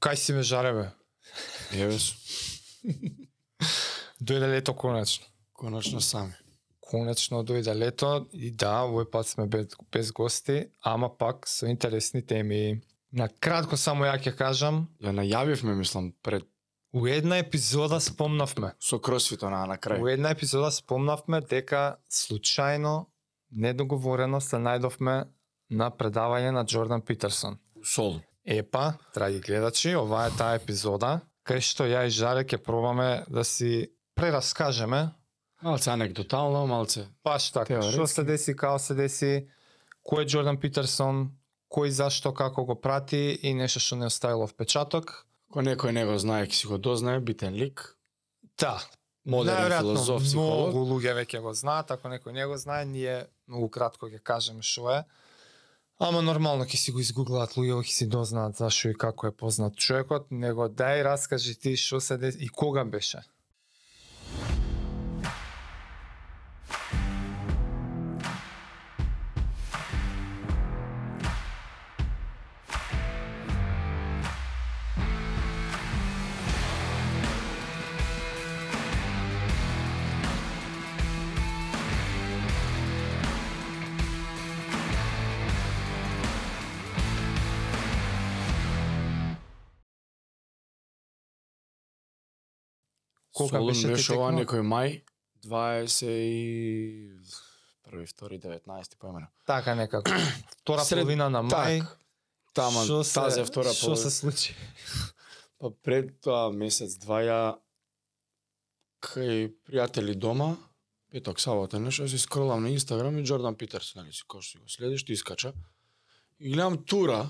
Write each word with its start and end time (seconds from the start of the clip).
Кај 0.00 0.16
си 0.16 0.32
ме 0.32 0.42
жаре 0.42 0.72
бе? 0.72 0.86
Евес, 1.76 2.12
Дојде 4.20 4.48
лето 4.48 4.74
конечно. 4.74 5.26
конечно 5.60 6.00
сами. 6.00 6.32
Конечно 6.90 7.44
дојде 7.44 7.74
лето 7.74 8.26
и 8.32 8.50
да, 8.50 8.84
овој 8.84 9.10
пат 9.10 9.28
сме 9.28 9.46
без, 9.46 9.66
без 9.92 10.12
гости, 10.12 10.70
ама 10.82 11.08
пак 11.18 11.48
со 11.48 11.66
интересни 11.66 12.22
теми. 12.22 12.80
На 13.12 13.28
кратко 13.28 13.76
само 13.76 14.04
ја 14.04 14.18
ќе 14.18 14.36
кажам, 14.36 14.88
Ја 15.02 15.12
најавивме, 15.12 15.74
мислам, 15.74 16.12
пред 16.22 16.44
у 16.92 17.06
една 17.06 17.38
епизода 17.38 18.00
спомнавме. 18.00 18.72
со 18.80 18.98
кросфито 18.98 19.50
на 19.50 19.66
на 19.66 19.78
крај. 19.78 20.00
У 20.00 20.08
една 20.08 20.30
епизода 20.30 20.70
спомнавме 20.70 21.40
дека 21.40 21.96
случајно, 22.10 23.06
недоговорено 23.50 24.40
се 24.40 24.56
најдовме 24.56 25.28
на 25.70 25.90
предавање 25.90 26.50
на 26.50 26.64
Джордан 26.64 27.02
Питерсон. 27.02 27.58
Сол. 27.84 28.20
Епа, 28.44 28.94
драги 29.14 29.40
гледачи, 29.40 29.96
ова 29.96 30.26
е 30.26 30.30
таа 30.36 30.54
епизода 30.56 31.20
кај 31.46 31.60
што 31.64 31.86
ја 31.88 32.06
и 32.06 32.12
Жаре 32.14 32.44
ќе 32.44 32.60
пробаме 32.62 33.24
да 33.28 33.44
си 33.44 33.90
прераскажеме 34.14 35.10
Малце 35.62 35.90
анекдотално, 35.90 36.66
малце. 36.66 37.08
баш 37.24 37.50
така, 37.50 37.66
Теоретски. 37.80 37.92
што 37.92 38.06
се 38.06 38.24
деси, 38.24 38.56
као 38.56 38.78
се 38.78 38.94
деси, 38.94 39.46
кој 40.06 40.22
е 40.22 40.26
Джордан 40.26 40.56
Питерсон, 40.56 41.36
кој 41.68 41.88
зашто 41.88 42.32
како 42.34 42.64
го 42.64 42.80
прати 42.80 43.38
и 43.42 43.52
нешто 43.54 43.80
што 43.80 43.96
не 43.96 44.06
оставило 44.06 44.46
впечаток. 44.46 45.26
Кој 45.52 45.74
некој 45.74 45.92
не 45.92 46.04
го 46.06 46.16
знае, 46.18 46.46
ќе 46.46 46.54
си 46.54 46.66
го 46.66 46.78
дознае, 46.78 47.20
битен 47.20 47.54
лик. 47.54 47.96
Да, 48.58 48.80
Модерен 49.24 49.78
филозоф, 49.78 50.22
психолог. 50.22 50.72
Многу 50.72 50.86
луѓе 50.94 51.12
веќе 51.14 51.40
го 51.44 51.52
знаат, 51.52 51.90
ако 51.90 52.08
некој 52.08 52.32
не 52.32 52.46
го 52.46 52.56
знае, 52.56 52.86
ние 52.86 53.26
многу 53.48 53.68
кратко 53.68 54.08
ќе 54.08 54.22
кажеме 54.22 54.62
што 54.62 54.88
е. 54.90 55.04
Ама 56.00 56.22
нормално 56.24 56.64
ќе 56.64 56.78
си 56.80 56.92
го 56.96 57.02
изгуглаат 57.02 57.58
луѓе, 57.58 57.82
ќе 57.84 57.92
си 57.92 58.06
дознаат 58.08 58.56
зашо 58.56 58.88
и 58.88 58.94
како 58.96 59.28
е 59.28 59.34
познат 59.36 59.76
човекот, 59.76 60.30
него 60.32 60.64
дај 60.72 61.02
раскажи 61.04 61.52
ти 61.60 61.74
што 61.76 62.00
се 62.00 62.16
деси 62.16 62.40
и 62.40 62.48
кога 62.48 62.84
беше. 62.88 63.20
Кога 93.40 93.58
Солун 93.58 93.66
беше 93.68 93.88
беше 93.88 94.12
ова 94.12 94.30
некој 94.32 94.60
мај 94.62 95.02
20 95.42 96.06
и 96.06 97.10
први, 97.82 98.06
втори, 98.06 98.38
19 98.38 98.96
поимено. 98.98 99.26
Така 99.46 99.74
некако. 99.74 100.10
Втора 100.52 100.84
Сред- 100.84 101.02
половина 101.02 101.30
на 101.30 101.42
мај. 101.42 101.80
Так. 101.80 101.96
Тама, 102.52 102.84
Што 102.84 103.04
се- 103.04 103.14
тази 103.14 103.44
втора 103.44 103.72
Што 103.72 103.86
половина. 103.86 104.02
се 104.02 104.10
случи? 104.12 104.54
Па 105.58 105.70
пред 105.72 106.20
тоа 106.20 106.50
месец, 106.50 106.96
два 106.96 107.20
ја 107.20 107.40
кај 109.00 109.52
пријатели 109.64 110.14
дома, 110.14 110.56
петок, 111.10 111.40
сабота, 111.40 111.78
нешто, 111.78 112.08
си 112.08 112.18
скролам 112.18 112.62
на 112.62 112.70
Инстаграм 112.70 113.16
и 113.18 113.24
Джордан 113.24 113.54
Питерс, 113.54 113.94
нали 113.94 114.12
си, 114.12 114.22
кој 114.24 114.40
што 114.40 114.50
си 114.50 114.58
го 114.58 114.68
следиш, 114.68 115.04
ти 115.04 115.12
искача. 115.12 115.52
И 116.38 116.50
гледам 116.50 116.84
тура, 116.84 117.28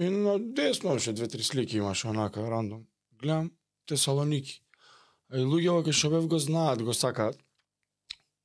и 0.00 0.08
на 0.08 0.38
десно 0.38 0.92
беше 0.92 1.12
две-три 1.12 1.42
слики 1.42 1.76
имаше 1.76 2.06
онака, 2.08 2.40
рандом. 2.42 2.86
Гледам 3.12 3.50
Тесалоники. 3.86 4.62
А 5.28 5.36
и 5.36 5.44
луѓе 5.44 5.84
кај 5.84 5.92
што 5.92 6.10
бев 6.14 6.26
го 6.26 6.38
знаат, 6.40 6.82
го 6.82 6.94
сакаат. 6.94 7.38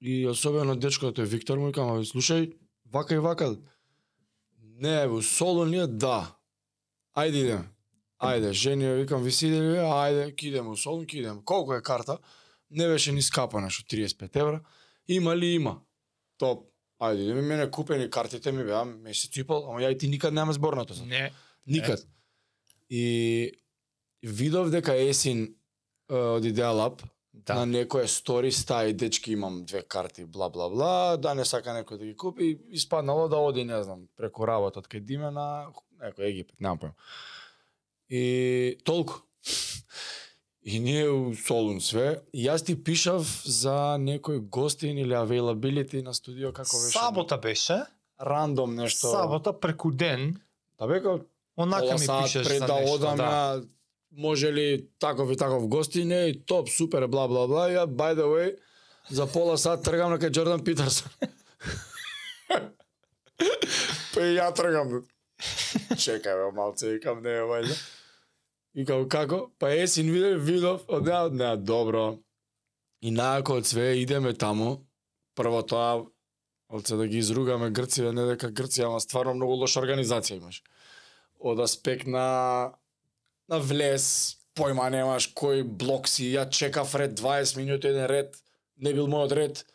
И 0.01 0.27
особено 0.27 0.75
дечкото 0.75 1.21
е 1.21 1.25
Виктор 1.25 1.57
му 1.57 1.67
викам, 1.67 1.89
«Абе, 1.89 2.03
слушај, 2.03 2.51
вака 2.91 3.15
и 3.15 3.19
вака. 3.23 3.55
Не, 4.59 5.07
во 5.07 5.21
Солон 5.21 5.69
ли 5.69 5.79
е? 5.79 5.87
Да. 5.87 6.35
Ајде 7.15 7.39
идеме. 7.45 7.69
Ајде, 8.19 8.51
жени, 8.51 8.83
ја 8.83 8.97
викам, 8.99 9.23
ви 9.23 9.31
си 9.31 9.47
идели, 9.47 9.77
ајде, 9.79 10.35
ки 10.35 10.49
идеме 10.49 10.75
у 10.75 10.77
Солун, 10.77 11.05
ки 11.07 11.19
идеме. 11.19 11.39
Колку 11.45 11.73
е 11.73 11.81
карта? 11.81 12.17
Не 12.69 12.87
беше 12.87 13.11
ни 13.11 13.21
скапа 13.21 13.61
нешто 13.61 13.83
35 13.95 14.35
евра. 14.35 14.61
Има 15.07 15.37
ли 15.37 15.53
има? 15.55 15.79
Топ. 16.37 16.67
Ајде, 16.99 17.23
идеме, 17.23 17.41
мене 17.41 17.71
купени 17.71 18.09
картите 18.09 18.51
ми 18.51 18.63
беа 18.63 18.83
месец 18.85 19.37
и 19.37 19.43
пол, 19.43 19.69
ама 19.69 19.79
ја 19.79 19.95
и 19.95 19.97
ти 19.97 20.07
никад 20.07 20.33
нема 20.33 20.53
зборното 20.53 20.93
за. 20.93 21.05
Не. 21.05 21.31
Никад. 21.67 22.07
И 22.89 23.51
видов 24.23 24.69
дека 24.69 24.95
есин 24.95 25.55
од 26.09 26.43
Lab 26.43 27.03
Да. 27.33 27.55
на 27.55 27.65
некоја 27.65 28.05
стори 28.07 28.51
стаи 28.51 28.93
дечки 28.93 29.31
имам 29.33 29.65
две 29.65 29.81
карти 29.81 30.25
бла 30.25 30.49
бла 30.49 30.69
бла 30.69 31.17
да 31.17 31.33
не 31.33 31.45
сака 31.45 31.73
некој 31.73 31.97
да 31.97 32.05
ги 32.05 32.15
купи 32.15 32.59
испаднало 32.69 33.27
да 33.27 33.37
оди 33.37 33.63
не 33.63 33.83
знам 33.83 34.05
преку 34.15 34.45
работа 34.47 34.79
од 34.79 34.87
кај 34.87 35.01
Диме 35.01 35.31
на 35.31 35.73
некој 35.99 36.29
Египет 36.29 36.61
немам 36.61 36.77
појма 36.77 36.93
и 38.09 38.77
толку 38.85 39.25
и 40.61 40.79
ние 40.79 41.09
у 41.09 41.33
Солун 41.33 41.81
све 41.81 42.21
и 42.33 42.45
јас 42.45 42.63
ти 42.65 42.75
пишав 42.77 43.25
за 43.45 43.97
некој 43.97 44.39
гостин 44.39 44.97
или 44.97 45.13
availability 45.17 46.03
на 46.03 46.13
студио 46.13 46.53
како 46.53 46.77
беше 46.77 46.97
Сабота 46.99 47.37
беше. 47.37 47.81
рандом 48.21 48.75
нешто 48.75 49.09
Сабота 49.09 49.59
преку 49.59 49.91
ден. 49.91 50.39
да 50.79 50.87
бека 50.87 51.19
Онака 51.57 51.93
ми 51.93 52.07
пишеш 52.23 52.47
пред 52.47 52.59
да 52.59 52.73
одам 52.73 53.17
да. 53.17 53.63
Може 54.17 54.51
ли 54.53 54.89
таков 54.99 55.31
и 55.31 55.37
таков 55.37 55.67
гостин 55.67 56.11
е 56.11 56.33
топ 56.45 56.69
супер 56.69 57.07
бла 57.07 57.27
бла 57.27 57.47
бла 57.47 57.69
ја 57.69 57.85
by 57.85 58.15
the 58.15 58.27
way 58.29 58.55
за 59.09 59.27
пола 59.27 59.57
сат 59.57 59.83
тргам 59.83 60.11
на 60.11 60.19
кај 60.19 60.29
Джордан 60.29 60.63
Питерсон 60.63 61.11
па 64.13 64.21
и 64.21 64.37
ја 64.37 64.53
тргам 64.55 65.03
чекај 65.97 66.35
бе 66.39 66.51
малце 66.55 66.87
викам 66.93 67.23
не 67.23 67.29
е 67.29 67.41
вајда 67.41 67.75
Викам 68.73 69.05
како? 69.09 69.51
Па 69.61 69.69
есин 69.69 70.09
видев, 70.09 70.41
видов, 70.41 70.85
од 70.89 71.05
неа, 71.05 71.27
од 71.29 71.35
неа, 71.37 71.53
добро. 71.57 72.17
И 73.05 73.11
најако 73.13 73.59
од 73.61 73.69
све 73.69 73.91
идеме 74.01 74.33
таму. 74.33 74.87
Прво 75.37 75.61
тоа, 75.65 76.05
од 76.73 76.87
се 76.89 76.97
да 76.97 77.05
ги 77.09 77.19
изругаме 77.21 77.69
Грција, 77.73 78.13
не 78.17 78.25
дека 78.31 78.49
Грција, 78.49 78.89
ама 78.89 79.01
стварно 79.01 79.35
многу 79.37 79.59
лоша 79.61 79.81
организација 79.81 80.39
имаш. 80.39 80.63
Од 81.37 81.61
аспект 81.67 82.09
на 82.09 82.25
влез, 83.59 84.37
појма 84.55 84.89
немаш 84.89 85.33
кој 85.33 85.63
блок 85.63 86.07
си, 86.07 86.31
ја 86.33 86.49
чекав 86.49 86.95
ред 86.95 87.19
20 87.19 87.57
минути 87.57 87.87
еден 87.87 88.05
ред, 88.05 88.35
не 88.77 88.93
бил 88.93 89.07
мојот 89.07 89.31
ред. 89.33 89.65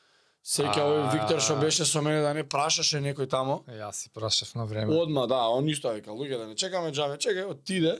Сеќа 0.49 0.81
овој. 0.81 1.13
Виктор 1.13 1.41
што 1.45 1.57
беше 1.61 1.85
со 1.85 2.01
мене 2.01 2.23
да 2.23 2.33
не 2.33 2.45
прашаше 2.45 3.01
некој 3.05 3.29
тамо. 3.29 3.65
Јас 3.69 3.93
си 3.93 4.11
прашав 4.15 4.55
на 4.55 4.65
време. 4.65 4.95
Одма, 4.95 5.27
да, 5.27 5.49
он 5.49 5.69
исто 5.69 5.93
вика, 5.93 6.11
луѓе 6.11 6.39
да 6.39 6.47
не 6.47 6.55
чекаме 6.57 6.89
џабе, 6.93 7.19
чекај, 7.19 7.51
отиде, 7.51 7.99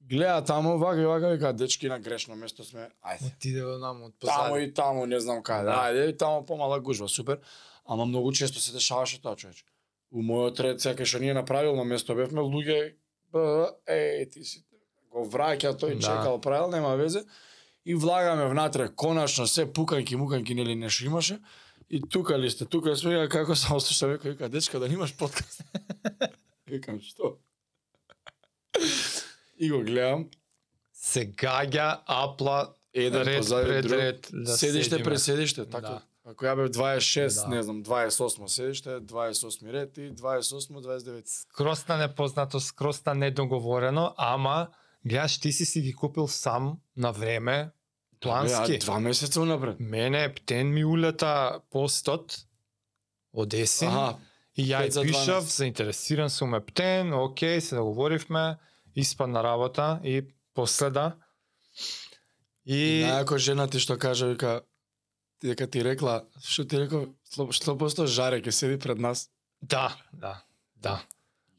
гледа 0.00 0.40
таму, 0.44 0.78
вака 0.78 1.00
и 1.02 1.04
вака, 1.04 1.28
вика, 1.28 1.52
дечки 1.52 1.88
на 1.88 1.98
грешно 1.98 2.36
место 2.36 2.64
сме, 2.64 2.88
ајде. 3.04 3.34
Отиде 3.36 3.64
од 3.64 3.80
наму 3.80 4.06
од 4.06 4.14
Таму 4.20 4.54
позади. 4.54 4.64
и 4.64 4.72
таму, 4.74 5.06
не 5.06 5.20
знам 5.20 5.42
каде, 5.42 5.66
Да. 5.68 5.90
ајде, 5.90 6.08
и 6.10 6.16
таму 6.16 6.46
помала 6.46 6.80
гужва, 6.80 7.08
супер. 7.08 7.40
Ама 7.84 8.06
многу 8.06 8.32
често 8.32 8.60
се 8.60 8.72
дешаваше 8.72 9.20
тоа, 9.20 9.36
човече. 9.36 9.64
У 10.10 10.22
мојот 10.22 10.60
ред, 10.60 10.80
сега 10.80 11.04
што 11.04 11.18
ние 11.18 11.34
на 11.34 11.44
правилно 11.44 11.84
место 11.84 12.14
бевме, 12.14 12.40
луѓе, 12.40 12.94
б, 13.32 13.68
е, 13.86 14.24
ти 14.30 14.44
си, 14.44 14.64
го 15.14 15.22
враќа 15.24 15.72
тој, 15.78 15.94
Да. 15.94 16.00
чекал 16.02 16.40
правил, 16.40 16.68
нема 16.68 16.96
везе. 16.96 17.22
И 17.86 17.94
влагаме 17.94 18.48
внатре, 18.48 18.88
коначно, 18.88 19.46
се 19.46 19.66
пуканки, 19.66 20.16
муканки, 20.16 20.54
нели 20.54 20.74
нешто 20.74 21.04
имаше. 21.04 21.38
И 21.90 22.00
тука 22.02 22.38
ли 22.38 22.50
сте, 22.50 22.64
тука 22.64 22.96
сме, 22.96 23.28
како 23.28 23.54
само 23.54 23.80
слушам, 23.80 24.10
века, 24.10 24.28
вика, 24.28 24.48
дечка, 24.48 24.78
да 24.78 24.88
немаш 24.88 25.14
подкаст. 25.16 25.62
Викам, 26.66 27.00
што? 27.00 27.36
И 29.58 29.70
го 29.70 29.78
гледам, 29.80 30.26
Се 30.94 31.26
гаѓа 31.28 31.98
апла 32.06 32.72
еден 32.94 33.22
ред 33.22 33.38
позади 33.38 33.68
пред 33.68 33.84
друг, 33.84 33.98
ред 34.00 34.28
да 34.32 34.56
седиште 34.56 35.02
пред 35.02 35.20
седиште, 35.20 35.64
така. 35.66 35.88
Да. 35.88 36.02
Ако 36.24 36.44
ја 36.44 36.56
бев 36.56 36.70
26, 36.70 37.42
Да. 37.42 37.48
не 37.48 37.62
знам, 37.62 37.82
28 37.84 38.46
седиште, 38.46 38.88
28 38.90 39.72
ред 39.72 39.98
и 39.98 40.10
28, 40.10 40.80
29. 40.80 41.22
скроста 41.26 41.96
непознато, 41.96 42.60
скроста 42.60 43.14
недоговорено, 43.14 44.14
ама 44.16 44.68
гледаш 45.06 45.38
ти 45.40 45.52
си 45.52 45.64
си 45.64 45.80
ги 45.80 45.92
купил 45.92 46.28
сам 46.28 46.78
на 46.96 47.12
време, 47.12 47.70
плански. 48.20 48.78
Ја, 48.78 48.80
два 48.80 48.98
месеца 49.00 49.40
унапред. 49.40 49.80
Мене 49.80 50.28
птен 50.34 50.72
ми 50.72 50.84
улета 50.84 51.60
постот 51.70 52.38
од 53.34 53.54
есен 53.54 53.90
Аха, 53.90 54.18
и 54.56 54.68
ја 54.70 54.86
и 54.86 54.90
за 54.90 55.02
пишав, 55.02 55.44
12. 55.44 55.56
заинтересиран 55.56 56.30
сум 56.30 56.54
ептен, 56.54 57.12
окей, 57.12 57.60
се 57.60 57.76
договоривме, 57.76 58.56
испадна 58.94 59.42
работа 59.42 60.00
и 60.04 60.22
последа. 60.54 61.16
и 62.64 62.74
И 62.74 63.04
најако 63.04 63.36
жена 63.38 63.66
ти 63.68 63.78
што 63.78 63.98
кажа, 63.98 64.26
вика, 64.26 64.62
дека 65.42 65.66
ти 65.66 65.82
рекла, 65.84 66.24
што 66.40 66.64
ти 66.64 66.78
рекол, 66.78 67.12
што, 67.28 67.50
што 67.52 67.76
посто 67.76 68.06
жаре 68.06 68.40
ќе 68.40 68.50
седи 68.50 68.78
пред 68.78 68.98
нас. 68.98 69.28
да, 69.60 69.96
да, 70.12 70.44
да. 70.76 71.02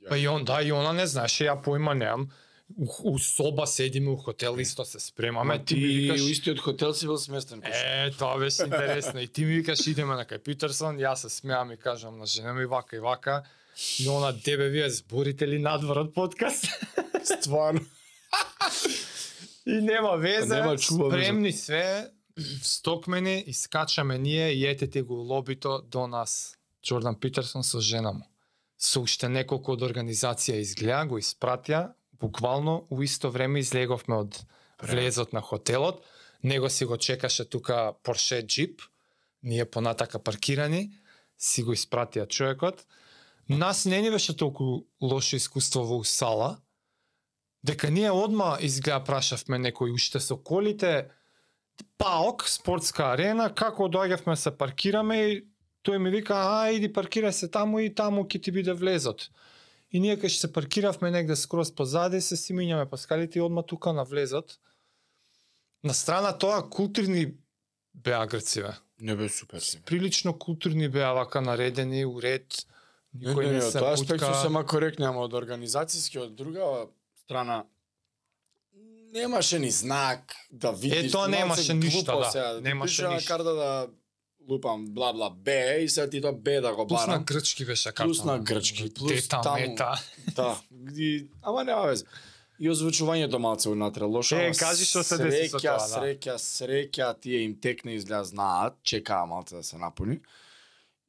Па 0.09 0.17
и 0.17 0.27
он, 0.27 0.45
да, 0.45 0.61
и 0.61 0.71
она 0.71 0.93
не 0.93 1.07
знаеше, 1.07 1.45
ја 1.45 1.61
поима 1.61 1.93
немам. 1.93 2.31
У, 2.77 2.87
у 3.03 3.19
соба 3.19 3.67
седиме 3.67 4.09
у 4.09 4.17
хотел 4.17 4.57
исто 4.59 4.85
се 4.85 4.99
спремаме, 4.99 5.65
ти 5.65 5.75
ми 5.75 5.87
викаш 5.87 6.21
у 6.21 6.27
истиот 6.27 6.59
хотел 6.59 6.93
си 6.93 7.05
бил 7.05 7.17
сместен. 7.17 7.61
кој 7.61 8.07
Е, 8.07 8.11
тоа 8.11 8.39
беше 8.39 8.63
интересно. 8.63 9.19
И 9.21 9.27
ти 9.27 9.45
ми 9.45 9.61
викаш 9.61 9.87
идеме 9.87 10.15
на 10.15 10.25
кај 10.25 10.41
Питерсон, 10.41 10.97
јас 10.97 11.15
се 11.15 11.29
смеам 11.29 11.71
и 11.71 11.77
кажам 11.77 12.17
на 12.17 12.25
жена 12.25 12.53
ми 12.53 12.65
вака 12.65 12.95
и 12.95 12.99
вака. 12.99 13.43
И 13.99 14.09
она 14.09 14.33
тебе 14.33 14.69
вие 14.69 14.89
зборите 14.89 15.47
ли 15.47 15.59
надвор 15.59 15.97
од 15.97 16.13
подкаст? 16.13 16.65
Стварно. 17.23 17.85
и 19.65 19.81
нема 19.81 20.17
везе, 20.17 20.55
Нема 20.55 20.77
чува 20.77 21.09
везе. 21.09 21.25
спремни 21.25 21.51
све, 21.51 22.09
стокмени, 22.61 23.43
искачаме 23.47 24.17
ние 24.17 24.51
и 24.51 24.65
ете 24.65 24.87
ти 24.87 25.01
го 25.01 25.13
лобито 25.13 25.81
до 25.91 26.07
нас. 26.07 26.57
Джордан 26.83 27.19
Питерсон 27.19 27.63
со 27.63 27.79
жена 27.79 28.11
му. 28.11 28.25
Со 28.77 29.01
уште 29.01 29.29
неколку 29.29 29.73
од 29.73 29.81
организација 29.81 30.59
изгледа, 30.61 31.05
го 31.09 31.17
испратија, 31.17 31.95
буквално 32.19 32.87
у 32.89 33.01
исто 33.01 33.31
време 33.31 33.59
излеговме 33.59 34.15
од 34.15 34.45
влезот 34.81 35.33
на 35.33 35.41
хотелот, 35.41 36.03
него 36.43 36.69
си 36.69 36.85
го 36.85 36.97
чекаше 36.97 37.49
тука 37.49 37.93
Порше 38.03 38.41
джип, 38.47 38.81
ние 39.43 39.65
понатака 39.65 40.19
паркирани, 40.19 40.91
си 41.37 41.63
го 41.63 41.73
испратија 41.73 42.27
човекот. 42.27 42.85
Нас 43.49 43.85
не 43.85 44.01
ни 44.01 44.11
беше 44.11 44.37
толку 44.37 44.85
лошо 45.01 45.35
искуство 45.35 45.83
во 45.85 46.03
сала, 46.03 46.57
дека 47.63 47.91
ние 47.91 48.11
одма 48.11 48.57
изгледа 48.61 49.03
прашавме 49.03 49.57
некој 49.57 49.93
уште 49.93 50.19
со 50.19 50.37
колите, 50.37 51.09
ПАОК, 51.97 52.47
спортска 52.47 53.11
арена, 53.13 53.49
како 53.53 53.89
доаѓавме 53.91 54.35
се 54.35 54.51
паркираме 54.57 55.17
и 55.29 55.41
тој 55.85 55.99
ми 55.99 56.09
вика, 56.09 56.35
а, 56.35 56.71
иди 56.71 56.89
паркирај 56.93 57.31
се 57.31 57.49
таму 57.51 57.79
и 57.83 57.93
таму 57.93 58.25
ќе 58.25 58.41
ти 58.41 58.51
биде 58.51 58.73
влезот. 58.73 59.29
И 59.91 59.99
ние 59.99 60.17
кај 60.17 60.27
се 60.27 60.51
паркиравме 60.51 61.11
негде 61.11 61.35
скроз 61.35 61.71
позади, 61.71 62.21
се 62.21 62.35
си 62.35 62.53
минјаме 62.53 62.89
по 62.89 62.97
скалите 62.97 63.39
и 63.39 63.41
одма 63.41 63.63
тука 63.63 63.93
на 63.93 64.03
влезот. 64.03 64.57
На 65.83 65.93
страна 65.93 66.37
тоа 66.37 66.69
културни 66.69 67.33
беа 67.93 68.25
грциве. 68.27 68.75
Не 68.99 69.15
бе 69.15 69.29
супер. 69.29 69.61
Прилично 69.85 70.33
културни 70.33 70.89
беа 70.89 71.13
вака 71.13 71.41
наредени, 71.41 72.05
у 72.05 72.19
ред. 72.21 72.65
Не, 73.13 73.31
Никој 73.31 73.45
не, 73.45 73.51
не, 73.51 73.59
не, 73.59 73.71
се 73.71 73.79
тоа 73.79 73.93
аспект 73.93 74.23
сема 74.41 74.65
коректни, 74.65 75.05
ама 75.05 75.23
од 75.23 75.33
организацијски, 75.33 76.19
од 76.19 76.35
друга 76.35 76.87
страна, 77.23 77.63
немаше 79.15 79.59
ни 79.59 79.71
знак 79.71 80.35
да 80.51 80.71
видиш. 80.71 81.07
Е, 81.07 81.11
тоа 81.11 81.27
немаше 81.27 81.73
ништо, 81.73 82.19
да. 82.19 82.31
Сега, 82.31 82.59
Немаше 82.61 83.07
ништо. 83.07 83.27
карта 83.27 83.53
да 83.53 83.87
лупам 84.49 84.85
бла 84.85 85.13
бла 85.13 85.29
Б 85.29 85.51
и 85.81 85.89
сега 85.89 86.09
ти 86.09 86.21
тоа 86.21 86.33
Б 86.33 86.61
да 86.61 86.75
го 86.75 86.87
Плюс 86.87 87.01
на 87.01 87.07
барам. 87.07 87.23
грчки 87.23 87.65
беше 87.65 87.93
како. 87.93 88.07
Плюс 88.07 88.23
на 88.23 88.39
грчки, 88.39 88.93
плюс 88.93 89.11
тета, 89.11 89.41
таму. 89.41 89.59
мета. 89.59 90.01
Да, 90.35 90.61
и, 90.97 91.27
ама 91.41 91.63
нема 91.63 91.87
везе. 91.87 92.05
И 92.59 92.69
озвучувањето 92.69 93.37
малце 93.37 93.69
унатре 93.69 94.03
лошо. 94.03 94.35
Е, 94.35 94.45
ама 94.45 94.55
кажи 94.55 94.85
што 94.85 95.03
се 95.03 95.17
деси 95.17 95.49
со 95.49 95.59
среќа, 95.59 95.61
тоа, 95.61 95.77
да. 95.77 95.95
Среќа, 95.99 96.35
среќа, 96.39 97.09
тие 97.19 97.41
им 97.43 97.59
текне 97.59 97.95
изгледа 97.95 98.23
знаат, 98.23 98.77
чекаа 98.83 99.25
малце 99.25 99.55
да 99.55 99.63
се 99.63 99.77
напуни. 99.77 100.19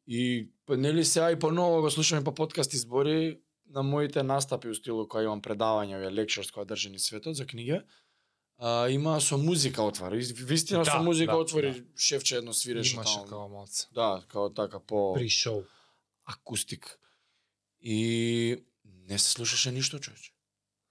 И 0.06 0.49
нели 0.69 1.05
сега 1.05 1.31
и 1.31 1.38
поново 1.38 1.81
го 1.83 1.91
слушаме 1.91 2.25
по 2.25 2.35
подкаст 2.35 2.73
избори 2.73 3.38
на 3.71 3.83
моите 3.83 4.23
настапи 4.23 4.69
у 4.69 4.75
стилу 4.75 5.06
која 5.06 5.25
имам 5.25 5.43
предавања, 5.43 5.99
овие 5.99 6.11
lectures 6.11 6.50
која 6.50 6.67
држи 6.67 6.91
ни 6.91 6.99
светот 6.99 7.37
за 7.37 7.47
книга. 7.47 7.83
А, 8.58 8.88
има 8.88 9.20
со 9.20 9.38
музика 9.38 9.82
отвори. 9.82 10.17
Вистина 10.25 10.85
Да, 10.85 10.91
со 10.91 10.99
музика 10.99 11.32
да, 11.32 11.38
отвори 11.38 11.73
да. 11.73 11.85
шефче 11.97 12.37
едно 12.37 12.53
свиреше 12.53 12.94
Имаше 12.94 13.14
таму. 13.14 13.26
како 13.26 13.49
малце. 13.49 13.87
Да, 13.93 14.23
као 14.29 14.50
така 14.50 14.81
по 14.81 15.14
При 15.14 15.29
шоу. 15.29 15.62
акустик. 16.25 16.99
И 17.81 18.64
не 19.08 19.19
се 19.19 19.31
слушаше 19.31 19.70
ништо, 19.70 19.99
човече. 19.99 20.32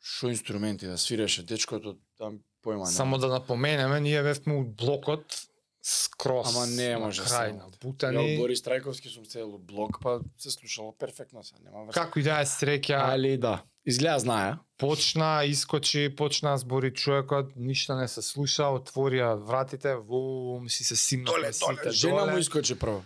Шо 0.01 0.27
инструменти 0.27 0.87
да 0.87 0.97
свиреше 0.97 1.43
дечкото, 1.43 1.97
там 2.17 2.39
појма 2.63 2.73
нема. 2.75 2.85
Само 2.87 3.17
да 3.17 3.27
напоменеме, 3.27 3.99
ние 3.99 4.23
бевме 4.23 4.53
у 4.53 4.63
блокот 4.63 5.47
скрос. 5.81 6.47
Ама 6.49 6.67
не 6.67 6.97
може 6.97 7.21
крај 7.21 7.51
на 7.51 7.65
Ја 7.65 7.81
Бутани. 7.81 8.37
Борис 8.37 8.61
Трајковски 8.61 9.09
сум 9.09 9.25
цел 9.25 9.57
блок, 9.57 9.97
па 10.01 10.19
се 10.37 10.51
слушало 10.51 10.93
перфектно 10.93 11.43
се, 11.43 11.55
нема 11.63 11.85
врска. 11.85 12.01
Како 12.01 12.19
и 12.19 12.23
да 12.23 12.41
е 12.41 12.45
среќа, 12.45 13.13
Али 13.13 13.37
да, 13.37 13.63
изгледа 13.85 14.19
знае. 14.19 14.53
почна, 14.77 15.43
искочи, 15.45 16.15
почна 16.17 16.57
збори 16.57 16.93
човекот, 16.93 17.51
ништо 17.55 17.95
не 17.95 18.07
се 18.07 18.21
слуша, 18.21 18.63
отворија 18.63 19.35
вратите, 19.39 19.95
вум, 19.95 20.69
си 20.69 20.83
се 20.83 20.95
симнавме 20.95 21.53
сите 21.53 21.91
жена 21.91 22.19
доле. 22.19 22.31
му 22.31 22.37
искочи 22.37 22.75
прво. 22.79 23.03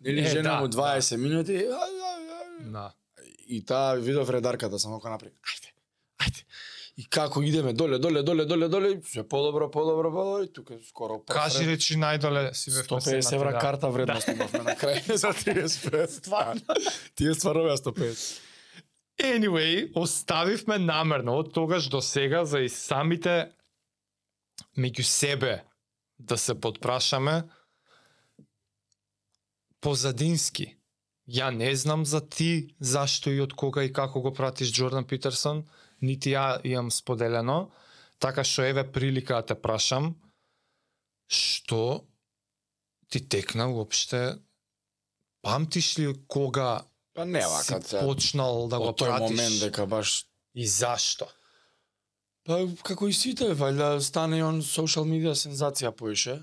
Нели 0.00 0.20
Е, 0.20 0.28
жена 0.28 0.54
да, 0.54 0.60
му 0.60 0.66
20 0.66 1.16
минути. 1.16 1.52
ај, 1.52 1.68
ај, 1.68 2.24
ај. 2.40 2.70
Да. 2.72 2.92
И 3.48 3.64
таа 3.64 3.94
видов 3.94 4.30
редарката 4.30 4.78
само 4.78 5.00
кога 5.00 5.10
направи. 5.10 5.32
Ајде, 5.32 5.70
ајде. 6.24 6.44
И 6.96 7.04
како 7.04 7.42
идеме 7.42 7.72
доле, 7.72 7.98
доле, 7.98 8.22
доле, 8.22 8.44
доле, 8.44 8.68
доле, 8.68 9.00
се 9.04 9.28
подобро, 9.28 9.70
подобро, 9.70 10.10
подобро, 10.10 10.44
и 10.44 10.52
тука 10.52 10.74
скоро 10.88 11.22
Кажи 11.28 11.66
речи 11.66 11.96
најдоле 11.96 12.52
си 12.54 12.70
бевме 12.70 13.00
150 13.00 13.34
евра 13.34 13.52
да. 13.52 13.58
карта 13.58 13.90
вредност 13.90 14.28
имавме 14.28 14.58
на 14.58 14.74
крај 14.76 15.14
за 15.22 15.28
35. 15.28 16.06
Стварно. 16.18 16.60
Тие 17.14 17.34
стварно 17.34 17.62
беа 17.62 17.76
150. 17.76 18.51
Anyway, 19.20 19.92
оставивме 19.94 20.78
намерно 20.78 21.36
од 21.38 21.52
тогаш 21.54 21.88
до 21.88 22.00
сега 22.00 22.44
за 22.44 22.60
и 22.60 22.68
самите 22.68 23.52
меѓу 24.78 25.02
себе 25.02 25.64
да 26.18 26.38
се 26.38 26.54
подпрашаме 26.60 27.42
позадински. 29.80 30.76
Ја 31.28 31.50
не 31.50 31.74
знам 31.76 32.04
за 32.04 32.20
ти 32.28 32.74
зашто 32.80 33.30
и 33.30 33.40
од 33.40 33.52
кога 33.54 33.84
и 33.84 33.92
како 33.92 34.20
го 34.20 34.32
пратиш 34.32 34.72
Джордан 34.72 35.06
Питерсон, 35.06 35.64
нити 36.02 36.34
ја 36.34 36.60
имам 36.64 36.90
споделено, 36.90 37.70
така 38.18 38.44
што 38.44 38.66
еве 38.66 38.84
прилика 38.92 39.34
да 39.34 39.52
те 39.52 39.54
прашам 39.54 40.16
што 41.32 42.04
ти 43.08 43.20
текна 43.28 43.68
уопште? 43.72 44.38
Памтиш 45.42 45.98
ли 45.98 46.12
кога 46.28 46.84
Па 47.14 47.24
не 47.24 47.40
вака, 47.40 47.82
се. 47.82 48.00
почнал 48.00 48.68
да 48.68 48.78
го 48.80 48.92
од 48.92 49.00
тој 49.00 49.10
пратиш 49.12 49.30
момент 49.30 49.60
дека 49.60 49.86
баш 49.86 50.24
и 50.54 50.66
зашто? 50.66 51.28
Па 52.48 52.64
како 52.82 53.08
и 53.08 53.12
сите, 53.12 53.52
вајда 53.54 53.98
стане 54.00 54.40
и 54.40 54.46
он 54.46 54.62
social 54.66 55.04
media 55.06 55.36
сензација 55.36 55.92
поише. 55.92 56.40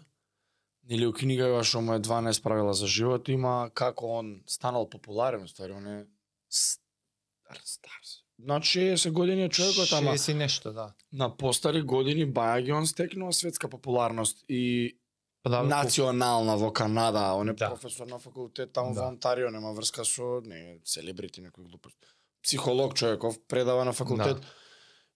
Или 0.90 1.06
у 1.06 1.14
книга 1.14 1.50
ја 1.50 1.64
што 1.66 1.82
му 1.82 1.94
е 1.98 2.00
12 2.00 2.42
правила 2.46 2.74
за 2.74 2.88
живот, 2.88 3.30
има 3.30 3.70
како 3.74 4.14
он 4.22 4.42
станал 4.48 4.90
популарен, 4.90 5.48
ствари, 5.48 5.74
он 5.74 5.88
е 5.88 6.06
стар, 6.50 7.62
стар. 7.66 8.00
На 8.40 8.60
60 8.62 9.12
години 9.12 9.44
е 9.44 9.50
човекот, 9.50 9.92
ама 9.94 10.12
60 10.12 10.32
и 10.32 10.34
нешто, 10.34 10.74
да. 10.74 10.94
на 11.12 11.38
постари 11.38 11.82
години 11.82 12.26
баја 12.26 12.62
ги 12.64 12.72
он 12.72 12.88
стекнува 12.88 13.34
светска 13.34 13.70
популарност 13.70 14.46
и 14.50 14.99
да, 15.46 15.64
национална 15.64 16.58
во 16.58 16.72
Канада, 16.72 17.34
он 17.34 17.50
е 17.50 17.54
Да. 17.54 17.70
професор 17.70 18.08
на 18.08 18.20
факултет 18.20 18.74
таму 18.74 18.94
Да. 18.94 19.02
во 19.02 19.08
Онтарио, 19.08 19.50
нема 19.50 19.74
врска 19.74 20.04
со 20.04 20.42
не 20.46 20.80
селебрити 20.84 21.42
некој 21.42 21.64
глупост. 21.64 21.98
Психолог 22.44 22.94
човеков, 22.96 23.40
предава 23.48 23.86
на 23.86 23.94
факултет. 23.94 24.40
Да. 24.40 24.48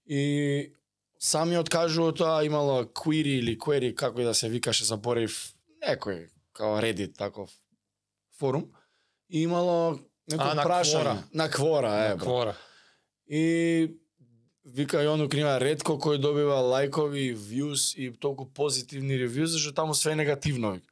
И 0.06 0.74
самиот 1.20 1.70
кажува 1.70 2.13
тоа 2.13 2.46
имало 2.46 2.84
query 2.84 3.39
или 3.39 3.58
query 3.58 3.96
како 3.96 4.22
и 4.22 4.24
да 4.24 4.34
се 4.34 4.50
викаше 4.50 4.86
заборев 4.86 5.53
некој 5.88 6.30
као 6.53 6.80
Reddit 6.82 7.15
таков 7.18 7.50
форум 8.39 8.72
и 9.30 9.44
имало 9.44 10.00
некој 10.32 10.63
прашање 10.63 11.24
на 11.34 11.50
Quora, 11.50 12.06
е, 12.06 12.10
на. 12.15 12.18
Квора. 12.18 12.56
И 13.27 14.02
вика 14.65 15.03
и 15.03 15.08
ону 15.08 15.27
книга 15.29 15.58
ретко 15.60 15.98
кој 16.00 16.17
добива 16.17 16.62
лајкови, 16.63 17.36
views 17.36 17.93
и 17.96 18.12
толку 18.12 18.46
позитивни 18.46 19.17
ревју, 19.20 19.46
зашто 19.46 19.74
таму 19.74 19.93
све 19.93 20.12
е 20.12 20.15
негативно. 20.15 20.72
вика. 20.72 20.88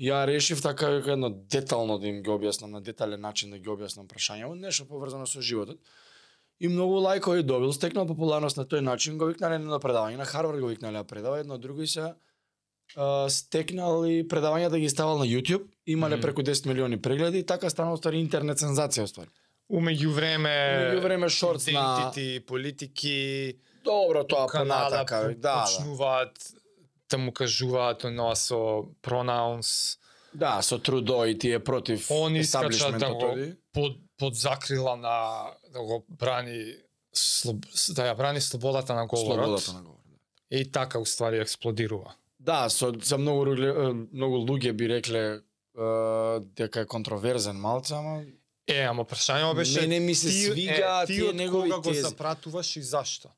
Ја 0.00 0.26
решив 0.26 0.62
така 0.62 0.88
вика, 0.88 1.12
едно 1.12 1.30
детално 1.30 1.98
да 1.98 2.08
им 2.08 2.22
ги 2.22 2.30
објаснам, 2.30 2.70
на 2.70 2.80
детален 2.80 3.20
начин 3.20 3.50
да 3.50 3.58
ги 3.58 3.68
објаснам 3.68 4.08
прашања, 4.08 4.48
нешто 4.54 4.86
поврзано 4.88 5.26
со 5.26 5.40
животот. 5.40 5.78
И 6.60 6.68
многу 6.68 7.00
лајкови 7.00 7.42
добил, 7.42 7.72
стекнал 7.72 8.06
популарност 8.06 8.56
на 8.56 8.64
тој 8.64 8.80
начин, 8.80 9.18
го 9.18 9.26
викнале 9.26 9.58
на 9.58 9.80
предавање, 9.80 10.16
на 10.16 10.24
Харвард 10.24 10.60
го 10.60 10.66
викнале 10.66 10.98
да 10.98 11.04
предава, 11.04 11.40
едно 11.40 11.58
друго 11.58 11.82
и 11.82 11.86
се 11.86 12.14
стекнал 13.28 14.04
и 14.04 14.24
предавања 14.28 14.68
да 14.68 14.78
ги 14.78 14.88
ставал 14.88 15.18
на 15.18 15.24
YouTube, 15.24 15.68
имале 15.86 16.16
Мгм. 16.16 16.22
преку 16.22 16.42
10 16.42 16.66
милиони 16.66 17.02
прегледи 17.02 17.38
и 17.38 17.46
така 17.46 17.70
станал 17.70 17.96
ствари 17.96 18.18
интернет 18.18 18.58
сензација 18.58 19.06
ствари. 19.06 19.30
Умеѓу 19.70 20.10
време 20.10 20.50
Меѓу 20.50 21.00
време 21.02 21.28
шортс 21.28 21.66
на 21.72 22.12
политики, 22.46 23.56
Добро 23.84 24.24
тоа 24.24 24.46
Канада 24.46 24.84
понатака, 24.90 25.22
по- 25.22 25.40
да, 25.40 25.54
да. 25.54 25.64
почнуваат 25.64 26.36
да 27.10 27.18
му 27.18 27.32
кажуваат 27.32 28.04
оноа 28.04 28.34
со 28.36 28.84
pronouns. 29.02 29.98
Да, 30.34 30.62
со 30.62 30.78
Трудо 30.78 31.24
и 31.24 31.38
тие 31.38 31.58
против 31.58 32.10
Он 32.10 32.36
искача 32.36 32.92
да 32.92 33.14
го 33.14 33.36
под 33.72 33.96
под 34.18 34.34
закрила 34.34 34.96
на 34.96 35.46
да 35.72 35.80
го 35.82 36.04
брани 36.08 36.74
слоб, 37.12 37.66
да 37.94 38.02
ја 38.10 38.16
брани 38.16 38.40
слободата 38.40 38.94
на 38.94 39.06
говорот. 39.06 39.36
Слободата 39.60 39.72
на 39.72 39.82
говор. 39.82 40.00
да. 40.06 40.56
И 40.58 40.72
така 40.72 40.98
уствари 40.98 41.38
експлодирува. 41.38 42.14
Да, 42.40 42.68
со 42.68 42.92
за 43.02 43.18
многу 43.18 43.44
многу 44.12 44.36
луѓе 44.46 44.72
би 44.72 44.88
рекле 44.88 45.40
дека 46.56 46.80
е 46.80 46.86
контроверзен 46.86 47.56
малце, 47.56 47.94
ама 47.94 48.22
Е, 48.70 48.82
ама 48.82 49.04
прашањето 49.04 49.54
беше 49.54 49.80
Мене 49.80 50.00
ми 50.00 50.14
се 50.14 50.28
ти, 50.28 50.34
свига 50.34 51.02
е, 51.02 51.06
ти 51.06 51.14
тие 51.14 51.24
од 51.24 51.36
негови 51.36 51.70
кога 51.70 51.76
го 51.78 51.90
тези. 51.90 52.00
запратуваш 52.00 52.76
и 52.76 52.82
зашто? 52.82 53.28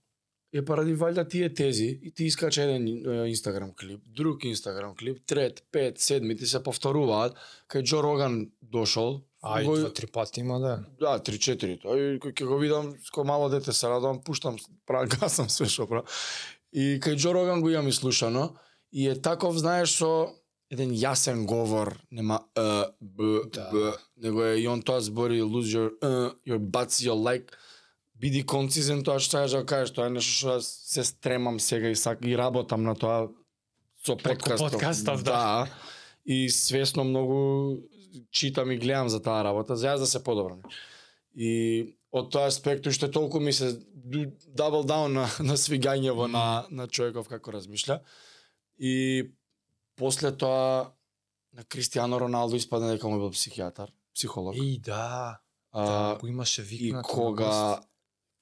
е 0.55 0.61
поради 0.61 0.93
валјда 0.93 1.29
тие 1.29 1.49
тези 1.49 1.99
и 2.03 2.11
ти 2.11 2.25
искача 2.25 2.63
еден 2.63 2.85
е, 2.85 3.29
инстаграм 3.29 3.73
клип, 3.73 4.01
друг 4.07 4.45
инстаграм 4.45 4.95
клип, 4.97 5.27
трет, 5.27 5.65
пет, 5.73 5.99
седми, 5.99 6.37
ти 6.37 6.47
се 6.47 6.63
повторуваат, 6.63 7.33
кај 7.69 7.83
Джо 7.83 8.03
Роган 8.03 8.51
дошол, 8.63 9.23
Ај, 9.43 9.65
го- 9.65 9.77
два, 9.77 9.93
три 9.93 10.07
пати 10.07 10.41
има 10.41 10.61
да. 10.61 10.85
Да, 11.01 11.19
3-4. 11.21 11.81
Тој 11.83 12.19
кој 12.19 12.33
ќе 12.33 12.45
го 12.45 12.59
видам, 12.59 12.93
ко 13.13 13.25
мало 13.25 13.49
дете 13.49 13.73
се 13.73 13.89
радувам, 13.89 14.21
пуштам, 14.21 14.57
правам 14.87 15.09
гасам 15.15 15.49
све 15.49 15.67
што 15.67 15.89
правам. 15.89 16.05
И 16.73 17.01
кај 17.01 17.17
Джо 17.17 17.33
Роган 17.33 17.61
го 17.61 17.71
имам 17.71 17.93
слушано 17.93 18.53
и 18.93 19.09
е 19.09 19.17
таков, 19.17 19.57
знаеш, 19.57 19.91
со 19.91 20.37
еден 20.73 20.95
јасен 20.97 21.45
говор, 21.47 21.93
нема 22.11 22.41
е, 22.57 22.85
б, 23.01 23.45
Да. 23.53 23.69
б, 23.73 23.93
него 24.17 24.45
е 24.45 24.61
и 24.61 24.69
он 24.69 24.83
тоа 24.83 25.01
збори 25.01 25.43
lose 25.43 25.75
your 25.75 25.91
uh, 26.01 26.33
your 26.47 26.59
butts, 26.59 27.03
your 27.05 27.17
like 27.17 27.53
биди 28.17 28.43
концизен 28.47 29.03
тоа 29.05 29.19
што 29.21 29.43
сакаш 29.43 29.51
да 29.59 29.67
кажеш, 29.67 29.95
тоа 29.95 30.07
е 30.07 30.17
нешто 30.17 30.33
што 30.33 30.53
се 30.63 31.05
стремам 31.05 31.61
сега 31.61 31.91
и 31.91 31.97
сак 31.97 32.25
и 32.25 32.37
работам 32.39 32.83
на 32.87 32.95
тоа 32.95 33.29
со 34.05 34.17
подкастов. 34.17 34.73
подкастов, 34.73 35.23
да. 35.23 35.33
да. 35.33 35.69
И 36.25 36.49
свесно 36.49 37.05
многу 37.05 37.79
читам 38.31 38.71
и 38.71 38.79
гледам 38.79 39.09
за 39.09 39.23
таа 39.23 39.43
работа, 39.45 39.77
за 39.77 39.93
јас 39.93 39.99
да 39.99 40.07
се 40.07 40.23
подобрам. 40.23 40.63
И 41.35 41.97
од 42.13 42.31
тоа 42.31 42.47
аспект 42.47 42.87
уште 42.87 43.11
толку 43.11 43.41
ми 43.41 43.53
се 43.53 43.75
дабл 44.55 44.85
даун 44.85 45.13
на, 45.13 45.27
на 45.41 45.57
свигањево 45.57 46.29
на, 46.31 46.67
на 46.71 46.87
човеков 46.89 47.29
како 47.29 47.53
размишља. 47.53 48.01
И 48.79 49.33
после 49.97 50.33
тоа 50.37 50.93
на 51.53 51.65
Кристијано 51.65 52.21
Роналдо 52.21 52.57
испадна 52.57 52.93
дека 52.93 53.09
му 53.09 53.19
бил 53.19 53.31
психијатар, 53.31 53.91
психолог. 54.15 54.57
И 54.57 54.79
да, 54.79 55.41
а, 55.73 55.85
да, 55.85 56.19
го 56.19 56.27
имаше 56.27 56.63
и 56.63 56.65
викнато. 56.65 56.97
на 56.97 57.03
кога. 57.03 57.81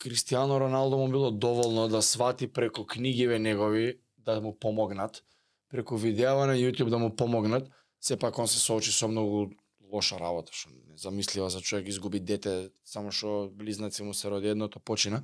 Кристијано 0.00 0.60
Роналдо 0.60 0.96
му 0.96 1.08
било 1.08 1.30
доволно 1.30 1.88
да 1.88 2.02
свати 2.02 2.52
преку 2.52 2.86
книгиве 2.86 3.38
негови 3.38 4.00
да 4.18 4.40
му 4.40 4.58
помогнат, 4.58 5.24
преку 5.68 5.96
видеа 5.96 6.46
на 6.46 6.54
YouTube 6.54 6.88
да 6.88 6.98
му 6.98 7.16
помогнат, 7.16 7.70
сепак 8.00 8.38
он 8.38 8.48
се 8.48 8.58
соочи 8.58 8.92
со 8.92 9.08
многу 9.08 9.50
лоша 9.92 10.18
работа, 10.18 10.52
што 10.52 10.70
незамислива 10.88 11.50
за 11.50 11.60
човек 11.60 11.88
изгуби 11.88 12.20
дете, 12.20 12.70
само 12.84 13.12
што 13.12 13.50
близнаци 13.52 14.02
му 14.02 14.14
се 14.14 14.30
роди 14.30 14.48
едното 14.48 14.80
почина. 14.80 15.22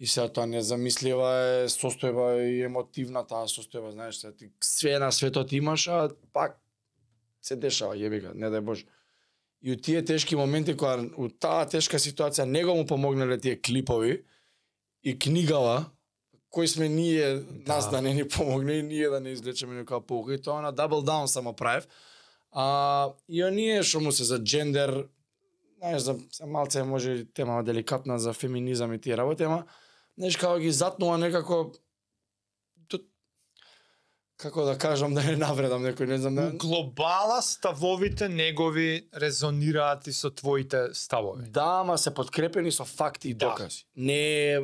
И 0.00 0.06
сега 0.06 0.30
тоа 0.32 0.48
незамислива 0.48 1.30
е 1.60 1.68
состојба 1.68 2.30
и 2.48 2.62
емотивна 2.64 3.20
таа 3.28 3.44
состојба, 3.52 3.92
знаеш, 3.92 4.22
сега 4.22 4.32
ти 4.32 4.48
све 4.64 4.98
на 4.98 5.10
светот 5.12 5.52
имаш, 5.52 5.88
а 5.88 6.08
пак 6.32 6.56
се 7.42 7.56
дешава, 7.56 7.98
јеби 8.00 8.22
ga, 8.24 8.32
не 8.34 8.48
дај 8.48 8.64
Боже. 8.64 8.86
И 9.60 9.72
у 9.72 9.76
тие 9.76 10.00
тешки 10.04 10.36
моменти 10.36 10.72
кога 10.72 11.04
у 11.20 11.28
таа 11.28 11.68
тешка 11.68 12.00
ситуација 12.00 12.48
него 12.48 12.74
му 12.74 12.86
помогнале 12.86 13.36
тие 13.38 13.60
клипови 13.60 14.22
и 15.04 15.18
книгава 15.18 15.90
кои 16.50 16.68
сме 16.68 16.88
ние 16.88 17.42
нас 17.66 17.90
да 17.90 18.02
не 18.02 18.14
ни 18.14 18.28
помогне 18.28 18.72
и 18.72 18.82
ние 18.82 19.08
да 19.08 19.20
не 19.20 19.36
излечеме 19.36 19.84
некоја 19.84 20.00
pouка 20.00 20.34
и 20.34 20.40
тоа 20.42 20.62
на 20.64 20.72
double 20.72 21.04
down 21.04 21.26
само 21.26 21.52
правев. 21.52 21.86
А 22.52 23.12
и 23.28 23.44
оние 23.44 23.82
што 23.82 24.00
му 24.00 24.12
се 24.12 24.24
за 24.24 24.40
джендер 24.40 25.06
знаеш 25.78 26.02
за 26.02 26.16
се 26.32 26.46
малце 26.46 26.82
може 26.82 27.24
тема 27.24 27.62
деликатна 27.64 28.18
за 28.18 28.32
феминизам 28.32 28.92
и 28.92 28.98
тие 28.98 29.16
работи, 29.16 29.42
ама 29.42 29.64
знаеш 30.18 30.36
како 30.36 30.58
ги 30.58 30.70
затнува 30.72 31.16
некако 31.18 31.72
како 34.40 34.64
да 34.64 34.78
кажам 34.78 35.14
да 35.16 35.22
не 35.22 35.36
навредам 35.36 35.82
некој, 35.84 36.06
не 36.08 36.18
знам 36.18 36.34
да 36.34 36.46
У 36.48 36.58
глобала 36.58 37.42
ставовите 37.42 38.28
негови 38.28 39.08
резонираат 39.14 40.06
и 40.06 40.12
со 40.12 40.30
твоите 40.30 40.94
ставови. 40.94 41.44
Да, 41.46 41.80
ама 41.80 41.98
се 41.98 42.14
подкрепени 42.14 42.72
со 42.72 42.84
факти 42.84 43.30
и 43.30 43.34
Да. 43.34 43.48
докази. 43.50 43.84
Не 43.96 44.54
е 44.54 44.60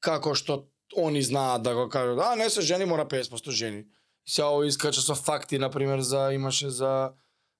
како 0.00 0.34
што 0.34 0.66
они 0.96 1.22
знаат 1.22 1.62
да 1.62 1.74
го 1.74 1.88
кажат, 1.88 2.18
а 2.20 2.36
не 2.36 2.50
се 2.50 2.60
жени, 2.60 2.84
мора 2.84 3.06
50% 3.06 3.50
жени. 3.50 3.84
Сега 4.28 4.48
ово 4.48 4.64
искача 4.64 5.00
со 5.00 5.14
факти, 5.14 5.58
например, 5.58 6.00
за 6.00 6.32
имаше 6.32 6.70
за 6.70 7.12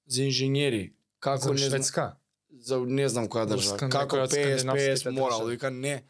за 0.07 0.23
инженери. 0.23 0.93
Како 1.21 1.49
За 1.49 1.53
не 1.55 1.59
Шведска. 1.59 2.17
за 2.61 2.79
не 2.81 3.09
знам 3.09 3.29
која 3.29 3.49
држава. 3.49 3.89
Како 3.89 4.17
некоја 4.17 4.23
од 4.25 4.31
50 4.31 4.37
50 4.37 4.57
скандинавските 4.61 5.11
морал, 5.11 5.47
вика 5.47 5.71
не. 5.71 6.05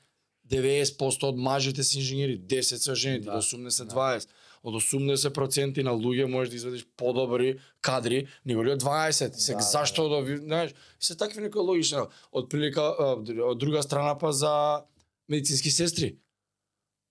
90% 0.50 1.24
од 1.24 1.36
мажите 1.36 1.84
се 1.84 1.98
инженери, 1.98 2.38
10 2.38 2.62
се 2.76 2.94
жените, 2.94 3.24
Да. 3.26 3.38
од 3.38 3.42
80 3.42 3.88
20. 3.88 4.28
Од 4.62 4.74
80% 4.74 5.82
на 5.82 5.92
луѓе 5.92 6.24
можеш 6.24 6.50
да 6.50 6.56
извадиш 6.56 6.86
подобри 6.96 7.58
кадри, 7.80 8.26
него 8.44 8.64
ли 8.64 8.70
од 8.72 8.80
20. 8.82 9.32
Сега 9.34 9.58
Да, 9.58 9.64
зашто 9.64 10.08
да 10.08 10.20
ви, 10.20 10.36
знаеш, 10.36 10.70
се 11.00 11.16
такви 11.16 11.42
некои 11.42 11.60
логични. 11.60 11.98
Од 12.32 12.48
прилика 12.48 12.82
од 12.82 13.58
друга 13.58 13.82
страна 13.82 14.18
па 14.18 14.32
за 14.32 14.82
медицински 15.28 15.70
сестри. 15.70 16.16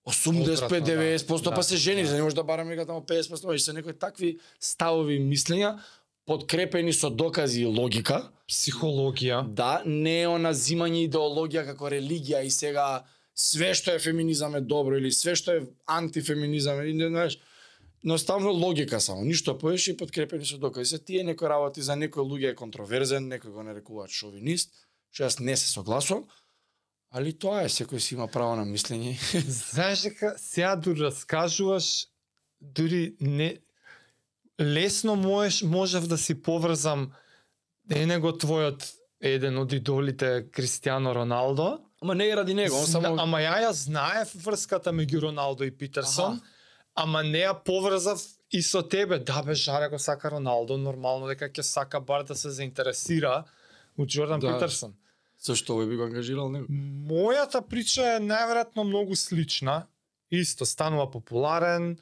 85 0.06 0.68
90% 0.68 1.42
да. 1.44 1.54
па 1.54 1.62
се 1.62 1.76
жени, 1.76 2.02
Да. 2.02 2.08
за 2.08 2.16
не 2.16 2.22
може 2.22 2.34
да 2.34 2.44
бараме 2.44 2.74
дека 2.76 2.86
тамо 2.86 3.00
50%, 3.00 3.54
и 3.54 3.58
се 3.58 3.72
некои 3.72 3.92
такви 3.92 4.38
ставови 4.60 5.20
мислења 5.20 5.78
подкрепени 6.26 6.92
со 6.92 7.10
докази 7.10 7.62
и 7.62 7.66
логика. 7.66 8.30
Психологија. 8.48 9.44
Да, 9.48 9.82
не 9.86 10.22
е 10.22 10.28
она 10.28 10.52
зимање 10.52 11.08
идеологија 11.08 11.64
како 11.64 11.88
религија 11.88 12.42
и 12.44 12.50
сега 12.50 13.04
све 13.34 13.74
што 13.74 13.94
е 13.94 14.02
феминизам 14.02 14.54
е 14.54 14.60
добро 14.60 14.96
или 14.98 15.10
све 15.12 15.34
што 15.34 15.58
е 15.58 15.66
антифеминизам 15.90 16.82
или 16.82 16.94
не 16.94 17.08
знаеш. 17.08 17.38
Едноставно 18.04 18.52
логика 18.52 19.00
само, 19.00 19.24
ништо 19.24 19.56
повеќе 19.58 19.94
и 19.94 19.96
подкрепени 19.96 20.44
со 20.44 20.58
докази. 20.58 20.90
Се 20.90 20.98
тие 20.98 21.24
некои 21.24 21.48
работи 21.48 21.82
за 21.82 21.96
некој 21.96 22.20
луѓе 22.20 22.52
е 22.52 22.58
контроверзен, 22.58 23.30
некој 23.32 23.50
го 23.50 23.64
нарекуваат 23.64 24.12
шовинист, 24.12 24.74
што 25.10 25.24
јас 25.24 25.40
не 25.40 25.56
се 25.56 25.70
согласувам, 25.72 26.26
али 27.10 27.32
тоа 27.32 27.64
е, 27.64 27.72
секој 27.72 28.02
си 28.02 28.14
има 28.14 28.28
право 28.28 28.58
на 28.60 28.66
мислење. 28.68 29.16
Знаеш 29.72 30.04
дека 30.10 30.34
сега 30.38 30.76
дури 30.76 31.06
раскажуваш, 31.08 32.08
дури 32.60 33.16
не 33.20 33.56
лесно 34.60 35.16
можеш 35.16 35.62
можев 35.62 36.06
да 36.06 36.18
си 36.18 36.42
поврзам 36.42 37.12
е 37.90 38.06
него 38.06 38.32
твојот 38.32 38.84
еден 39.20 39.58
од 39.58 39.72
идолите 39.72 40.48
Кристијано 40.52 41.14
Роналдо. 41.14 41.84
Ама 42.04 42.14
не 42.14 42.28
е 42.28 42.36
ради 42.36 42.54
него, 42.54 42.76
он 42.76 42.86
само 42.86 43.16
ама 43.16 43.38
ја 43.40 43.54
ја 43.64 43.70
знаев 43.72 44.34
врската 44.44 44.92
меѓу 44.92 45.22
Роналдо 45.22 45.64
и 45.64 45.70
Питерсон, 45.72 46.40
ама 46.94 47.22
не 47.24 47.40
ја 47.46 47.54
поврзав 47.64 48.20
и 48.52 48.60
со 48.62 48.82
тебе. 48.82 49.18
Да 49.18 49.42
бе, 49.42 49.54
жаре 49.54 49.88
го 49.88 49.98
сака 49.98 50.30
Роналдо, 50.30 50.76
нормално 50.76 51.26
дека 51.26 51.48
ќе 51.48 51.62
сака 51.64 52.00
бар 52.00 52.22
да 52.28 52.36
се 52.36 52.50
заинтересира 52.50 53.44
од 53.98 54.08
Джордан 54.08 54.40
Да. 54.40 54.52
Питерсон. 54.52 54.92
зашто 55.40 55.76
би 55.88 55.96
го 55.96 56.04
ангажирал 56.04 56.48
него. 56.52 56.66
Мојата 57.08 57.64
прича 57.64 58.16
е 58.16 58.20
најверојатно 58.20 58.84
многу 58.84 59.16
слична. 59.16 59.86
Исто 60.30 60.66
станува 60.66 61.10
популарен, 61.10 61.96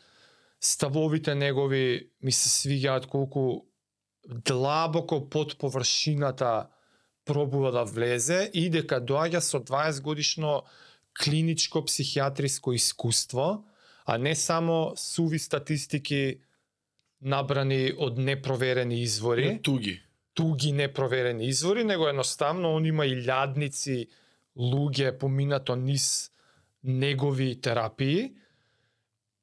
ставовите 0.60 1.34
негови 1.34 2.10
ми 2.22 2.32
се 2.32 2.48
свиѓаат 2.48 3.06
колку 3.06 3.66
длабоко 4.26 5.28
под 5.30 5.58
површината 5.58 6.66
пробува 7.24 7.70
да 7.72 7.84
влезе 7.84 8.50
и 8.54 8.68
дека 8.70 9.00
доаѓа 9.00 9.40
со 9.40 9.60
20 9.60 10.02
годишно 10.02 10.62
клиничко 11.12 11.84
психијатриско 11.86 12.74
искуство, 12.74 13.64
а 14.04 14.18
не 14.18 14.34
само 14.34 14.94
суви 14.96 15.38
статистики 15.38 16.40
набрани 17.20 17.92
од 17.98 18.18
непроверени 18.18 19.02
извори 19.02 19.60
Туги. 19.62 20.00
туги 20.34 20.72
непроверени 20.72 21.46
извори, 21.46 21.84
него 21.84 22.08
едноставно 22.08 22.74
он 22.74 22.86
има 22.86 23.06
илјадници 23.06 24.08
луѓе 24.56 25.18
поминато 25.18 25.76
низ 25.76 26.32
негови 26.82 27.54
терапии, 27.60 28.32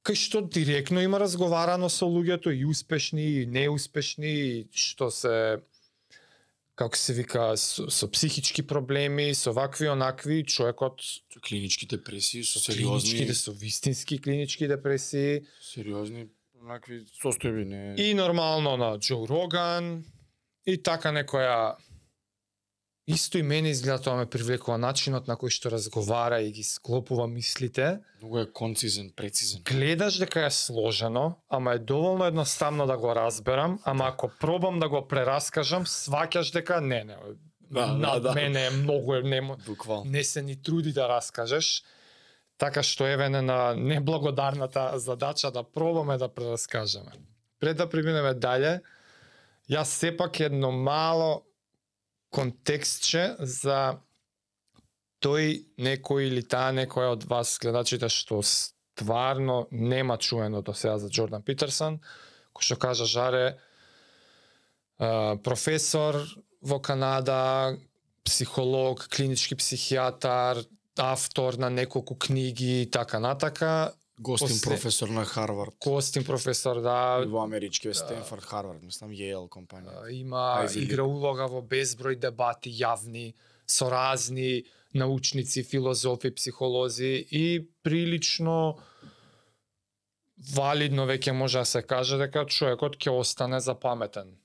кај 0.03 0.15
што 0.15 0.41
директно 0.41 1.01
има 1.03 1.19
разговарано 1.19 1.89
со 1.89 2.05
луѓето 2.05 2.51
и 2.51 2.65
успешни 2.65 3.41
и 3.41 3.45
неуспешни 3.45 4.27
и 4.27 4.67
што 4.71 5.09
се 5.11 5.61
како 6.79 6.97
се 6.97 7.13
вика 7.13 7.51
со, 7.59 7.89
со 7.91 8.07
психички 8.07 8.63
проблеми, 8.63 9.33
со 9.35 9.51
вакви 9.55 9.89
онакви, 9.91 10.43
човекот 10.47 11.03
Со 11.03 11.39
клинички 11.43 11.85
депресии, 11.85 12.43
со 12.43 12.59
клинички, 12.59 13.17
сериозни, 13.17 13.33
со 13.35 13.51
вистински 13.51 14.19
клинички 14.19 14.67
депресии 14.67 15.43
сериозни 15.61 16.29
онакви 16.61 17.03
состојби, 17.19 17.65
не. 17.65 17.95
И 17.97 18.13
нормално 18.13 18.77
на 18.77 18.97
Џо 18.97 19.25
Роган 19.27 20.05
и 20.65 20.77
така 20.77 21.11
некоја 21.11 21.75
Исто 23.09 23.37
и 23.37 23.41
мене 23.43 23.69
изгледа 23.69 24.01
тоа 24.01 24.15
ме 24.21 24.29
привлекува 24.29 24.77
начинот 24.77 25.25
на 25.25 25.33
кој 25.33 25.49
што 25.49 25.71
разговара 25.73 26.43
и 26.45 26.51
ги 26.53 26.61
склопува 26.63 27.25
мислите. 27.27 27.99
Многу 28.21 28.37
е 28.39 28.45
концизен, 28.53 29.09
прецизен. 29.17 29.63
Гледаш 29.65 30.19
дека 30.21 30.45
е 30.45 30.51
сложено, 30.53 31.39
ама 31.49 31.73
е 31.73 31.79
доволно 31.79 32.25
едноставно 32.25 32.85
да 32.85 32.97
го 32.97 33.15
разберам, 33.15 33.79
ама 33.83 34.05
ако 34.13 34.29
пробам 34.39 34.77
да 34.79 34.89
го 34.89 35.01
прераскажам, 35.07 35.89
сваќаш 35.89 36.53
дека 36.53 36.81
не, 36.81 37.03
не, 37.03 37.17
Да, 37.71 37.87
над 37.87 38.21
да, 38.23 38.29
да. 38.29 38.33
мене 38.33 38.65
е 38.65 38.69
многу, 38.69 39.15
не, 39.25 39.41
Буквално. 39.65 40.05
не 40.05 40.23
се 40.23 40.41
ни 40.41 40.61
труди 40.61 40.93
да 40.93 41.09
раскажеш. 41.09 41.83
Така 42.57 42.83
што 42.83 43.07
еве 43.09 43.29
на 43.29 43.73
неблагодарната 43.73 44.99
задача 44.99 45.51
да 45.51 45.63
пробаме 45.63 46.17
да 46.17 46.29
прераскажеме. 46.29 47.11
Пред 47.59 47.77
да 47.77 47.89
преминеме 47.89 48.33
дале, 48.33 48.81
јас 49.69 49.97
сепак 49.97 50.39
едно 50.39 50.71
мало 50.71 51.48
контекстче 52.29 53.35
за 53.39 53.99
тој 55.23 55.65
некој 55.81 56.29
или 56.29 56.43
таа 56.43 56.71
некоја 56.75 57.15
од 57.17 57.25
вас 57.29 57.57
гледачите 57.59 58.09
што 58.09 58.41
стварно 58.45 59.65
нема 59.71 60.17
чуено 60.17 60.61
до 60.61 60.73
сега 60.73 60.97
за 60.99 61.09
Джордан 61.09 61.43
Питерсон, 61.43 61.99
кој 62.53 62.63
што 62.69 62.75
кажа 62.79 63.05
Жаре, 63.05 63.57
професор 65.43 66.19
во 66.61 66.79
Канада, 66.79 67.77
психолог, 68.23 69.07
клинички 69.07 69.55
психијатар, 69.55 70.65
автор 70.99 71.57
на 71.57 71.69
неколку 71.69 72.15
книги 72.15 72.83
и 72.83 72.91
така 72.91 73.19
натака, 73.19 73.93
Гостин 74.21 74.47
После- 74.49 74.69
професор 74.69 75.09
на 75.09 75.25
Харвард. 75.25 75.75
Костин 75.79 76.23
професор 76.25 76.81
да, 76.81 77.23
Во 77.27 77.43
амерички, 77.43 77.93
Стенфорд, 77.93 78.43
Харвард, 78.43 78.83
мислам, 78.83 79.13
Йейл 79.13 79.47
компанија. 79.47 80.11
Има 80.11 80.65
League. 80.67 80.77
игра 80.83 81.03
улога 81.03 81.47
во 81.47 81.61
безброј 81.61 82.19
дебати 82.19 82.69
јавни 82.69 83.33
со 83.65 83.89
разни 83.89 84.63
научници, 84.93 85.63
филозофи, 85.63 86.31
психолози 86.35 87.27
и 87.31 87.65
прилично 87.83 88.75
валидно 90.55 91.05
веќе 91.07 91.31
може 91.31 91.59
да 91.59 91.65
се 91.65 91.81
каже 91.81 92.17
дека 92.17 92.45
човекот 92.45 92.97
ќе 92.97 93.11
остане 93.11 93.59
запаметен. 93.59 94.35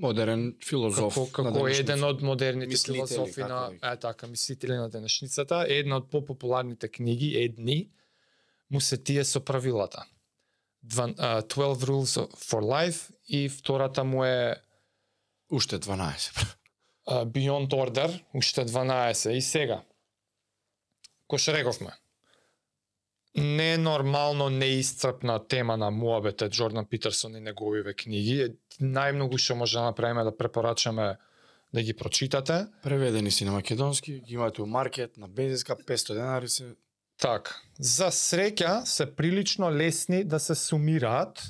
Модерен 0.00 0.56
филозоф. 0.64 1.14
како 1.14 1.42
на 1.42 1.52
како 1.52 1.68
еден 1.68 2.04
од 2.04 2.22
модерните 2.22 2.72
Мислители, 2.72 2.96
филозофи 2.96 3.40
на 3.40 3.70
да 3.80 3.92
е 3.92 3.96
така 3.96 4.26
мислители 4.26 4.72
на 4.72 4.88
денешницата, 4.88 5.66
една 5.68 5.96
од 5.96 6.10
попопуларните 6.10 6.88
книги, 6.88 7.36
едни 7.36 7.90
му 8.70 8.80
се 8.80 8.96
тие 8.96 9.24
со 9.24 9.40
правилата. 9.40 10.04
Дван- 10.86 11.14
а, 11.18 11.42
12 11.42 11.84
Rules 11.84 12.30
for 12.36 12.62
Life 12.62 13.10
и 13.28 13.48
втората 13.48 14.04
му 14.04 14.24
е 14.24 14.56
Уште 15.52 15.78
12. 15.78 16.56
а, 17.06 17.26
Beyond 17.26 17.68
Order, 17.68 18.24
уште 18.34 18.64
12 18.64 19.30
и 19.30 19.42
сега. 19.42 19.82
Кој 21.30 21.38
што 21.38 21.52
рековме, 21.54 21.92
не 23.36 23.74
е 23.74 23.78
нормално 23.78 24.48
неисцрпна 24.50 25.46
тема 25.48 25.76
на 25.76 25.90
муабете 25.90 26.48
Джордан 26.48 26.86
Питерсон 26.86 27.36
и 27.36 27.40
неговиве 27.40 27.94
книги. 27.94 28.54
Најмногу 28.80 29.38
што 29.38 29.54
може 29.54 29.78
да 29.78 29.84
направиме 29.84 30.24
да 30.24 30.36
препорачаме 30.36 31.16
да 31.74 31.82
ги 31.82 31.94
прочитате. 31.94 32.66
Преведени 32.82 33.30
си 33.30 33.44
на 33.44 33.52
македонски, 33.52 34.20
ги 34.20 34.34
имате 34.34 34.62
у 34.62 34.66
маркет, 34.66 35.16
на 35.16 35.28
бензинска, 35.28 35.76
500 35.76 36.14
денари 36.14 36.48
се. 36.48 36.74
Так, 37.20 37.52
за 37.76 38.08
среќа 38.08 38.86
се 38.88 39.04
прилично 39.04 39.68
лесни 39.70 40.22
да 40.24 40.40
се 40.40 40.54
сумираат 40.56 41.42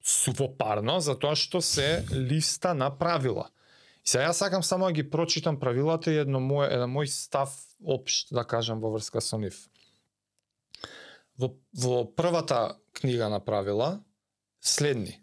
сувопарно, 0.00 1.00
затоа 1.04 1.36
што 1.36 1.60
се 1.60 2.06
листа 2.12 2.72
на 2.74 2.88
правила. 2.98 3.50
И 4.06 4.08
сега 4.08 4.30
јас 4.30 4.40
сакам 4.40 4.62
само 4.62 4.86
да 4.88 4.96
ги 4.96 5.04
прочитам 5.10 5.58
правилата 5.60 6.12
и 6.12 6.20
едно 6.22 6.40
мој, 6.40 6.70
еден 6.78 6.92
мој 6.94 7.10
став 7.12 7.52
општ, 7.84 8.32
да 8.32 8.46
кажам, 8.46 8.80
во 8.80 8.94
врска 8.94 9.20
со 9.20 9.36
нив. 9.36 9.58
Во, 11.36 11.52
во 11.74 12.04
првата 12.06 12.78
книга 12.96 13.28
на 13.28 13.40
правила, 13.40 14.00
следни. 14.60 15.20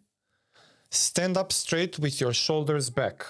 Stand 0.92 1.39
up 1.39 1.50
straight 1.50 1.98
with 1.98 2.22
your 2.22 2.34
shoulders 2.34 2.94
back. 2.94 3.25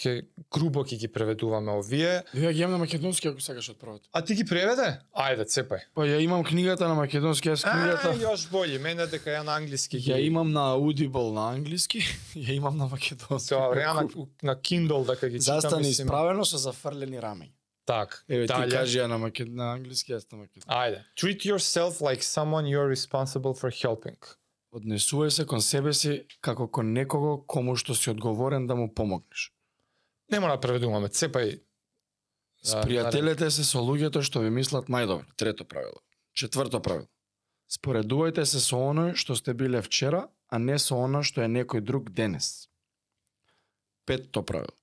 Ке, 0.00 0.22
грубо 0.48 0.80
ќе 0.80 0.96
ги 0.96 1.08
преведуваме 1.12 1.74
овие. 1.76 2.22
Ја 2.32 2.52
ги 2.56 2.62
имам 2.64 2.72
на 2.72 2.78
македонски 2.78 3.28
ако 3.28 3.40
сакаш 3.44 3.68
од 3.68 3.76
првото. 3.76 4.08
А 4.12 4.22
ти 4.24 4.32
ги 4.34 4.46
преведе? 4.48 4.96
Ајде, 5.12 5.44
цепај. 5.44 5.82
Па 5.94 6.06
ја 6.08 6.16
имам 6.24 6.40
книгата 6.44 6.88
на 6.88 6.94
македонски, 6.96 7.50
јас 7.52 7.66
А, 7.68 7.74
книгата. 7.74 8.14
још 8.16 8.48
бољи, 8.48 8.80
мене 8.80 9.04
дека 9.06 9.28
ја 9.30 9.42
на 9.44 9.58
англиски 9.60 9.98
ги. 10.00 10.08
Ја 10.10 10.18
имам 10.24 10.52
на 10.52 10.72
Audible 10.80 11.34
на 11.36 11.50
англиски, 11.52 12.00
ја 12.48 12.56
имам 12.56 12.78
на 12.80 12.88
македонски. 12.88 13.52
Добре, 13.54 13.84
ја 13.84 13.92
на, 13.94 14.26
на 14.42 14.56
Kindle 14.56 15.04
дека 15.06 15.28
ги 15.28 15.36
читам. 15.40 15.60
Застани 15.60 15.88
мислим. 15.92 16.06
исправено 16.08 16.44
со 16.48 16.56
зафрлени 16.56 17.20
рамења. 17.20 17.52
Так, 17.84 18.24
Еве 18.28 18.46
ти 18.46 18.52
кажи 18.72 18.98
ја 18.98 19.06
на 19.06 19.18
макед 19.18 19.48
на 19.52 19.72
англиски, 19.76 20.12
јас 20.16 20.24
на 20.32 20.38
македонски. 20.38 20.70
Ајде. 20.70 21.04
Treat 21.16 21.44
yourself 21.44 22.00
like 22.00 22.22
someone 22.24 22.64
you're 22.64 22.88
responsible 22.88 23.52
for 23.52 23.68
helping. 23.68 24.16
Однесувај 24.72 25.28
се 25.28 25.44
кон 25.44 25.60
себе 25.60 25.92
си 25.92 26.22
како 26.40 26.68
кон 26.70 26.92
некого 26.94 27.42
кому 27.46 27.76
што 27.76 27.94
си 27.94 28.10
одговорен 28.10 28.66
да 28.66 28.76
му 28.76 28.88
помогнеш. 28.94 29.50
Не 30.30 30.40
мора 30.40 30.56
да 30.56 30.60
преведуваме, 30.60 31.08
цепај. 31.08 31.60
С 32.62 32.76
Да, 32.76 32.82
пријателете 32.84 33.48
се 33.50 33.64
со 33.64 33.80
луѓето 33.80 34.22
што 34.22 34.42
ви 34.44 34.50
мислат 34.50 34.88
најдобро. 34.92 35.24
Трето 35.36 35.64
правило. 35.64 36.02
Четврто 36.32 36.80
правило. 36.80 37.08
Споредувајте 37.70 38.44
се 38.44 38.60
со 38.60 38.76
оној 38.76 39.14
што 39.14 39.36
сте 39.36 39.54
биле 39.54 39.80
вчера, 39.82 40.28
а 40.48 40.58
не 40.58 40.78
со 40.78 40.98
она 40.98 41.22
што 41.22 41.42
е 41.42 41.48
некој 41.48 41.80
друг 41.80 42.10
денес. 42.10 42.68
Петто 44.04 44.42
правило. 44.42 44.76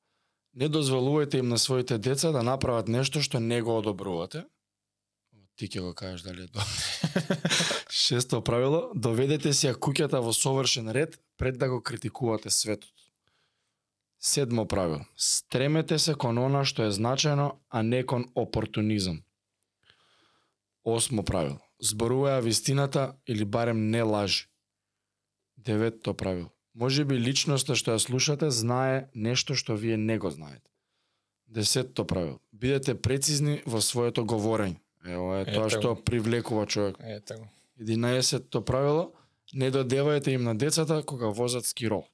Не 0.54 0.70
дозволувајте 0.74 1.44
им 1.44 1.50
на 1.50 1.58
своите 1.58 1.98
деца 1.98 2.32
да 2.32 2.42
направат 2.44 2.88
нешто 2.88 3.22
што 3.22 3.40
не 3.40 3.62
го 3.62 3.78
одобрувате. 3.78 4.46
Ти 5.58 5.68
ќе 5.68 5.82
го 5.82 5.94
кажеш 5.94 6.22
дали 6.22 6.44
е 6.44 6.48
добро. 6.48 6.66
Шесто 7.90 8.42
правило. 8.42 8.92
Доведете 8.96 9.54
си 9.54 9.68
ја 9.68 9.78
куќата 9.78 10.22
во 10.22 10.34
совршен 10.34 10.90
ред 10.90 11.20
пред 11.38 11.58
да 11.58 11.70
го 11.70 11.82
критикувате 11.82 12.50
светот. 12.50 12.97
Седмо 14.20 14.66
правило. 14.68 15.06
Стремете 15.18 16.00
се 16.00 16.14
кон 16.16 16.38
она 16.38 16.66
што 16.66 16.88
е 16.88 16.92
значајно, 16.92 17.52
а 17.70 17.84
не 17.84 18.04
кон 18.04 18.26
опортунизам. 18.36 19.24
Осмо 20.84 21.24
правило. 21.24 21.60
Зборуваја 21.84 22.42
вистината 22.42 23.16
или 23.28 23.46
барем 23.46 23.90
не 23.90 24.02
лажи. 24.04 24.48
Деветто 25.58 26.14
правило. 26.14 26.50
Може 26.74 27.06
би 27.06 27.20
личноста 27.20 27.76
што 27.76 27.94
ја 27.94 28.00
слушате 28.00 28.50
знае 28.52 29.10
нешто 29.14 29.56
што 29.56 29.76
вие 29.76 29.98
не 29.98 30.18
го 30.18 30.30
знаете. 30.30 30.66
Десетто 31.48 32.06
правило. 32.06 32.40
Бидете 32.52 32.96
прецизни 32.96 33.62
во 33.66 33.82
своето 33.82 34.26
говорење. 34.26 34.80
Ево 35.06 35.36
е 35.36 35.46
тоа 35.46 35.68
Ете 35.68 35.78
што 35.78 35.96
го. 35.96 36.04
привлекува 36.04 36.66
човек. 36.66 36.98
Ете 37.00 37.36
го. 37.36 37.48
11-то 37.80 38.62
правило, 38.66 39.14
не 39.54 39.72
додевајте 39.72 40.28
им 40.36 40.44
на 40.44 40.56
децата 40.56 41.04
кога 41.06 41.28
возат 41.28 41.66
скирол. 41.66 42.08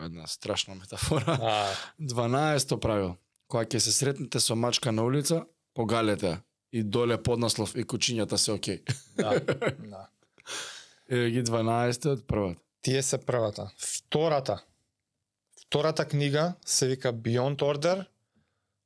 Е 0.00 0.04
една 0.04 0.26
страшна 0.26 0.74
метафора. 0.74 1.38
А, 1.42 1.74
12-то 2.00 2.80
правило, 2.80 3.16
кога 3.48 3.64
ќе 3.64 3.78
се 3.78 3.92
сретнете 3.92 4.40
со 4.40 4.56
мачка 4.56 4.92
на 4.92 5.04
улица, 5.04 5.44
погалете. 5.74 6.40
И 6.72 6.82
доле 6.82 7.18
поднаслов 7.22 7.74
и 7.74 7.82
кучињата 7.84 8.36
се 8.36 8.52
окей. 8.52 8.82
да, 9.16 9.40
да. 9.92 10.08
Еве 11.08 11.30
ги 11.30 11.42
12 11.42 12.06
од 12.06 12.26
првата. 12.26 12.60
Тие 12.82 13.02
се 13.02 13.18
првата. 13.18 13.70
Втората. 13.78 14.62
Втората 15.66 16.04
книга 16.04 16.54
се 16.66 16.88
вика 16.88 17.12
Beyond 17.12 17.56
Order, 17.56 18.06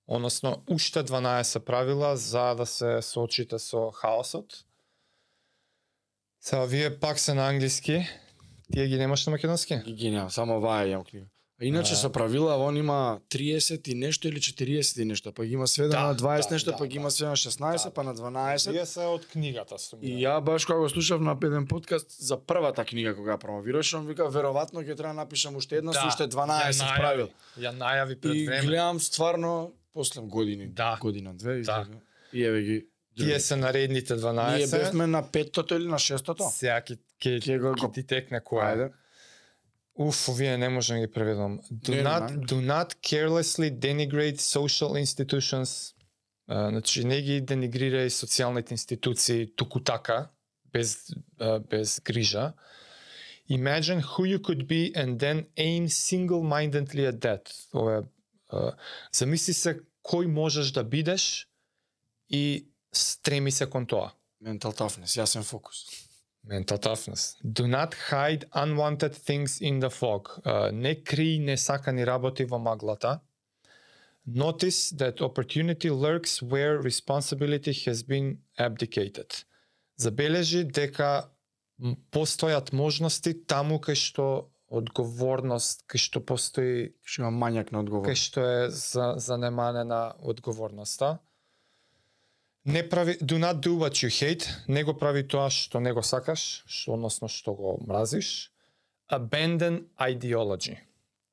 односно 0.06 0.62
уште 0.68 1.04
12 1.04 1.58
правила 1.58 2.16
за 2.16 2.54
да 2.54 2.66
се 2.66 3.02
соочите 3.02 3.58
со 3.58 3.90
хаосот. 3.90 4.64
Сега 6.40 6.64
вие 6.64 7.00
пак 7.00 7.18
се 7.18 7.34
на 7.34 7.48
англиски, 7.48 8.06
тие 8.72 8.86
ги 8.86 8.96
немаш 8.96 9.26
на 9.26 9.30
македонски? 9.30 9.76
Ги 9.76 9.92
ги 9.92 10.10
немам, 10.10 10.30
само 10.30 10.60
ваа 10.60 10.86
имам 10.86 11.04
книга. 11.04 11.26
А 11.62 11.64
иначе 11.64 11.92
А. 11.92 11.96
со 11.96 12.10
правила 12.10 12.56
он 12.56 12.76
има 12.76 13.20
30 13.30 13.88
и 13.88 13.94
нешто 13.94 14.28
или 14.28 14.38
40 14.38 14.98
и 14.98 15.04
нешто, 15.04 15.32
па 15.32 15.44
ги 15.44 15.52
има 15.52 15.66
сведено 15.66 15.92
Да, 15.92 16.06
на 16.06 16.14
20 16.14 16.48
да, 16.48 16.54
нешто, 16.54 16.70
да, 16.70 16.76
па 16.76 16.86
ги 16.86 16.96
има 16.96 17.06
да. 17.06 17.10
сведено 17.10 17.30
на 17.30 17.36
16, 17.36 17.84
Да, 17.84 17.90
па 17.90 18.02
на 18.02 18.14
12. 18.14 18.70
Тие 18.70 18.86
се 18.86 19.00
од 19.00 19.26
книгата 19.26 19.78
со 19.78 19.96
И 20.02 20.18
ја 20.18 20.40
баш 20.40 20.64
кога 20.64 20.78
го 20.78 20.88
слушав 20.88 21.20
на 21.20 21.38
еден 21.38 21.66
подкаст 21.66 22.10
за 22.18 22.36
првата 22.38 22.84
книга 22.84 23.14
кога 23.14 23.32
ја 23.32 23.38
промовираше, 23.38 23.96
он 23.96 24.06
вика 24.06 24.22
веројатно 24.24 24.82
ќе 24.82 24.96
треба 24.96 25.08
да 25.08 25.12
напишам 25.14 25.56
уште 25.56 25.76
една 25.76 25.92
со 25.92 26.06
уште 26.06 26.26
12 26.26 26.96
правил. 26.96 27.28
Ја 27.56 27.70
најави 27.72 28.16
пред 28.16 28.34
И 28.34 28.46
време. 28.46 28.62
гледам 28.62 29.00
стварно 29.00 29.72
после 29.92 30.22
години, 30.22 30.66
Да. 30.66 30.98
година 31.00 31.34
две 31.34 31.58
и 31.58 31.62
Да. 31.62 31.86
И 32.32 32.42
еве 32.42 32.62
ги. 32.62 32.86
Тие 33.16 33.40
се 33.40 33.56
наредните 33.56 34.14
12. 34.14 34.56
Ние 34.56 34.66
бевме 34.68 35.06
на 35.06 35.22
петтото 35.24 35.74
или 35.74 35.86
на 35.86 35.98
шестото? 35.98 36.44
Сега 36.50 36.80
ќе 36.80 36.98
ќе 37.20 37.38
Ќе 37.40 37.58
го- 37.58 37.74
ќе 37.76 37.94
ти 37.94 38.02
текне 38.04 38.40
која. 38.40 38.64
е. 38.64 38.76
Ајде. 38.76 38.92
Уф, 39.96 40.28
овие 40.28 40.58
не 40.58 40.68
можам 40.68 40.96
да 40.96 41.06
ги 41.06 41.12
преведам. 41.12 41.60
Do 41.72 41.90
Не, 41.90 42.02
not 42.02 42.30
не. 42.30 42.42
do 42.42 42.58
not 42.62 42.94
carelessly 43.02 43.70
denigrate 43.70 44.40
social 44.40 44.96
institutions. 44.96 45.94
А, 46.48 46.68
значи 46.70 47.04
не 47.04 47.22
ги 47.22 47.42
денигрирај 47.42 48.06
социјалните 48.08 48.72
институции 48.72 49.46
туку 49.48 49.80
така, 49.80 50.28
без 50.66 51.06
а, 51.38 51.58
без 51.60 52.00
грижа. 52.00 52.52
Imagine 53.48 54.00
who 54.02 54.24
you 54.26 54.38
could 54.38 54.66
be 54.66 54.92
and 54.94 55.18
then 55.18 55.46
aim 55.56 55.86
single-mindedly 55.88 57.06
at 57.06 57.20
that. 57.20 57.52
Ова 57.72 58.04
а, 58.48 58.72
замисли 59.12 59.52
се 59.54 59.78
кој 60.04 60.26
можеш 60.26 60.70
да 60.70 60.84
бидеш 60.84 61.46
и 62.30 62.66
стреми 62.96 63.50
се 63.50 63.66
кон 63.66 63.86
тоа. 63.86 64.12
Mental 64.42 64.72
toughness, 64.76 65.16
јасен 65.16 65.42
фокус. 65.42 65.86
Mental 66.44 66.78
toughness. 66.78 67.36
Do 67.42 67.66
not 67.66 67.94
hide 68.10 68.44
unwanted 68.52 69.14
things 69.14 69.60
in 69.60 69.80
the 69.80 69.90
fog. 69.90 70.28
Uh, 70.44 70.70
не 70.72 70.94
кри 70.94 71.38
несакани 71.38 72.04
работи 72.04 72.44
во 72.44 72.58
маглата. 72.58 73.20
Notice 74.26 74.90
that 74.90 75.20
opportunity 75.20 75.90
lurks 75.90 76.42
where 76.42 76.78
responsibility 76.78 77.72
has 77.86 78.02
been 78.02 78.38
abdicated. 78.58 79.44
Забележи 79.96 80.64
дека 80.64 81.30
постојат 82.12 82.72
можности 82.72 83.34
таму 83.46 83.78
кај 83.78 83.96
што 83.96 84.50
одговорност 84.68 85.84
кај 85.88 85.98
што 85.98 86.20
постои 86.20 86.92
Што 87.04 87.22
има 87.22 87.30
мањак 87.30 87.72
на 87.72 87.80
одговор. 87.80 88.08
кај 88.08 88.16
што 88.16 88.40
е 88.40 88.70
за, 88.70 89.14
занеманена 89.16 90.14
одговорноста. 90.20 91.18
Не 92.64 92.88
прави 92.88 93.18
do 93.20 93.36
not 93.38 93.60
do 93.60 93.76
what 93.76 94.00
you 94.02 94.08
hate, 94.08 94.48
не 94.68 94.84
го 94.84 94.94
прави 94.96 95.22
тоа 95.28 95.50
што 95.50 95.80
не 95.80 95.92
го 95.92 96.02
сакаш, 96.02 96.64
што 96.66 96.94
односно 96.96 97.28
што 97.28 97.54
го 97.54 97.76
мразиш. 97.86 98.50
Abandon 99.12 99.84
ideology. 100.00 100.78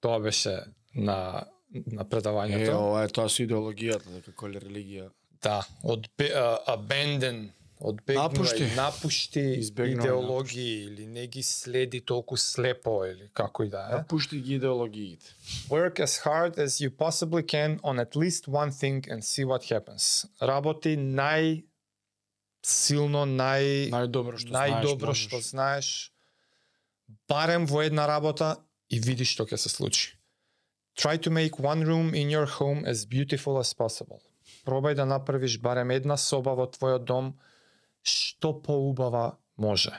Тоа 0.02 0.20
беше 0.20 0.60
на 0.96 1.48
на 1.72 2.02
Е, 2.02 2.10
предавањето. 2.10 2.76
ова 2.76 3.04
е 3.04 3.08
тоа 3.08 3.30
со 3.30 3.44
идеологијата, 3.46 4.12
дека 4.12 4.34
кој 4.36 4.60
религија. 4.60 5.10
Да, 5.42 5.62
од 5.84 6.08
uh, 6.20 6.58
abandon, 6.68 7.50
одбегнувај, 7.82 8.16
Напушти. 8.16 8.66
напушти 8.76 9.44
идеологии 9.60 10.86
или 10.86 11.06
не 11.06 11.28
ги 11.28 11.42
следи 11.44 12.00
толку 12.02 12.38
слепо 12.38 13.06
или 13.06 13.30
како 13.34 13.64
и 13.64 13.70
да 13.70 13.90
е. 13.92 14.08
Пушти 14.08 14.40
ги 14.42 14.56
идеологиите. 14.56 15.26
Work 15.70 16.00
as 16.00 16.22
hard 16.26 16.58
as 16.58 16.80
you 16.80 16.90
possibly 16.90 17.44
can 17.44 17.80
on 17.84 18.00
at 18.00 18.16
least 18.16 18.48
one 18.48 18.72
thing 18.72 19.02
and 19.10 19.24
see 19.24 19.44
what 19.46 19.64
happens. 19.70 20.26
Работи 20.42 20.96
нај 20.98 21.64
силно, 22.64 23.26
нај 23.26 23.90
Најдобро 23.90 24.38
што 24.38 24.50
знаеш. 24.50 24.72
најдобро 24.72 25.08
можеш. 25.08 25.28
што 25.28 25.42
знаеш, 25.42 26.12
барем 27.28 27.66
во 27.66 27.82
една 27.82 28.08
работа 28.08 28.58
и 28.90 29.00
види 29.00 29.26
што 29.26 29.46
ќе 29.46 29.58
се 29.58 29.70
случи. 29.70 30.18
Try 30.96 31.18
to 31.18 31.32
make 31.32 31.58
one 31.60 31.84
room 31.86 32.14
in 32.14 32.30
your 32.30 32.46
home 32.46 32.86
as 32.86 33.06
beautiful 33.06 33.58
as 33.58 33.74
possible. 33.74 34.22
Пробај 34.66 34.94
да 34.96 35.06
направиш 35.06 35.58
барем 35.60 35.90
една 35.92 36.18
соба 36.18 36.54
во 36.54 36.68
твојот 36.68 37.04
дом 37.06 37.34
што 38.04 38.54
поубава 38.62 39.38
може. 39.58 39.94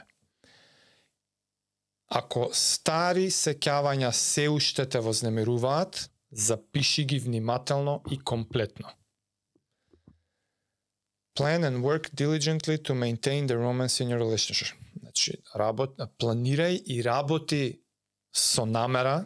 Ако 2.13 2.49
стари 2.53 3.29
сеќавања 3.33 4.11
се 4.13 4.49
уште 4.49 4.85
те 4.85 4.99
вознемируваат, 5.01 6.09
запиши 6.31 7.05
ги 7.05 7.19
внимателно 7.19 8.01
и 8.11 8.19
комплетно. 8.19 8.89
Plan 11.35 11.65
and 11.65 11.81
work 11.81 12.11
diligently 12.13 12.77
to 12.77 12.93
maintain 12.93 13.47
the 13.47 13.57
romance 13.57 13.99
in 13.99 14.09
your 14.09 14.19
relationship. 14.19 14.77
Значи, 14.99 15.41
работ, 15.55 15.97
планирај 16.19 16.83
и 16.85 17.01
работи 17.01 17.81
со 18.31 18.65
намера 18.65 19.25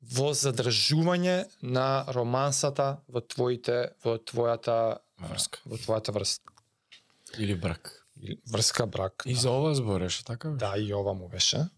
во 0.00 0.32
задржување 0.34 1.46
на 1.62 2.04
романсата 2.08 3.02
во 3.06 3.20
твоите 3.20 3.94
во 4.04 4.18
твојата 4.18 4.98
Врска. 5.18 5.58
во 5.64 5.78
твојата 5.78 6.12
врска 6.12 6.55
Или 7.38 7.54
брак. 7.54 8.06
врска 8.52 8.86
брак. 8.86 9.22
И 9.26 9.34
за 9.34 9.50
ова 9.50 9.74
збореше, 9.74 10.24
така? 10.24 10.48
Да, 10.50 10.74
и 10.78 10.94
ова 10.94 11.14
му 11.14 11.28
беше. 11.28 11.68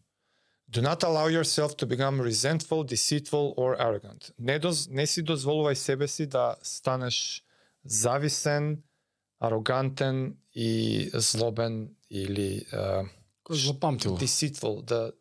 Do 0.70 0.82
not 0.82 1.02
allow 1.02 1.28
yourself 1.40 1.68
to 1.78 1.86
become 1.86 2.20
resentful, 2.20 2.84
deceitful 2.84 3.54
or 3.56 3.78
arrogant. 3.80 4.32
Не, 4.38 4.58
доз, 4.58 4.88
не 4.88 5.06
си 5.06 5.24
дозволувај 5.24 5.74
себе 5.74 6.08
си 6.08 6.26
да 6.26 6.56
станеш 6.62 7.42
зависен, 7.84 8.82
арогантен 9.40 10.36
и 10.52 11.10
злобен 11.14 11.96
или 12.10 12.64
uh, 12.72 13.08
Кој 13.44 13.54
злопамтило? 13.54 14.18
deceitful, 14.18 14.84
да 14.84 15.12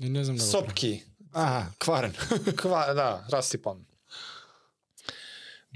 Не, 0.00 0.08
не 0.08 0.24
знам 0.24 0.36
да 0.36 0.44
го 0.44 0.50
сопки, 0.50 1.04
Аха, 1.32 1.72
кварен. 1.78 2.12
Ква, 2.56 2.94
да, 2.94 3.26
расипан. 3.32 3.86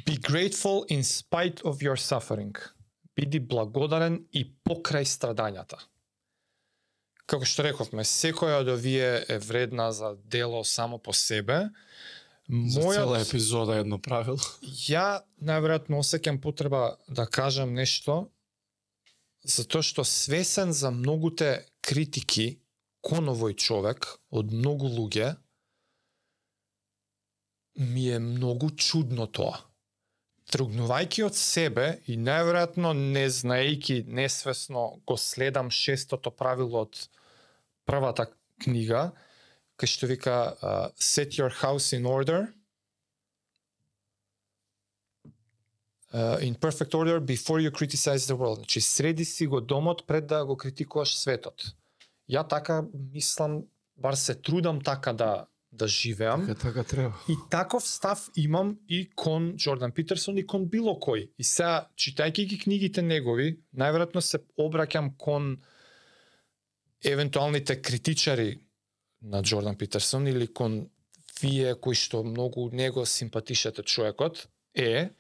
Be 0.06 0.16
grateful 0.16 0.86
in 0.88 1.02
spite 1.02 1.60
of 1.62 1.82
your 1.82 1.96
suffering. 1.96 2.56
Биди 3.20 3.40
благодарен 3.44 4.22
и 4.32 4.46
покрај 4.64 5.04
страдањата. 5.04 5.76
Како 7.28 7.44
што 7.44 7.66
рековме, 7.66 8.02
секоја 8.08 8.62
од 8.64 8.70
овие 8.72 9.10
е 9.28 9.36
вредна 9.44 9.90
за 9.92 10.14
дело 10.24 10.64
само 10.64 10.98
по 10.98 11.12
себе. 11.12 11.68
За 12.48 12.80
цела 12.80 13.18
Мојот, 13.20 13.28
епизода 13.28 13.76
едно 13.78 14.00
правило. 14.02 14.40
ја 14.88 15.20
најверојатно 15.38 16.00
осеќам 16.00 16.40
потреба 16.40 16.96
да 17.06 17.28
кажам 17.28 17.76
нешто, 17.76 18.32
затоа 19.44 19.84
што 19.84 20.02
свесен 20.02 20.72
за 20.72 20.90
многуте 20.90 21.66
критики 21.84 22.58
кон 23.04 23.28
овој 23.30 23.54
човек 23.54 24.08
од 24.30 24.50
многу 24.50 24.88
луѓе, 24.88 25.36
ми 27.76 28.08
е 28.10 28.18
многу 28.18 28.70
чудно 28.70 29.28
тоа. 29.28 29.69
Тргнувајќи 30.50 31.24
од 31.28 31.36
себе 31.38 31.86
и 32.10 32.16
најверојатно 32.18 32.90
не 32.98 33.26
знаејќи 33.30 34.04
несвесно 34.06 34.86
го 35.06 35.16
следам 35.16 35.70
шестото 35.70 36.30
правило 36.30 36.86
од 36.88 37.04
првата 37.86 38.26
книга, 38.62 39.10
кај 39.78 39.92
што 39.94 40.08
вика 40.10 40.38
uh, 40.50 40.88
set 40.98 41.38
your 41.38 41.54
house 41.62 41.94
in 41.96 42.06
order 42.06 42.50
uh, 46.12 46.38
in 46.42 46.54
perfect 46.54 46.94
order 46.94 47.20
before 47.20 47.60
you 47.60 47.70
criticize 47.70 48.26
the 48.26 48.36
world. 48.36 48.56
Значи 48.56 48.80
среди 48.80 49.24
си 49.24 49.46
го 49.46 49.60
домот 49.60 50.06
пред 50.06 50.26
да 50.26 50.44
го 50.46 50.56
критикуваш 50.56 51.14
светот. 51.16 51.74
Ја 52.30 52.48
така 52.48 52.84
мислам, 53.12 53.62
бар 53.96 54.14
се 54.14 54.34
трудам 54.34 54.80
така 54.80 55.12
да 55.12 55.46
да 55.72 55.88
живеам. 55.88 56.46
Така, 56.46 56.60
така 56.60 56.84
треба. 56.84 57.14
И 57.28 57.34
таков 57.50 57.88
став 57.88 58.28
имам 58.36 58.78
и 58.88 59.10
кон 59.16 59.56
Джордан 59.56 59.92
Питерсон 59.92 60.38
и 60.38 60.46
кон 60.46 60.66
било 60.66 60.98
кој. 60.98 61.30
И 61.38 61.44
сега, 61.44 61.86
читајќи 61.96 62.46
ги 62.46 62.58
книгите 62.58 63.02
негови, 63.02 63.60
најверојатно 63.74 64.20
се 64.20 64.42
обраќам 64.58 65.14
кон 65.16 65.60
евентуалните 67.04 67.82
критичари 67.82 68.58
на 69.22 69.42
Джордан 69.42 69.76
Питерсон 69.76 70.26
или 70.26 70.46
кон 70.46 70.90
вие 71.40 71.74
кои 71.74 71.94
што 71.94 72.24
многу 72.24 72.68
него 72.72 73.06
симпатишете 73.06 73.82
човекот, 73.82 74.48
е 74.74 75.10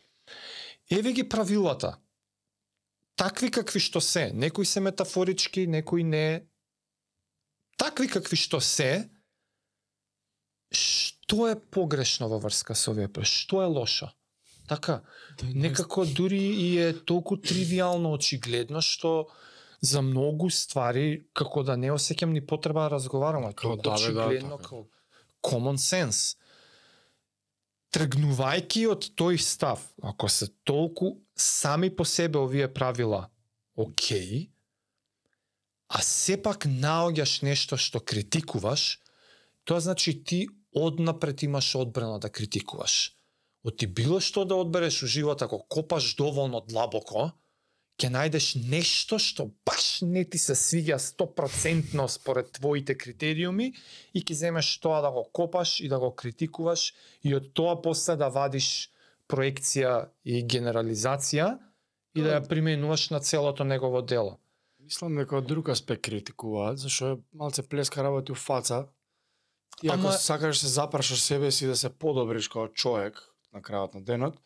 еве 0.90 1.12
ги 1.12 1.28
правилата. 1.28 1.98
Такви 3.16 3.50
какви 3.50 3.80
што 3.80 4.00
се, 4.00 4.30
некои 4.34 4.66
се 4.66 4.80
метафорички, 4.80 5.66
некои 5.66 6.04
не. 6.04 6.46
Такви 7.78 8.08
какви 8.08 8.36
што 8.36 8.60
се, 8.60 9.10
што 10.70 11.48
е 11.50 11.56
погрешно 11.56 12.28
во 12.28 12.38
врска 12.38 12.74
со 12.74 12.92
овие 12.92 13.08
Што 13.22 13.62
е 13.62 13.66
лошо? 13.66 14.10
Така, 14.68 15.02
некако 15.42 16.04
дури 16.04 16.38
и 16.38 16.78
е 16.78 16.92
толку 16.92 17.36
тривијално 17.36 18.12
очигледно 18.14 18.80
што 18.80 19.26
за 19.80 20.02
многу 20.02 20.50
ствари 20.50 21.26
како 21.34 21.64
да 21.66 21.76
не 21.76 21.90
осеќам 21.90 22.30
ни 22.30 22.40
потреба 22.46 22.86
да 22.86 22.94
разговараме. 22.94 23.52
Толку 23.52 23.82
да, 23.82 23.90
да, 23.90 23.94
очигледно 23.96 24.56
така. 24.56 24.62
како 24.62 24.86
common 25.42 25.80
sense. 25.80 26.36
Тргнувајќи 27.90 28.86
од 28.86 29.10
тој 29.18 29.40
став, 29.42 29.82
ако 30.02 30.28
се 30.28 30.46
толку 30.62 31.18
сами 31.34 31.90
по 31.90 32.04
себе 32.04 32.38
овие 32.38 32.68
правила, 32.72 33.30
окей, 33.74 34.52
а 35.88 35.98
сепак 35.98 36.68
наоѓаш 36.70 37.42
нешто 37.42 37.74
што 37.74 37.98
критикуваш, 37.98 39.00
тоа 39.66 39.80
значи 39.82 40.14
ти 40.22 40.46
однапред 40.74 41.42
имаш 41.42 41.74
одбрана 41.74 42.18
да 42.18 42.30
критикуваш. 42.30 43.16
Оти 43.64 43.86
било 43.86 44.20
што 44.20 44.44
да 44.44 44.56
одбереш 44.56 45.02
у 45.02 45.06
живот, 45.06 45.42
ако 45.42 45.60
копаш 45.68 46.14
доволно 46.16 46.62
длабоко, 46.64 47.32
ќе 48.00 48.08
најдеш 48.08 48.46
нешто 48.70 49.18
што 49.20 49.50
баш 49.68 50.00
не 50.02 50.24
ти 50.24 50.38
се 50.40 50.56
свиѓа 50.56 50.96
100% 50.96 52.06
според 52.08 52.52
твоите 52.56 52.96
критериуми 52.96 53.74
и 54.14 54.22
ќе 54.22 54.34
земеш 54.44 54.78
тоа 54.80 55.02
да 55.04 55.10
го 55.12 55.26
копаш 55.32 55.80
и 55.80 55.88
да 55.88 55.98
го 56.00 56.14
критикуваш 56.14 56.94
и 57.22 57.34
од 57.36 57.52
тоа 57.52 57.76
после 57.82 58.16
да 58.16 58.30
вадиш 58.32 58.90
проекција 59.28 60.08
и 60.24 60.40
генерализација 60.42 61.58
и 62.16 62.22
да 62.24 62.38
ја 62.38 62.46
применуваш 62.48 63.10
на 63.10 63.20
целото 63.20 63.64
негово 63.64 64.02
дело. 64.02 64.38
Мислам 64.80 65.20
дека 65.20 65.36
од 65.38 65.46
друг 65.46 65.68
аспект 65.68 66.02
критикуваат, 66.08 66.80
зашто 66.80 67.20
малце 67.36 67.62
плеска 67.62 68.02
работи 68.02 68.32
у 68.32 68.34
фаца. 68.34 68.88
Ти 69.80 69.88
ако 69.88 70.00
Ама- 70.00 70.12
сакаш 70.12 70.56
да 70.56 70.60
се 70.60 70.68
запрашаш 70.68 71.20
себе 71.20 71.50
си 71.50 71.66
да 71.66 71.76
се 71.76 71.88
подобриш 71.88 72.48
како 72.48 72.68
човек 72.68 73.20
на 73.52 73.60
крајот 73.60 73.94
на 73.94 74.00
денот, 74.02 74.36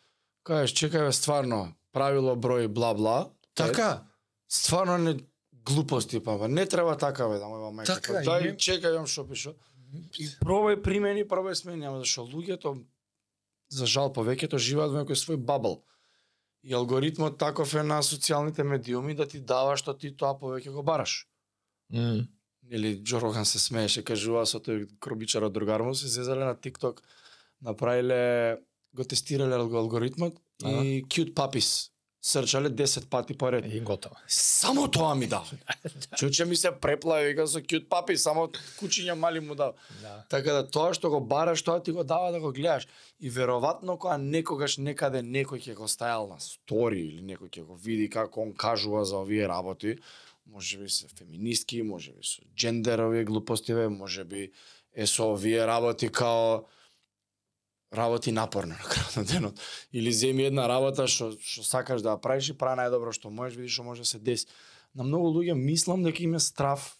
кажеш 0.42 0.72
чекај 0.72 1.06
бе 1.06 1.12
стварно 1.12 1.74
правило 1.92 2.36
број 2.36 2.68
бла 2.68 2.94
бла. 2.94 3.30
Така, 3.54 4.04
стварно 4.48 4.98
не 4.98 5.16
глупости 5.64 6.20
па, 6.20 6.38
бе, 6.38 6.48
не 6.48 6.66
треба 6.66 6.96
така 6.96 7.28
бе 7.28 7.38
да 7.38 7.46
моја 7.46 7.72
мајка. 7.72 7.86
Така, 7.86 8.12
Па, 8.12 8.22
и 8.22 8.26
Дај 8.26 8.42
не- 8.44 8.56
чекај 8.56 8.94
јам 8.94 9.06
што 9.06 9.24
пишо. 9.24 9.54
И 10.18 10.26
пробај 10.42 10.82
примени, 10.82 11.24
пробај 11.24 11.54
смени, 11.54 11.86
ама 11.86 11.98
зашто 11.98 12.22
луѓето 12.22 12.84
за 13.70 13.86
жал 13.86 14.12
повеќето 14.12 14.58
живеат 14.58 14.90
во 14.90 15.02
некој 15.02 15.18
свој 15.18 15.36
бабл. 15.36 15.82
И 16.62 16.72
алгоритмот 16.72 17.38
таков 17.38 17.74
е 17.74 17.82
на 17.82 17.98
социјалните 18.02 18.62
медиуми 18.62 19.14
да 19.14 19.26
ти 19.28 19.40
дава 19.40 19.76
што 19.76 19.94
ти 19.94 20.14
тоа 20.16 20.34
повеќе 20.34 20.70
го 20.70 20.82
бараш. 20.82 21.26
mm. 21.92 22.26
Или 22.70 22.96
Джо 23.04 23.20
Роган 23.20 23.44
се 23.44 23.58
смееше, 23.58 24.04
кажува 24.04 24.46
со 24.46 24.58
тој 24.58 24.86
кробичар 25.00 25.44
од 25.44 25.52
другар 25.52 25.82
му, 25.84 25.94
се 25.94 26.08
зезале 26.08 26.44
на 26.44 26.54
TikTok, 26.54 27.02
направиле, 27.62 28.58
го 28.94 29.04
тестирале 29.04 29.56
алг- 29.56 29.76
алгоритмот 29.76 30.38
и 30.64 31.04
cute 31.08 31.34
puppies 31.34 31.90
срчале 32.24 32.70
10 32.70 33.08
пати 33.10 33.34
поред. 33.38 33.64
И 33.74 33.80
готово. 33.80 34.16
Само 34.28 34.90
тоа 34.90 35.14
ми 35.14 35.26
дава. 35.26 35.44
Чуче 36.16 36.44
ми 36.44 36.56
се 36.56 36.70
преплави, 36.72 37.26
вика 37.28 37.44
со 37.46 37.60
кјут 37.60 37.88
папи, 37.88 38.16
само 38.16 38.48
кучиња 38.80 39.12
мали 39.12 39.40
му 39.40 39.54
дава. 39.54 39.74
Да. 40.00 40.24
Така 40.30 40.52
да 40.56 40.62
тоа 40.64 40.94
што 40.96 41.10
го 41.12 41.20
бараш, 41.20 41.62
тоа 41.62 41.82
ти 41.82 41.92
го 41.92 42.04
дава 42.04 42.32
да 42.32 42.40
го 42.40 42.52
гледаш. 42.52 42.88
И 43.20 43.28
веројатно 43.30 43.98
кога 43.98 44.16
некогаш 44.16 44.78
некаде 44.80 45.20
некој 45.20 45.60
ќе 45.60 45.74
го 45.76 45.84
стајал 45.84 46.32
на 46.32 46.40
стори 46.40 47.04
или 47.04 47.20
некој 47.20 47.52
ќе 47.52 47.66
го 47.68 47.76
види 47.76 48.08
како 48.08 48.40
он 48.40 48.56
кажува 48.56 49.04
за 49.04 49.20
овие 49.20 49.44
работи, 49.48 49.98
може 50.46 50.78
би 50.78 50.88
се 50.88 51.08
феминистки, 51.08 51.82
може 51.82 52.12
би 52.12 52.22
со 52.22 52.42
джендерови 52.56 53.24
глупостиве, 53.24 53.88
може 53.88 54.24
би 54.24 54.52
е 54.92 55.06
со 55.06 55.32
овие 55.32 55.66
работи 55.66 56.08
као 56.08 56.64
работи 57.94 58.32
напорно 58.32 58.74
на 58.78 58.84
крајот 58.84 59.16
на 59.16 59.24
денот. 59.24 59.60
Или 59.92 60.12
земи 60.12 60.44
една 60.44 60.68
работа 60.68 61.06
што 61.06 61.32
што 61.38 61.62
сакаш 61.62 62.02
да 62.02 62.14
ја 62.16 62.20
правиш 62.20 62.50
и 62.50 62.58
прави 62.58 62.80
најдобро 62.82 63.12
што 63.12 63.30
можеш, 63.30 63.56
да 63.56 63.62
видиш 63.62 63.74
што 63.74 63.84
може 63.84 64.02
да 64.02 64.08
се 64.08 64.18
деси. 64.18 64.46
На 64.94 65.04
многу 65.04 65.30
луѓе 65.34 65.54
мислам 65.54 66.02
дека 66.02 66.22
има 66.22 66.40
страф 66.40 66.98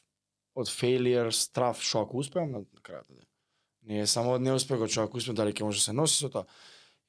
од 0.55 0.71
failure, 0.71 1.31
страф 1.31 1.83
што 1.83 2.03
ако 2.07 2.19
успеам 2.19 2.51
на 2.51 2.59
на 2.59 2.81
крајот 2.81 3.11
на 3.11 3.17
денот. 3.17 3.31
Не 3.85 4.01
е 4.01 4.07
само 4.07 4.35
од 4.39 4.43
неуспехот, 4.43 4.91
што 4.91 5.05
ако 5.05 5.19
успеам 5.19 5.37
дали 5.37 5.53
ќе 5.53 5.67
може 5.67 5.79
да 5.79 5.85
се 5.85 5.93
носи 5.93 6.19
со 6.25 6.31
тоа. 6.31 6.47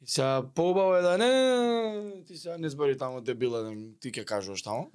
И 0.01 0.07
сега 0.07 0.43
поубаво 0.55 0.95
е 0.97 1.01
да 1.01 1.17
не, 1.17 2.23
ти 2.27 2.37
сега 2.37 2.57
не 2.57 2.69
збори 2.69 2.97
таму 2.97 3.21
дебила, 3.21 3.63
да 3.63 3.71
ми- 3.71 3.95
ти 3.99 4.11
ќе 4.11 4.25
кажуваш 4.25 4.61
таму. 4.61 4.91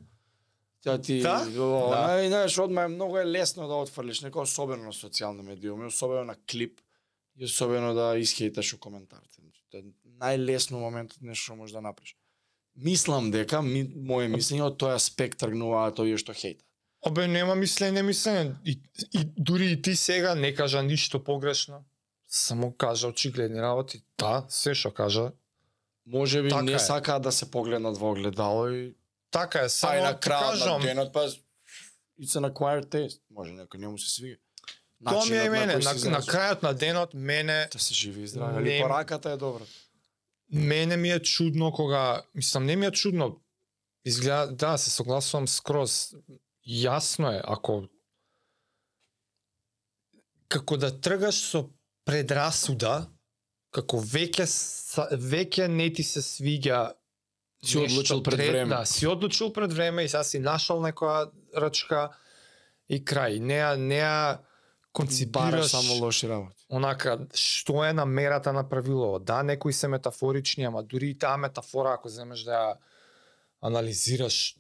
Тя 0.83 0.99
ти, 0.99 1.21
Да? 1.21 1.47
о, 1.59 1.91
Да. 1.91 2.29
знаеш, 2.29 2.59
одма 2.59 2.83
е 2.83 2.89
многу 2.89 3.17
е 3.19 3.27
лесно 3.27 3.69
да 3.69 3.75
отфрлиш 3.75 4.21
некој 4.21 4.43
особено 4.43 4.85
на 4.85 4.93
социјални 4.93 5.43
медиуми, 5.43 5.87
особено 5.87 6.25
на 6.25 6.37
клип 6.51 6.81
и 7.37 7.45
особено 7.45 7.95
да 7.95 8.19
исхейташ 8.19 8.75
у 8.75 8.79
коментарите. 8.79 9.35
Значи, 9.41 9.63
Тоа 9.71 9.81
е 9.81 9.85
најлесно 10.39 10.81
моментот 10.81 11.21
нешто 11.23 11.45
што 11.45 11.57
можеш 11.57 11.73
да 11.73 11.81
направиш. 11.81 12.17
Мислам 12.77 13.31
дека 13.31 13.63
ми, 13.63 13.85
моje 13.97 14.29
мислење 14.29 14.63
од 14.63 14.79
тој 14.81 14.95
аспект 14.95 15.39
тргнуваат 15.39 15.99
овие 15.99 16.17
што 16.17 16.33
хејта. 16.33 16.63
Обе 17.03 17.27
нема 17.29 17.55
мислење, 17.55 18.03
мислење. 18.03 18.57
И, 18.65 18.79
и 19.13 19.25
дури 19.37 19.73
и 19.73 19.83
ти 19.83 19.97
сега 19.97 20.35
не 20.35 20.55
кажа 20.55 20.83
ништо 20.83 21.25
погрешно. 21.25 21.85
Само 22.29 22.73
кажа 22.73 23.09
очигледни 23.09 23.61
работи. 23.61 24.03
Да, 24.19 24.45
се 24.49 24.75
што 24.75 24.91
кажа. 24.91 25.33
Може 26.07 26.43
би 26.43 26.49
Така 26.49 26.63
не 26.63 26.73
е. 26.73 26.79
сакаат 26.79 27.23
да 27.23 27.33
се 27.33 27.51
погледнат 27.51 27.99
во 27.99 28.11
огледало 28.11 28.69
и 28.69 28.95
Така 29.31 29.59
е, 29.61 29.69
само 29.69 30.03
на 30.03 30.15
ти 30.15 30.29
крајот 30.29 30.41
на 30.43 30.51
кажам. 30.51 30.83
денот 30.83 31.13
па 31.13 31.29
it's 32.21 32.37
an 32.37 32.45
acquired 32.45 32.87
taste. 32.87 33.21
Може 33.31 33.53
некој 33.53 33.77
не 33.77 33.89
му 33.89 33.99
се 33.99 34.11
свига. 34.11 34.37
Тоа 35.05 35.25
ми 35.25 35.37
е 35.37 35.45
и 35.45 35.49
мене. 35.51 35.67
На, 35.67 35.73
на 35.75 35.79
изразува. 35.79 36.21
крајот 36.23 36.63
на 36.63 36.75
денот 36.75 37.15
мене 37.15 37.69
Да 37.73 37.79
се 37.79 37.95
живи 37.95 38.23
и 38.23 38.27
здрави. 38.27 38.63
Не- 38.63 38.71
Али 38.71 38.83
пораката 38.83 39.31
е 39.31 39.37
добра. 39.37 39.65
мене 40.53 40.97
ми 40.97 41.11
е 41.11 41.21
чудно 41.21 41.73
кога, 41.73 42.23
мислам, 42.35 42.67
не 42.67 42.77
ми 42.77 42.87
е 42.87 42.91
чудно. 42.91 43.41
Изгледа, 44.05 44.53
да, 44.53 44.79
се 44.79 44.91
согласувам 44.91 45.49
скроз. 45.49 46.15
Јасно 46.69 47.33
е, 47.33 47.43
ако 47.45 47.89
како 50.49 50.77
да 50.77 50.91
тргаш 50.93 51.35
со 51.43 51.65
предрасуда, 52.05 53.07
како 53.71 54.01
веќе 54.03 54.47
веќе 55.13 55.67
не 55.69 55.93
ти 55.93 56.03
се 56.03 56.21
свиѓа 56.21 56.93
Си 57.65 57.79
нешто 57.79 57.93
одлучил 57.93 58.23
пред 58.23 58.39
време. 58.39 58.77
Да, 58.77 58.85
си 58.85 59.07
одлучил 59.07 59.53
пред 59.53 59.73
време 59.73 60.05
и 60.05 60.09
сега 60.09 60.25
си 60.25 60.39
нашал 60.39 60.81
некоја 60.81 61.31
рачка 61.57 62.09
и 62.89 63.05
крај. 63.05 63.39
Неа 63.39 63.77
неа 63.77 64.39
Бараш 64.91 64.93
конципираш 64.93 65.71
само 65.71 65.95
лоши 65.95 66.29
работи. 66.29 66.65
онака 66.69 67.19
што 67.35 67.85
е 67.85 67.93
намерата 67.93 68.53
на 68.53 68.69
правилово. 68.69 69.19
Да, 69.19 69.43
некои 69.43 69.73
се 69.73 69.89
метафорични, 69.89 70.65
ама 70.65 70.83
дури 70.83 71.11
и 71.11 71.19
таа 71.19 71.37
метафора 71.37 71.95
ако 71.95 72.09
земеш 72.09 72.43
да 72.43 72.51
ја 72.51 72.77
анализираш 73.63 74.57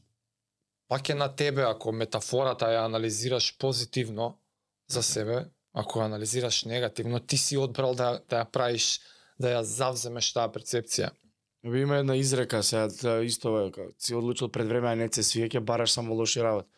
пак 0.89 1.09
е 1.09 1.15
на 1.15 1.35
тебе 1.37 1.63
ако 1.63 1.93
метафората 1.93 2.67
ја 2.67 2.85
анализираш 2.85 3.59
позитивно 3.59 4.39
за 4.89 5.03
себе, 5.03 5.45
ако 5.73 5.99
ја 5.99 6.05
анализираш 6.05 6.65
негативно, 6.65 7.21
ти 7.21 7.39
си 7.39 7.57
одбрал 7.57 7.95
да 7.95 8.21
да 8.29 8.45
ја 8.45 8.51
правиш 8.51 9.01
да 9.39 9.49
ја 9.57 9.63
завземеш 9.63 10.33
таа 10.33 10.53
перцепција. 10.53 11.11
Еби 11.65 11.81
има 11.81 11.97
една 11.97 12.17
изрека 12.17 12.63
сега 12.63 13.23
исто 13.23 13.61
е 13.61 13.73
си 13.99 14.15
одлучил 14.15 14.49
пред 14.49 14.69
време 14.69 14.89
а 14.89 14.95
не 14.97 15.09
се 15.13 15.23
свие 15.23 15.49
ќе 15.49 15.61
бараш 15.61 15.91
само 15.93 16.15
лоши 16.15 16.43
работи. 16.43 16.69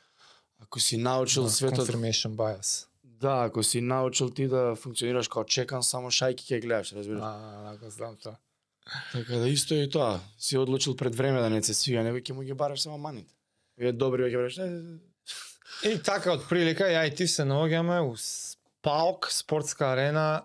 Ако 0.63 0.81
си 0.81 0.97
научил 0.97 1.49
светот 1.49 1.89
confirmation 1.89 2.35
bias. 2.35 2.87
Да, 3.05 3.45
ако 3.47 3.63
си 3.63 3.81
научил 3.81 4.31
ти 4.31 4.49
да 4.49 4.75
функционираш 4.77 5.29
како 5.29 5.45
чекан, 5.45 5.83
само 5.83 6.11
шајки 6.11 6.43
ќе 6.43 6.61
гледаш, 6.61 6.93
разбираш. 6.93 7.23
А, 7.23 7.71
да, 7.71 7.77
го 7.79 7.91
знам 7.91 8.17
тоа. 8.23 8.37
Така 9.13 9.37
да 9.37 9.49
исто 9.49 9.75
е 9.75 9.87
и 9.87 9.91
тоа. 9.91 10.21
Си 10.39 10.59
одлучил 10.59 10.97
пред 10.97 11.15
време 11.15 11.41
да 11.41 11.51
не 11.51 11.63
се 11.63 11.75
свија, 11.75 12.03
него 12.03 12.19
ќе 12.19 12.33
му 12.33 12.43
ги 12.43 12.55
бараш 12.55 12.83
само 12.83 12.99
маните. 12.99 13.35
Е 13.79 13.93
добри 13.93 14.27
ќе 14.27 14.37
бараш. 14.37 14.59
«Е, 14.59 14.99
И 15.83 15.99
така, 16.03 16.37
од 16.37 16.45
прилика, 16.47 16.87
ја 16.87 17.07
и 17.09 17.15
ти 17.15 17.27
се 17.27 17.43
наоѓаме 17.43 18.03
у 18.07 18.15
Паук, 18.83 19.29
спортска 19.31 19.93
арена, 19.93 20.45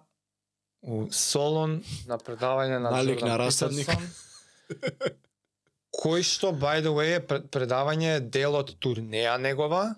у 0.81 1.07
Солон, 1.11 1.83
на 2.07 2.17
предавање 2.17 2.79
на 2.79 2.91
Налик 2.91 3.19
Джордан 3.19 3.29
на 3.29 3.37
расадник. 3.37 3.87
Питерсон, 3.87 4.26
кој 6.01 6.23
што, 6.23 6.51
by 6.53 6.81
the 6.85 6.93
way, 6.93 7.17
е 7.17 7.21
пред- 7.25 7.49
предавање 7.53 8.19
дел 8.21 8.55
од 8.55 8.75
турнеја 8.79 9.37
негова, 9.41 9.95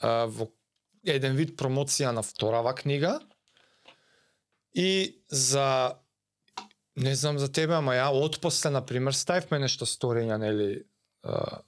а, 0.00 0.26
во 0.26 0.48
еден 1.04 1.36
вид 1.36 1.56
промоција 1.56 2.12
на 2.12 2.22
вторава 2.22 2.74
книга, 2.74 3.18
и 4.74 5.20
за 5.28 5.96
не 6.98 7.14
знам 7.14 7.38
за 7.38 7.48
тебе, 7.52 7.74
ама 7.74 7.94
ја 7.94 8.10
отпосле, 8.10 8.70
на 8.70 8.82
пример, 8.86 9.14
ставивме 9.14 9.60
нешто 9.62 9.86
сторења, 9.86 10.38
нели, 10.38 10.82
а, 11.22 11.60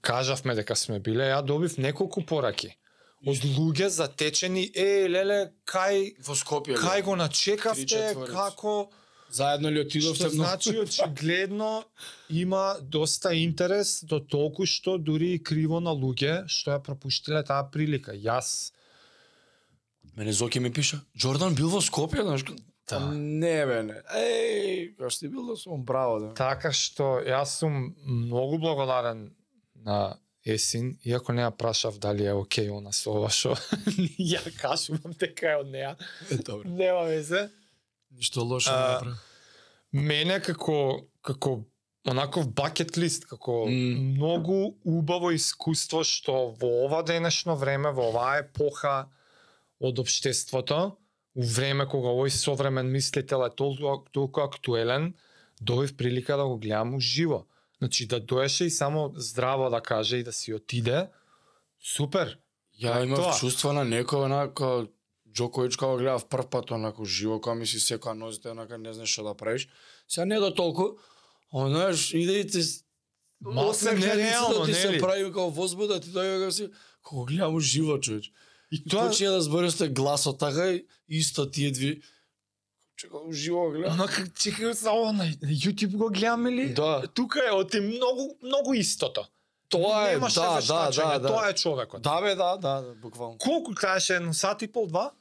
кажавме 0.00 0.54
дека 0.54 0.76
сме 0.76 1.00
биле, 1.00 1.30
ја 1.32 1.42
добив 1.44 1.78
неколку 1.78 2.24
пораки. 2.26 2.74
Од 3.22 3.44
луѓе 3.54 3.86
затечени, 3.86 4.66
е, 4.74 5.06
леле, 5.08 5.52
кај 5.64 6.18
Во 6.26 6.34
Скопје. 6.34 6.76
кај 6.76 7.04
го 7.06 7.14
начекавте, 7.16 8.16
како 8.26 8.90
Заедно 9.32 9.70
ли 9.72 9.80
отидовте 9.80 10.28
што 10.28 10.34
значи 10.34 10.76
очигледно 10.78 11.84
има 12.28 12.76
доста 12.82 13.32
интерес 13.34 14.04
до 14.04 14.20
толку 14.20 14.66
што 14.66 14.98
дури 14.98 15.34
и 15.34 15.42
криво 15.42 15.80
на 15.80 15.94
луѓе 15.96 16.44
што 16.52 16.76
ја 16.76 16.82
пропуштиле 16.84 17.42
таа 17.42 17.64
прилика. 17.72 18.12
Јас 18.12 18.72
Мене 20.16 20.32
Зоки 20.32 20.60
ми 20.60 20.72
пиша, 20.72 21.00
Джордан 21.16 21.54
бил 21.54 21.70
во 21.72 21.80
Скопје, 21.80 22.20
знаеш? 22.22 22.44
Да. 22.90 22.98
Не 23.16 23.64
бе, 23.66 23.78
не. 23.86 24.00
Еј, 24.12 24.96
како 24.98 25.10
си 25.10 25.30
бил 25.32 25.46
да 25.48 25.56
сум 25.56 25.84
браво 25.88 26.18
да. 26.20 26.32
така 26.36 26.72
што 26.76 27.22
јас 27.24 27.56
сум 27.62 27.94
многу 28.04 28.58
благодарен 28.60 29.30
на 29.74 30.18
Есин, 30.44 30.96
иако 31.06 31.32
не 31.32 31.44
ја 31.44 31.54
прашав 31.54 31.96
дали 32.02 32.26
е 32.26 32.34
окей 32.34 32.68
она 32.68 32.92
со 32.92 33.14
ова 33.14 33.30
што 33.30 33.54
ја 34.32 34.42
кажувам 34.58 35.16
дека 35.16 35.54
е 35.54 35.56
од 35.62 35.72
неа. 35.72 35.96
Е, 36.28 36.42
добро. 36.42 36.68
Нема 36.68 37.06
везе. 37.08 37.48
Ништо 38.12 38.44
лошо 38.44 38.70
А, 38.70 38.76
не 38.76 38.92
направи. 38.94 39.16
мене 39.92 40.40
како 40.40 41.06
како 41.22 41.64
онаков 42.08 42.48
бакет 42.54 42.96
лист, 42.98 43.24
како 43.26 43.66
М. 43.68 44.14
многу 44.14 44.74
убаво 44.84 45.30
искуство 45.32 46.02
што 46.04 46.54
во 46.60 46.84
ова 46.86 47.02
денешно 47.02 47.56
време, 47.56 47.90
во 47.92 48.08
оваа 48.10 48.38
епоха 48.42 49.06
од 49.80 49.98
општеството, 49.98 50.96
у 51.34 51.42
време 51.42 51.86
кога 51.86 52.08
овој 52.08 52.28
современ 52.28 52.90
мислител 52.92 53.44
е 53.46 53.50
толку, 53.50 54.04
толку 54.12 54.40
актуелен, 54.40 55.14
добив 55.60 55.96
прилика 55.96 56.36
да 56.36 56.44
го 56.44 56.58
гледам 56.58 56.94
уживо. 56.94 57.46
Значи 57.78 58.06
да 58.06 58.20
доеше 58.20 58.64
и 58.64 58.70
само 58.70 59.12
здраво 59.16 59.70
да 59.70 59.80
каже 59.80 60.16
и 60.16 60.22
да 60.24 60.32
си 60.32 60.54
отиде, 60.54 61.08
супер. 61.82 62.38
Ја 62.80 63.04
имав 63.04 63.18
тоа. 63.18 63.32
чувство 63.38 63.72
на 63.72 63.84
некој 63.84 64.24
онака 64.24 64.86
Джоковиќ 65.32 65.76
кога 65.76 65.96
гледав 65.96 66.28
прв 66.28 66.46
пат 66.50 66.70
онако 66.70 67.04
живо, 67.04 67.40
кога 67.40 67.54
ми 67.54 67.66
си 67.66 67.80
секоја 67.80 68.12
нозите, 68.12 68.52
онака 68.52 68.78
не 68.78 68.92
знаеш 68.92 69.10
што 69.10 69.24
да 69.24 69.34
правиш. 69.34 69.68
Сега 70.08 70.24
не 70.24 70.38
до 70.40 70.54
толку, 70.54 70.96
а 71.52 71.68
знаеш, 71.68 72.12
иде 72.14 72.40
и 72.40 72.46
ти 72.46 72.60
осмех 73.46 73.92
на 73.92 73.98
лицето 73.98 74.16
нереално, 74.16 74.64
ти 74.64 74.74
се 74.74 74.98
прави 75.00 75.24
како 75.24 75.50
возбуда, 75.50 76.00
ти 76.00 76.10
дојде 76.10 76.38
како 76.40 76.52
си, 76.52 76.68
кога 77.02 77.32
гледам 77.32 77.60
живо, 77.60 77.98
човеч. 77.98 78.32
И 78.72 78.84
Тоа 78.84 79.08
почне 79.08 79.28
да 79.28 79.40
зборите 79.40 79.88
гласот 79.88 80.38
така 80.38 80.70
и 80.70 80.86
исто 81.08 81.50
тие 81.50 81.70
дви 81.70 82.02
Чека, 82.96 83.18
живо 83.32 83.70
гледам. 83.70 83.98
Чекај 84.36 84.72
за 84.72 84.92
ова 84.92 85.12
на 85.12 85.26
YouTube 85.42 85.96
го 85.96 86.08
гледаме 86.08 86.50
ли? 86.52 86.74
Да. 86.74 87.02
Тука 87.14 87.40
е 87.48 87.50
оти 87.50 87.80
многу 87.80 88.36
многу 88.42 88.74
истото. 88.74 89.26
Тоа 89.68 90.10
е, 90.10 90.14
Немаше 90.14 90.40
да, 90.40 90.60
да, 90.60 90.90
да, 90.90 91.18
да. 91.18 91.28
Тоа 91.28 91.48
е 91.48 91.54
човекот. 91.54 92.02
Да 92.02 92.20
бе, 92.20 92.34
да, 92.34 92.56
да, 92.56 92.80
да, 92.80 92.94
буквално. 92.94 93.38
Колку 93.38 93.72
кажеше 93.74 94.16
едно 94.16 94.34
сат 94.34 94.62
и 94.62 94.68
пол, 94.68 94.86
два? 94.86 95.12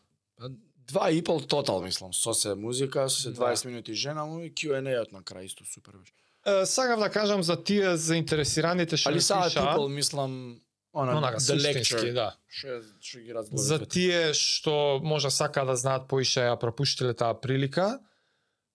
Два 0.91 1.12
и 1.12 1.21
пол 1.23 1.39
тотал, 1.41 1.82
мислам, 1.82 2.13
со 2.13 2.34
се 2.34 2.56
музика, 2.56 3.10
со 3.10 3.21
се 3.21 3.32
Да. 3.32 3.56
20 3.56 3.65
минути 3.65 3.93
жена 3.93 4.25
му 4.25 4.39
и 4.39 4.51
Q&A-от 4.51 5.12
на 5.12 5.21
крај 5.21 5.45
исто 5.45 5.63
супер 5.65 5.93
беше. 5.93 6.13
Е, 6.45 6.65
сакав 6.65 6.99
да 6.99 7.10
кажам 7.10 7.43
за 7.43 7.63
тие 7.63 7.97
заинтересираните 7.97 8.97
што 8.97 9.10
Али 9.10 9.21
слушаат, 9.21 9.54
people 9.54 9.88
мислам 9.88 10.60
она 10.93 11.17
онака 11.17 11.38
the 11.39 11.56
lecture. 11.56 12.13
да. 12.13 12.36
Што 12.47 12.67
е- 12.67 12.82
што 13.01 13.19
ги? 13.19 13.34
За 13.54 13.80
тие 13.80 14.34
што 14.34 14.99
можда 15.04 15.30
сака 15.30 15.65
да 15.65 15.75
знаат 15.75 16.08
поише 16.08 16.39
ја 16.39 16.60
пропуштиле 16.60 17.13
таа 17.13 17.34
прилика, 17.34 17.99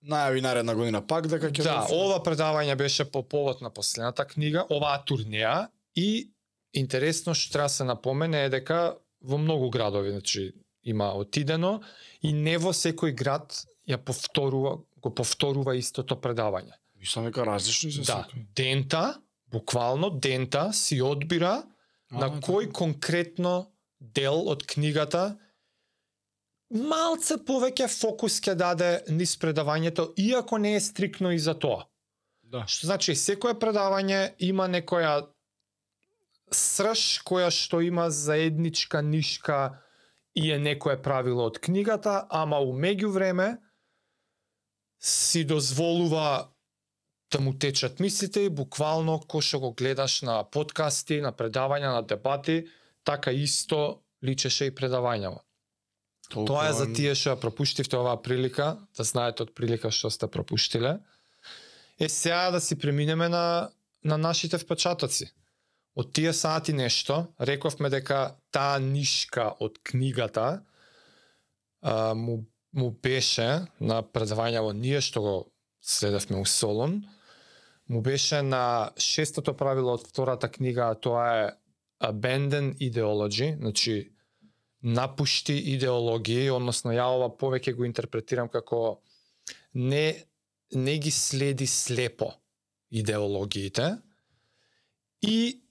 најави 0.04 0.40
наредна 0.40 0.74
година 0.74 1.06
пак 1.06 1.26
дека 1.26 1.50
ќе 1.50 1.62
Да, 1.62 1.86
ова 1.90 2.22
предавање 2.22 2.76
беше 2.76 3.04
по 3.04 3.22
повод 3.22 3.60
на 3.60 3.70
последната 3.70 4.24
книга, 4.24 4.64
оваа 4.70 5.02
турнеја 5.04 5.68
и 5.96 6.30
интересно 6.72 7.34
што 7.34 7.52
треба 7.52 7.64
да 7.64 7.68
се 7.68 7.84
напомене 7.84 8.44
е 8.44 8.48
дека 8.48 8.96
во 9.20 9.38
многу 9.38 9.70
градови, 9.70 10.10
значи 10.10 10.52
има 10.86 11.10
отидено 11.18 11.80
и 12.22 12.32
не 12.32 12.56
во 12.62 12.72
секој 12.72 13.12
град 13.14 13.52
ја 13.88 13.98
повторува, 13.98 14.78
го 15.02 15.10
повторува 15.14 15.74
истото 15.76 16.16
предавање. 16.16 16.74
Мислам 16.96 17.26
дека 17.28 17.44
различни 17.46 17.92
се 17.92 18.06
Да, 18.06 18.22
секој. 18.24 18.46
Дента, 18.56 19.20
буквално 19.52 20.10
Дента 20.10 20.72
си 20.72 21.02
одбира 21.02 21.64
А, 22.10 22.14
на 22.14 22.28
така. 22.30 22.46
кој 22.46 22.70
конкретно 22.72 23.72
дел 24.00 24.46
од 24.48 24.62
книгата 24.66 25.36
малце 26.70 27.36
повеќе 27.38 27.86
фокус 27.90 28.40
ќе 28.40 28.54
даде 28.54 28.90
низ 29.08 29.36
предавањето, 29.38 30.12
иако 30.18 30.58
не 30.58 30.74
е 30.76 30.80
стрикно 30.80 31.30
и 31.30 31.38
за 31.38 31.54
тоа. 31.54 31.86
Да. 32.42 32.64
Што 32.66 32.86
значи, 32.86 33.14
секое 33.14 33.54
предавање 33.54 34.34
има 34.38 34.66
некоја 34.70 35.26
срж 36.52 37.22
која 37.26 37.50
што 37.50 37.80
има 37.82 38.10
заедничка 38.10 39.02
нишка 39.02 39.82
и 40.36 40.50
е 40.52 40.58
некое 40.58 41.00
правило 41.02 41.46
од 41.48 41.58
книгата, 41.58 42.26
ама 42.30 42.60
у 42.60 42.74
меѓувреме 42.76 43.56
си 45.00 45.44
дозволува 45.44 46.48
да 47.32 47.40
му 47.40 47.54
течат 47.58 48.00
мислите 48.00 48.44
и 48.46 48.52
буквално 48.52 49.18
кој 49.18 49.42
што 49.42 49.60
го 49.60 49.72
гледаш 49.72 50.22
на 50.22 50.42
подкасти, 50.44 51.20
на 51.20 51.32
предавања, 51.32 51.94
на 51.96 52.02
дебати, 52.02 52.66
така 53.04 53.32
исто 53.32 54.02
личеше 54.22 54.68
и 54.70 54.74
предавањава. 54.74 55.40
Толку 56.30 56.52
Тоа 56.52 56.68
е 56.68 56.74
за 56.74 56.86
тие 56.92 57.14
што 57.14 57.32
ја 57.34 57.40
пропуштивте 57.40 57.98
оваа 57.98 58.20
прилика, 58.22 58.76
да 58.96 59.04
знаете 59.04 59.46
од 59.46 59.54
прилика 59.54 59.90
што 59.90 60.10
сте 60.10 60.28
пропуштиле. 60.28 60.98
Е 61.98 62.08
сега 62.08 62.50
да 62.50 62.60
си 62.60 62.78
преминеме 62.78 63.28
на 63.28 63.70
на 64.06 64.18
нашите 64.18 64.58
впечатоци. 64.58 65.32
Од 65.96 66.12
тие 66.12 66.32
сати 66.32 66.72
нешто, 66.76 67.26
рековме 67.40 67.88
дека 67.90 68.36
таа 68.52 68.78
нишка 68.78 69.48
од 69.60 69.78
книгата 69.82 70.60
а, 71.80 72.14
му, 72.14 72.44
му 72.72 72.90
беше 72.90 73.64
на 73.80 74.02
предавањаво 74.02 74.74
ние 74.76 75.00
што 75.00 75.22
го 75.24 75.34
следевме 75.80 76.42
у 76.42 76.44
Солон, 76.44 77.00
му 77.88 78.02
беше 78.02 78.42
на 78.42 78.90
шестото 78.98 79.56
правило 79.56 79.94
од 79.96 80.04
втората 80.08 80.50
книга, 80.52 80.90
а 80.92 81.00
тоа 81.00 81.26
е 81.46 81.50
Abandon 82.04 82.74
Ideology, 82.76 83.56
значи 83.56 84.12
напушти 84.82 85.56
идеологии, 85.72 86.50
односно 86.50 86.92
ја 86.92 87.08
ова 87.08 87.30
повеќе 87.32 87.72
го 87.74 87.88
интерпретирам 87.88 88.48
како 88.52 89.00
не 89.74 90.24
не 90.74 90.98
ги 90.98 91.10
следи 91.10 91.66
слепо 91.66 92.32
идеологиите 92.90 93.96
и 95.22 95.62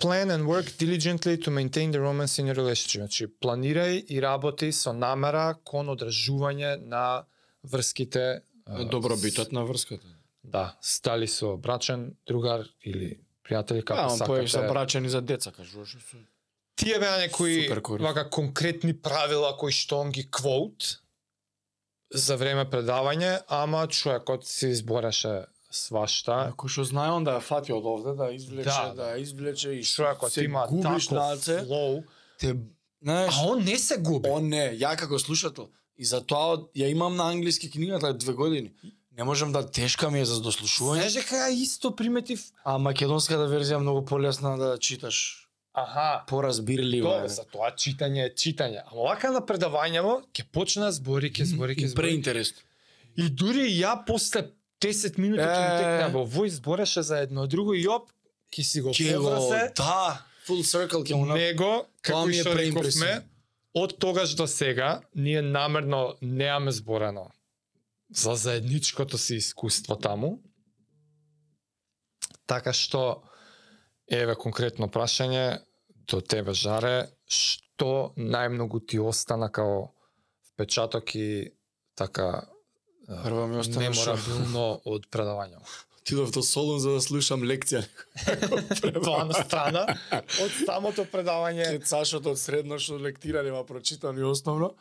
plan 0.00 0.30
and 0.30 0.46
work 0.46 0.66
diligently 0.78 1.36
to 1.36 1.50
maintain 1.50 1.90
the 1.90 2.00
romance 2.00 2.38
in 2.38 2.46
your 2.46 2.56
relationship. 2.56 3.00
Значи, 3.00 3.26
планирај 3.40 4.04
и 4.06 4.20
работи 4.20 4.72
со 4.72 4.92
намера 4.92 5.54
кон 5.64 5.86
одржување 5.88 6.76
на 6.78 7.24
врските 7.64 8.42
добробитот 8.90 9.52
на 9.52 9.64
врската. 9.64 10.06
Да, 10.44 10.76
стали 10.80 11.26
со 11.26 11.56
брачен 11.56 12.16
другар 12.26 12.64
или 12.82 13.20
пријатели 13.44 13.84
како 13.84 14.02
Да, 14.02 14.08
сакате. 14.10 14.26
поеш 14.26 14.50
са 14.50 14.62
брачени 14.62 15.08
за 15.08 15.20
деца, 15.20 15.52
кажуваш. 15.52 15.96
се- 16.00 16.16
Тие 16.76 16.98
беа 16.98 17.18
некои 17.18 17.68
вака 18.00 18.30
конкретни 18.30 18.94
правила 18.94 19.56
кои 19.56 19.72
што 19.72 20.00
он 20.00 20.10
ги 20.10 20.30
квоут 20.30 21.00
за 22.10 22.36
време 22.36 22.64
предавање, 22.64 23.42
ама 23.48 23.86
човекот 23.88 24.46
си 24.46 24.66
избореше 24.68 25.44
свашта. 25.70 26.48
Ако 26.48 26.68
што 26.68 26.84
знае 26.84 27.10
он 27.10 27.24
да 27.24 27.32
ја 27.32 27.42
фати 27.42 27.72
од 27.72 27.84
овде, 27.84 28.12
да 28.14 28.30
извлече, 28.30 28.64
Да, 28.66 28.88
да, 28.88 28.94
да. 28.94 29.02
ја 29.08 29.18
извлече 29.18 29.70
и 29.70 29.84
Човекот 29.84 30.32
се 30.32 30.44
има 30.44 30.66
губиш 30.68 31.06
таков 31.06 31.12
наце, 31.30 31.58
флоу. 31.60 32.02
те 32.38 32.56
знаеш, 33.02 33.34
А 33.34 33.46
он 33.46 33.64
не 33.64 33.78
се 33.78 33.96
губи. 33.98 34.28
он 34.28 34.48
не, 34.48 34.74
ја 34.74 34.96
како 34.96 35.18
слушател 35.18 35.68
и 35.96 36.04
затоа 36.04 36.46
од- 36.48 36.68
ја 36.74 36.86
имам 36.88 37.16
на 37.16 37.24
англиски 37.26 37.70
книгата 37.70 38.12
две 38.14 38.32
години. 38.34 38.70
Не 39.12 39.24
можам 39.24 39.52
да 39.52 39.62
тешка 39.62 40.10
ми 40.10 40.20
е 40.20 40.24
за 40.24 40.36
дослушување, 40.36 40.94
Знаеш 40.96 41.12
дека 41.14 41.34
ја 41.36 41.50
исто 41.52 41.90
приметив. 41.92 42.40
а 42.64 42.78
македонската 42.78 43.44
верзија 43.44 43.74
е 43.74 43.78
многу 43.78 44.04
полесна 44.04 44.56
да 44.56 44.78
читаш, 44.78 45.46
Аха. 45.74 46.24
поразбирлива. 46.26 47.08
Добро, 47.10 47.24
е. 47.24 47.28
за 47.28 47.44
тоа 47.44 47.70
читање 47.72 48.26
е 48.26 48.34
читање. 48.34 48.82
Ама 48.86 49.02
вака 49.02 49.30
на 49.30 49.40
предавањаво 49.40 50.22
ќе 50.32 50.44
почна 50.46 50.90
збори, 50.90 51.30
ќе 51.30 51.44
збори, 51.44 51.74
ќе 51.74 51.86
збори. 51.86 51.94
преинтересно. 51.96 52.58
И 53.16 53.28
дури 53.30 53.70
ја 53.72 54.02
после 54.06 54.50
10 54.80 55.18
минути 55.18 55.44
ќе 55.44 55.66
текне, 55.78 56.08
бо 56.14 56.24
вој 56.24 56.48
збореше 56.56 57.02
за 57.02 57.20
едно 57.26 57.46
друго 57.46 57.74
и 57.76 57.86
оп, 57.88 58.08
ќе 58.50 58.64
си 58.64 58.80
го 58.80 58.94
повразе. 58.94 59.72
да, 59.76 60.24
full 60.48 60.64
circle 60.64 61.04
ќе 61.04 61.16
му 61.16 61.26
на... 61.28 61.36
Него, 61.36 61.86
како 62.02 62.26
ми 62.26 62.36
и 62.36 62.40
е 62.40 62.46
што 62.46 62.54
преимпресивно. 62.56 63.06
рековме, 63.06 63.28
од 63.74 63.98
тогаш 63.98 64.34
до 64.34 64.46
сега, 64.46 65.00
ние 65.14 65.42
намерно 65.42 66.16
неаме 66.20 66.72
зборено 66.72 67.30
за 68.10 68.34
заедничкото 68.34 69.18
си 69.18 69.36
искуство 69.36 69.96
таму. 69.96 70.40
Така 72.46 72.72
што, 72.74 73.22
еве 74.10 74.34
конкретно 74.34 74.88
прашање 74.90 75.60
до 76.10 76.18
тебе, 76.20 76.54
Жаре, 76.54 77.12
што 77.30 78.10
најмногу 78.18 78.80
ти 78.82 78.98
остана 78.98 79.50
као 79.52 79.92
впечаток 80.50 81.14
и 81.14 81.54
така 81.94 82.48
Прво 83.10 83.46
ми 83.46 83.58
остана 83.58 83.90
меморабилно 83.90 84.66
од 84.86 85.06
предавањето. 85.10 85.66
Отидов 86.00 86.30
до 86.32 86.42
Солун 86.42 86.80
за 86.80 86.94
да 86.96 87.00
слушам 87.04 87.42
лекција. 87.44 87.82
Тоа 89.04 89.26
на 89.28 89.36
страна, 89.36 89.82
од 90.14 90.54
самото 90.64 91.04
предавање. 91.10 91.66
Ке 91.76 91.90
Сашото 91.90 92.32
од 92.34 92.40
средно 92.40 92.78
што 92.80 92.98
лектира 92.98 93.42
нема 93.46 93.62
прочитано 93.68 94.18
и 94.18 94.26
основно. 94.26 94.72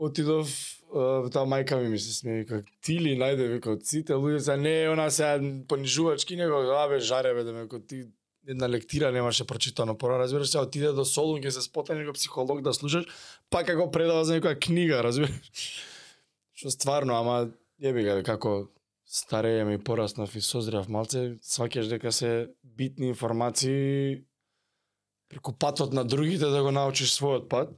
Отидов, 0.00 0.48
таа 1.34 1.44
мајка 1.44 1.76
ми 1.76 1.90
ми 1.92 1.98
се 1.98 2.14
смеи, 2.14 2.46
как 2.48 2.70
ти 2.80 2.96
ли 2.98 3.18
најде, 3.20 3.50
вика, 3.52 3.76
од 3.76 3.84
сите 3.84 4.16
луѓе, 4.16 4.38
се 4.40 4.56
не, 4.56 4.88
она 4.88 5.10
се 5.10 5.28
понижувачки, 5.68 6.36
него, 6.40 6.62
абе, 6.80 7.00
жаре, 7.04 7.34
бе, 7.34 7.44
да 7.44 7.52
ме, 7.52 7.66
како 7.68 7.84
ти 7.84 8.06
една 8.48 8.68
лектира 8.68 9.12
немаше 9.12 9.44
прочитано 9.44 9.98
пора, 9.98 10.18
разбираш, 10.18 10.50
се 10.50 10.58
отиде 10.58 10.94
до 10.96 11.04
Солун, 11.04 11.42
ќе 11.44 11.52
се 11.52 11.62
спотне 11.66 11.98
некој 12.00 12.16
психолог 12.16 12.62
да 12.64 12.72
слушаш, 12.72 13.04
па 13.50 13.60
како 13.68 13.90
предава 13.92 14.24
за 14.24 14.40
некоја 14.40 14.56
книга, 14.56 15.02
разбираш. 15.04 15.84
Што 16.60 16.68
стварно, 16.74 17.16
ама 17.16 17.48
јеби 17.80 18.02
ga, 18.04 18.14
како 18.20 18.68
старејам 19.08 19.70
и 19.72 19.78
пораснав 19.80 20.34
и 20.36 20.42
созрев 20.44 20.90
малце, 20.92 21.38
сваќаш 21.40 21.88
дека 21.88 22.12
се 22.12 22.50
битни 22.62 23.08
информации 23.08 24.20
преку 25.30 25.54
патот 25.56 25.94
на 25.96 26.04
другите 26.04 26.50
да 26.52 26.60
го 26.62 26.70
научиш 26.74 27.14
својот 27.16 27.48
пат. 27.48 27.72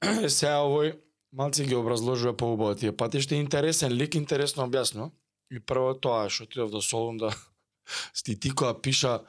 Сега 0.32 0.62
овој 0.64 0.94
малце 1.36 1.68
ги 1.68 1.76
образложува 1.76 2.32
поубаво 2.32 2.78
тие 2.80 2.96
патишта, 2.96 3.36
интересен 3.36 3.92
лик, 3.92 4.16
интересно 4.16 4.64
објасно. 4.64 5.10
И 5.52 5.60
прво 5.60 5.92
тоа 5.92 6.30
што 6.32 6.48
отидов 6.48 6.72
до 6.72 6.80
Солун 6.80 7.20
да 7.20 7.34
ститикоа 8.20 8.80
пиша 8.80 9.20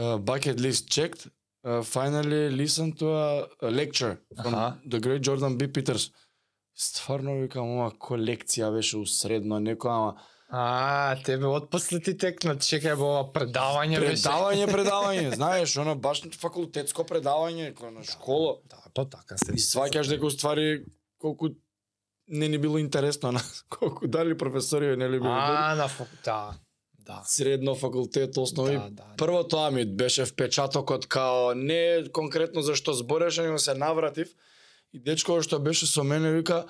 uh, 0.00 0.16
bucket 0.16 0.56
list 0.56 0.88
checked, 0.88 1.28
uh, 1.68 1.82
finally 1.84 2.48
listen 2.48 2.96
to 2.96 3.12
a, 3.12 3.46
lecture 3.68 4.16
from 4.40 4.54
Аха. 4.54 4.80
the 4.88 5.00
great 5.00 5.20
Jordan 5.20 5.58
B. 5.58 5.68
Peters. 5.68 6.10
Стварно 6.74 7.34
викам, 7.42 7.68
ова 7.78 7.90
колекција 7.90 8.72
беше 8.72 8.98
усредно 8.98 9.60
некоја, 9.60 9.96
ама 9.96 10.28
А, 10.54 11.16
тебе 11.24 11.46
отпосле 11.48 11.96
ти 12.04 12.12
текна, 12.18 12.58
чекај 12.60 12.96
бо 13.00 13.06
ова 13.08 13.22
предавање 13.32 14.00
беше. 14.00 14.22
предавање, 14.22 14.66
предавање, 14.76 15.34
знаеш, 15.34 15.76
оно 15.80 15.94
баш 15.96 16.20
факултетско 16.36 17.06
предавање 17.08 17.72
на 17.90 18.04
школа. 18.04 18.58
Да, 18.68 18.82
па 18.94 19.06
така 19.08 19.38
се. 19.38 19.54
И 19.56 19.62
сваќаш 19.64 20.10
дека 20.12 20.26
уствари 20.26 20.84
колку 21.18 21.48
не 22.28 22.48
ни 22.48 22.58
било 22.58 22.78
интересно 22.78 23.32
на 23.32 23.40
колку 23.68 24.06
дали 24.06 24.36
професори 24.38 24.96
не 24.96 25.08
ли 25.08 25.20
било 25.20 25.32
А, 25.32 25.74
на 25.74 25.88
фак... 25.88 26.08
да. 26.24 26.52
Да. 26.98 27.22
средно 27.26 27.74
факултет 27.74 28.36
основи. 28.36 28.76
Да, 28.76 28.90
да. 28.90 29.04
Прво 29.16 29.48
тоа 29.48 29.70
ми 29.70 29.84
беше 29.84 30.24
впечатокот 30.24 31.06
као 31.06 31.54
не 31.54 32.04
конкретно 32.12 32.62
зашто 32.62 32.92
збореше, 32.92 33.42
него 33.42 33.58
се 33.58 33.74
навратив 33.74 34.28
и 34.92 34.98
дечко 34.98 35.40
што 35.42 35.58
беше 35.58 35.86
со 35.86 36.04
мене 36.04 36.32
вика 36.32 36.64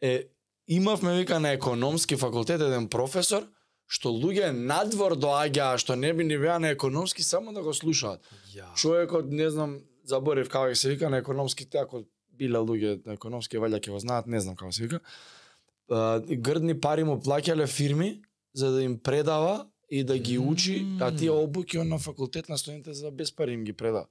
е 0.00 0.28
имавме 0.66 1.18
вика 1.18 1.40
на 1.40 1.52
економски 1.52 2.16
факултет 2.16 2.60
еден 2.60 2.88
професор 2.88 3.46
што 3.86 4.10
луѓе 4.10 4.50
надвор 4.52 5.16
доаѓаа 5.20 5.78
што 5.78 5.96
не 5.96 6.12
би 6.12 6.24
ни 6.24 6.38
беа 6.38 6.58
на 6.58 6.72
економски 6.72 7.22
само 7.22 7.52
да 7.52 7.62
го 7.62 7.74
слушаат. 7.74 8.20
Ја. 8.54 8.74
човекот, 8.74 9.30
не 9.30 9.50
знам, 9.50 9.80
заборев 10.04 10.48
како 10.48 10.74
се 10.74 10.88
вика 10.88 11.10
на 11.10 11.18
економските, 11.18 11.78
ако 11.78 12.04
биле 12.32 12.58
луѓе 12.58 13.06
на 13.06 13.14
економски, 13.18 13.58
валја 13.58 13.80
ќе 13.80 13.90
го 13.90 13.98
знаат, 13.98 14.26
не 14.26 14.40
знам 14.40 14.56
како 14.56 14.72
се 14.72 14.86
вика. 14.86 15.00
Грдни 15.88 16.80
пари 16.80 17.04
му 17.04 17.20
плаќале 17.20 17.66
фирми 17.68 18.22
за 18.54 18.70
да 18.70 18.82
им 18.82 18.98
предава 18.98 19.66
и 19.90 20.04
да 20.04 20.18
ги 20.18 20.38
учи, 20.38 20.86
а 21.00 21.12
тие 21.14 21.30
обуки 21.30 21.78
он 21.78 21.88
на 21.88 21.98
факултет 21.98 22.48
на 22.48 22.58
студентите 22.58 22.94
за 22.94 23.10
без 23.10 23.32
пари 23.32 23.52
им 23.52 23.64
ги 23.64 23.72
предава. 23.72 24.06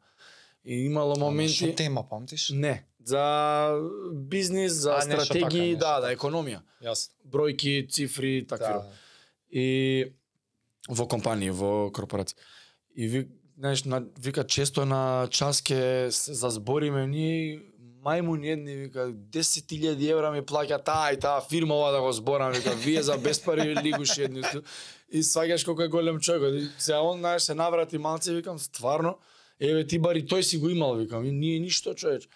И 0.65 0.85
имало 0.85 1.13
Ама 1.13 1.15
Што 1.15 1.25
моменти 1.25 1.75
тема 1.75 2.05
памтиш? 2.09 2.49
не, 2.49 2.85
За 3.05 3.79
бизнис, 4.11 4.73
за 4.73 4.93
А, 4.93 5.05
нешто 5.05 5.25
стратегии, 5.25 5.49
така, 5.49 5.57
нешто 5.57 5.79
да, 5.79 5.99
да, 5.99 6.07
така. 6.07 6.15
економија. 6.15 6.61
Јасно. 6.83 7.13
Бројки, 7.25 7.89
цифри, 7.91 8.45
такви. 8.47 8.73
Да. 8.73 8.85
И 9.51 10.13
во 10.89 11.07
компании, 11.07 11.49
во 11.49 11.91
корпорации. 11.91 12.37
И 12.95 13.07
ви, 13.07 13.27
знаеш, 13.57 13.83
на, 13.83 14.03
вика 14.19 14.43
често 14.43 14.85
на 14.85 15.27
час 15.31 15.61
ке 15.61 16.11
се 16.11 16.33
зазбориме 16.33 17.07
ние 17.07 17.61
мајмуни 18.03 18.51
едни 18.51 18.75
вика 18.75 19.07
10.000 19.07 20.11
евра 20.11 20.31
ми 20.31 20.41
плаќа 20.43 20.79
таа 20.83 21.13
и 21.15 21.19
таа 21.19 21.41
фирма 21.49 21.75
ова 21.75 21.91
да 21.95 22.01
го 22.01 22.11
зборам 22.11 22.51
вика 22.51 22.75
вие 22.75 23.01
за 23.01 23.17
без 23.17 23.39
пари 23.39 23.75
лигуши 23.75 24.23
едни 24.27 24.43
и 25.09 25.23
сваѓаш 25.23 25.65
колку 25.65 25.81
е 25.81 25.87
голем 25.87 26.19
човек 26.19 26.53
и 26.53 26.67
сега 26.77 27.01
он 27.01 27.19
знаеш 27.19 27.43
се 27.43 27.55
наврати 27.55 27.97
малце 27.97 28.33
викам 28.33 28.59
стварно 28.59 29.17
еве 29.59 29.87
ти 29.87 29.99
бари 29.99 30.25
тој 30.27 30.41
си 30.41 30.57
го 30.57 30.69
имал 30.69 30.95
викам 30.95 31.25
и 31.25 31.31
ние 31.31 31.59
ништо 31.59 31.93
човеч 31.93 32.27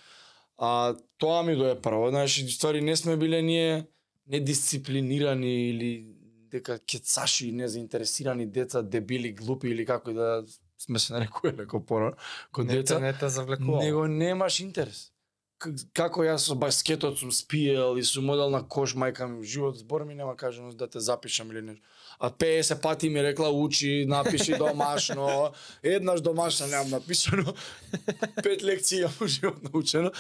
а 0.58 0.96
тоа 1.18 1.44
ми 1.44 1.56
дое 1.56 1.82
прво 1.82 2.10
знаеш 2.10 2.38
и 2.38 2.50
ствари 2.50 2.82
не 2.82 2.96
сме 2.96 3.18
биле 3.18 3.42
ние 3.42 3.86
недисциплинирани 4.28 5.70
или 5.70 6.18
дека 6.52 6.80
кецаши 6.80 7.52
незаинтересирани 7.52 8.46
деца 8.46 8.82
дебили 8.82 9.34
глупи 9.34 9.70
или 9.70 9.86
како 9.86 10.12
и 10.12 10.14
да 10.14 10.44
сме 10.78 11.00
се 11.00 11.14
нарекувале 11.14 11.58
како 11.58 11.84
порано 11.86 12.16
кон 12.52 12.68
деца 12.68 13.00
не 13.00 13.14
те 13.14 13.30
завлекува. 13.30 13.84
него 13.84 14.08
немаш 14.08 14.60
интерес. 14.60 15.12
Како 15.58 16.22
јас 16.22 16.46
со 16.46 16.56
баскетот 16.56 17.18
сум 17.18 17.32
спиел 17.34 17.98
и 17.98 18.04
сум 18.06 18.30
одел 18.30 18.52
на 18.54 18.60
кош 18.62 18.94
мајка 18.94 19.26
ми 19.26 19.46
живот 19.46 19.80
збор 19.80 20.04
ми 20.06 20.14
нема 20.16 20.36
кажано 20.38 20.72
да 20.72 20.88
те 20.88 21.00
запишам 21.00 21.52
или 21.52 21.62
нешто. 21.62 21.84
А 22.20 22.30
50 22.30 22.82
пати 22.82 23.10
ми 23.10 23.24
рекла 23.24 23.50
учи, 23.50 24.06
напиши 24.08 24.58
домашно, 24.58 25.52
еднаш 25.84 26.22
домашно 26.22 26.68
немам 26.68 26.90
напишано, 26.90 27.54
пет 28.44 28.64
лекции 28.64 29.00
имам 29.00 29.14
у 29.22 29.28
живот 29.28 29.64
научено. 29.64 30.12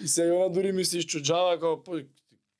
И 0.00 0.08
сега 0.08 0.34
она 0.34 0.48
дури 0.48 0.72
ми 0.72 0.84
се 0.84 0.98
исчуджава 0.98 1.58
како 1.60 1.82
по, 1.82 2.00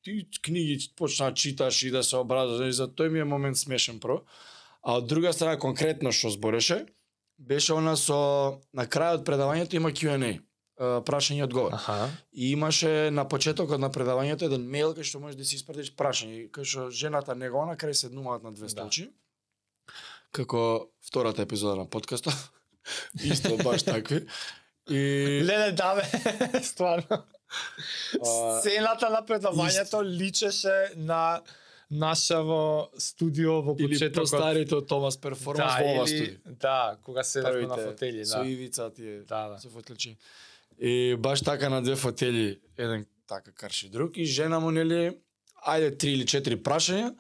ти 0.03 0.29
книги 0.43 0.93
почна 0.97 1.31
да 1.31 1.35
читаш 1.35 1.83
и 1.83 1.91
да 1.91 2.03
се 2.03 2.17
образуваш, 2.17 2.75
за 2.75 2.87
тој 2.87 3.09
ми 3.09 3.19
е 3.21 3.25
момент 3.25 3.59
смешен 3.59 3.99
про. 4.01 4.21
А 4.83 4.99
од 4.99 5.07
друга 5.07 5.33
страна 5.33 5.59
конкретно 5.59 6.13
што 6.15 6.31
збореше, 6.31 6.85
беше 7.39 7.75
она 7.75 7.97
со 7.99 8.61
на 8.71 8.87
крајот 8.87 9.27
предавањето 9.27 9.75
има 9.75 9.91
Q&A, 9.91 10.39
прашање 10.79 11.39
и 11.39 11.43
одговор. 11.43 11.73
Аха. 11.73 12.09
И 12.33 12.53
имаше 12.53 13.11
на 13.11 13.25
почетокот 13.25 13.81
на 13.81 13.91
предавањето 13.91 14.45
еден 14.45 14.61
мејл 14.63 14.93
кај 14.93 15.03
што 15.03 15.21
можеш 15.21 15.37
да 15.37 15.45
си 15.45 15.57
испратиш 15.57 15.93
прашање, 15.93 16.51
кај 16.51 16.65
што 16.65 16.91
жената 16.91 17.35
него 17.35 17.63
она 17.63 17.77
крај 17.77 17.93
седнуваат 17.95 18.43
на 18.43 18.53
две 18.53 18.67
Да. 18.67 18.69
столчи. 18.71 19.11
Како 20.33 20.89
втората 21.01 21.43
епизода 21.43 21.77
на 21.77 21.87
подкаста. 21.87 22.31
Исто 23.25 23.57
баш 23.57 23.83
такви. 23.83 24.27
И 24.89 25.41
Леле, 25.43 25.73
да 25.73 25.95
бе, 25.95 26.05
стварно. 26.63 27.25
Сцената 28.61 29.11
на 29.11 29.23
предавањето 29.23 30.03
личеше 30.03 30.93
на 30.97 31.41
наша 31.91 32.43
во 32.43 32.91
студио 32.99 33.63
во 33.63 33.75
или 33.79 33.89
почетокот. 33.89 34.15
постарите 34.23 34.75
од 34.75 34.89
Томас 34.89 35.17
перформанс 35.17 35.73
да, 35.73 35.81
во 35.81 35.91
ова 35.93 36.05
или- 36.05 36.17
студио. 36.17 36.55
Да, 36.61 36.97
кога 37.03 37.25
седевме 37.25 37.67
на 37.67 37.77
фотели, 37.77 38.25
Со 38.27 38.39
да. 38.39 38.47
ивица 38.47 38.91
тие 38.91 39.23
Да, 39.23 39.49
да. 39.49 39.59
со 39.59 39.69
фотелчи. 39.71 40.17
И 40.79 41.17
баш 41.19 41.43
така 41.43 41.69
на 41.69 41.83
две 41.83 41.97
фотели, 41.97 42.61
еден 42.79 43.07
така 43.29 43.53
карши 43.53 43.89
друг 43.89 44.17
и 44.17 44.25
жена 44.25 44.61
му 44.61 44.71
нели 44.71 45.17
ајде 45.67 45.99
три 45.99 46.13
или 46.13 46.27
четири 46.27 46.57
прашања 46.63 47.15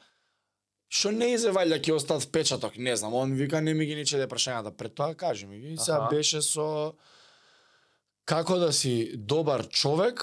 што 0.88 1.10
не 1.10 1.32
изе 1.34 1.50
вајда 1.54 1.80
ќе 1.82 1.96
остат 1.96 2.22
впечаток, 2.22 2.76
не 2.78 2.94
знам, 2.96 3.14
он 3.14 3.34
вика 3.34 3.60
не 3.60 3.74
ми 3.74 3.86
ги 3.86 3.96
ни 3.98 4.06
чеде 4.06 4.28
прашањата, 4.30 4.70
пред 4.70 4.94
тоа 4.94 5.14
кажи 5.14 5.46
ми 5.46 5.58
ги. 5.58 5.74
И 5.74 5.78
сега 5.78 6.06
беше 6.10 6.42
со 6.42 6.94
како 8.24 8.58
да 8.58 8.72
си 8.72 9.12
добар 9.16 9.66
човек 9.68 10.22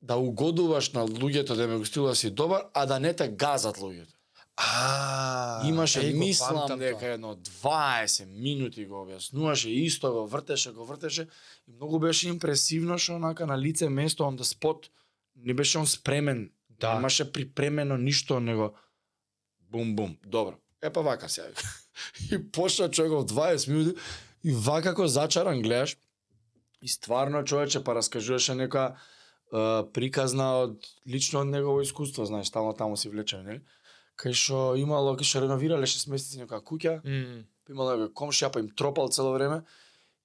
да 0.00 0.16
угодуваш 0.16 0.92
на 0.92 1.06
луѓето 1.06 1.56
да 1.56 1.68
ме 1.68 1.76
го 1.76 1.84
стилува 1.84 2.14
си 2.14 2.30
добар, 2.30 2.68
а 2.74 2.86
да 2.86 3.00
не 3.00 3.12
те 3.12 3.28
газат 3.28 3.76
луѓето. 3.76 4.15
А, 4.56 5.68
Имаше, 5.68 6.12
го 6.12 6.18
мислам 6.18 6.78
дека 6.78 7.06
едно 7.06 7.34
20 7.36 8.24
минути 8.24 8.86
го 8.86 9.04
објаснуваше, 9.04 9.68
исто 9.68 10.12
го 10.12 10.26
вртеше, 10.26 10.72
го 10.72 10.84
вртеше 10.84 11.28
и 11.68 11.72
многу 11.72 11.98
беше 11.98 12.28
импресивно 12.28 12.96
што 12.98 13.18
онака 13.20 13.46
на 13.46 13.58
лице 13.58 13.88
место 13.88 14.24
on 14.24 14.40
the 14.40 14.48
spot 14.48 14.88
не 15.36 15.54
беше 15.54 15.78
он 15.78 15.86
спремен. 15.86 16.50
Да. 16.70 16.94
Немаше 16.94 17.32
припремено 17.32 17.96
ништо, 17.96 18.40
него 18.40 18.72
бум 19.60 19.96
бум. 19.96 20.16
Добро. 20.26 20.56
Е 20.82 20.92
па 20.92 21.02
вака 21.02 21.28
се 21.28 21.40
јави. 21.40 21.66
и 22.32 22.40
почна 22.52 22.88
човек 22.90 23.12
во 23.12 23.24
20 23.24 23.68
минути 23.68 24.00
и 24.44 24.52
вака 24.52 24.94
како 24.94 25.08
зачаран 25.08 25.62
гледаш 25.62 25.96
и 26.80 26.88
стварно 26.88 27.44
човече 27.44 27.84
па 27.84 27.94
раскажуваше 27.94 28.54
нека 28.54 28.96
приказна 29.92 30.46
од 30.64 30.86
лично 31.06 31.40
од 31.40 31.48
негово 31.48 31.82
искуство, 31.82 32.24
знаеш, 32.26 32.50
тамо 32.50 32.72
таму 32.74 32.96
си 32.96 33.08
влече, 33.08 33.42
нели? 33.42 33.60
Кај 34.16 34.32
што 34.32 34.74
имало, 34.80 35.16
кај 35.16 35.24
што 35.28 35.40
реновирале 35.44 35.86
6 35.86 36.08
месеци 36.08 36.38
некоја 36.40 36.62
куќа, 36.64 37.00
па 37.64 37.72
имало 37.72 37.96
некој 37.96 38.12
комшија, 38.16 38.50
па 38.52 38.60
им 38.60 38.70
тропал 38.70 39.08
цело 39.12 39.32
време, 39.34 39.62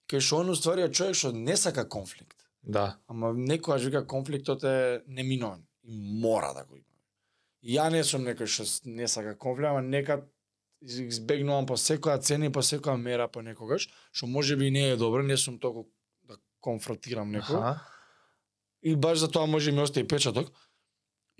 кај 0.07 0.19
што 0.23 0.37
он 0.39 0.49
уствари 0.49 0.81
е 0.85 0.91
човек 0.91 1.15
што 1.15 1.31
не 1.33 1.57
сака 1.57 1.83
конфликт. 1.89 2.37
Да. 2.63 2.97
Ама 3.07 3.33
некојаш 3.33 3.83
вика 3.85 4.05
конфликтот 4.07 4.63
е 4.63 5.01
неминовен 5.07 5.65
и 5.83 5.91
мора 6.21 6.53
да 6.53 6.63
го 6.63 6.75
има. 6.77 6.85
И 7.63 7.75
ја 7.75 7.91
не 7.91 8.03
сум 8.03 8.21
некој 8.23 8.47
што 8.47 8.63
не 8.85 9.07
сака 9.07 9.35
конфликт, 9.37 9.69
ама 9.69 9.81
нека 9.81 10.21
из- 10.81 10.99
избегнувам 10.99 11.65
по 11.65 11.73
секоја 11.73 12.21
цена 12.21 12.45
и 12.45 12.51
по 12.51 12.59
секоја 12.61 12.97
мера 12.97 13.27
по 13.27 13.41
некогаш, 13.41 13.89
што 14.11 14.27
може 14.27 14.55
би 14.55 14.71
не 14.71 14.89
е 14.91 14.95
добро, 14.97 15.21
не 15.23 15.37
сум 15.37 15.59
толку 15.59 15.87
да 16.23 16.37
конфронтирам 16.61 17.31
некој. 17.31 17.59
И 18.83 18.95
баш 18.95 19.17
за 19.19 19.27
тоа 19.27 19.45
може 19.45 19.71
ми 19.71 19.81
остаи 19.81 20.07
печаток. 20.07 20.49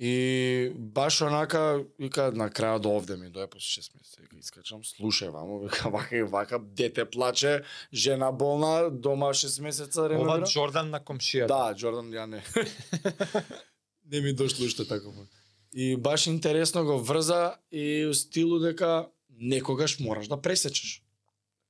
И 0.01 0.71
баш 0.75 1.19
онака, 1.21 1.83
вика, 2.01 2.31
на 2.33 2.47
крајот 2.49 2.81
до 2.81 2.95
овде 2.97 3.19
ми 3.21 3.27
дое 3.29 3.45
после 3.45 3.83
6 3.83 3.91
месеци, 3.99 4.21
вика, 4.23 4.37
искачам, 4.41 4.81
слушај 4.81 5.29
вамо, 5.29 5.59
вика, 5.61 5.89
вака 5.93 6.17
и 6.17 6.23
вака, 6.23 6.57
дете 6.57 7.05
плаче, 7.05 7.63
жена 7.93 8.31
болна, 8.31 8.89
дома 8.89 9.29
6 9.29 9.61
месеца 9.61 10.01
Ова 10.01 10.09
реновира. 10.09 10.47
Джордан 10.49 10.89
на 10.89 11.03
комшијата. 11.05 11.47
Да, 11.53 11.75
Джордан, 11.77 12.09
ја 12.09 12.25
не. 12.25 12.41
не 14.11 14.21
ми 14.21 14.33
дошло 14.33 14.65
уште 14.65 14.87
тако. 14.89 15.13
И 15.71 15.95
баш 15.95 16.27
интересно 16.27 16.83
го 16.83 16.97
врза 16.97 17.59
и 17.69 18.07
у 18.09 18.13
стилу 18.13 18.57
дека 18.59 19.07
некогаш 19.29 19.99
мораш 19.99 20.27
да 20.27 20.41
пресечеш. 20.41 21.03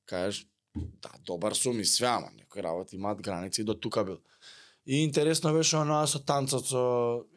Кажеш, 0.06 0.48
да, 0.76 1.12
добар 1.26 1.54
сум 1.54 1.80
и 1.80 1.86
све, 1.86 2.08
ама 2.08 2.32
некои 2.32 2.64
работи 2.64 2.96
имаат 2.96 3.22
граници 3.22 3.64
до 3.64 3.74
тука 3.74 4.06
бил. 4.06 4.22
И 4.86 5.04
интересно 5.04 5.54
беше 5.54 5.78
оноа 5.78 6.08
со 6.08 6.20
танцот 6.20 6.66
со 6.66 6.82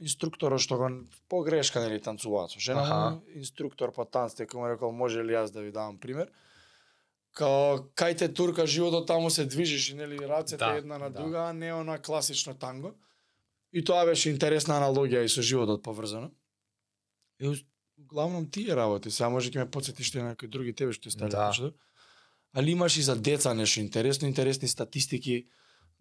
инструкторот 0.00 0.60
што 0.64 0.78
го 0.80 0.88
погрешка 1.28 1.80
нели 1.80 2.00
танцуваат 2.00 2.50
со 2.50 2.60
жена 2.60 2.82
Аха. 2.82 3.10
му, 3.10 3.22
инструктор 3.36 3.92
по 3.92 4.04
танц, 4.04 4.34
дека 4.34 4.56
му 4.58 4.68
рекол 4.68 4.92
може 4.92 5.22
ли 5.22 5.32
јас 5.36 5.52
да 5.52 5.60
ви 5.60 5.72
давам 5.72 5.98
пример. 5.98 6.30
Као 7.36 7.90
кај 7.94 8.16
те 8.16 8.28
турка 8.32 8.66
животот 8.66 9.06
таму 9.06 9.30
се 9.30 9.44
движиш 9.44 9.90
и 9.90 9.94
нели 9.94 10.16
рацете 10.28 10.56
Да, 10.64 10.76
една 10.76 10.98
на 10.98 11.10
да. 11.10 11.20
друга, 11.20 11.38
а 11.48 11.52
не 11.52 11.72
она 11.72 11.98
класично 11.98 12.54
танго. 12.54 12.94
И 13.72 13.84
тоа 13.84 14.06
беше 14.06 14.30
интересна 14.30 14.78
аналогија 14.80 15.24
и 15.24 15.28
со 15.28 15.42
животот 15.42 15.82
поврзано. 15.82 16.30
И 17.40 17.66
главном 17.98 18.50
тие 18.50 18.76
работи, 18.76 19.10
сега 19.10 19.28
може 19.28 19.50
ќе 19.50 19.58
ме 19.58 19.70
подсетиш 19.70 20.10
ти 20.10 20.18
на 20.18 20.28
некои 20.32 20.48
други 20.48 20.72
тебе 20.72 20.92
што 20.92 21.10
стали 21.10 21.30
Да. 21.30 21.52
да. 21.60 21.72
Али 22.56 22.70
имаш 22.70 22.96
и 22.96 23.02
за 23.02 23.16
деца 23.16 23.54
нешто 23.54 23.80
интересно, 23.80 24.28
интересни 24.28 24.68
статистики. 24.68 25.46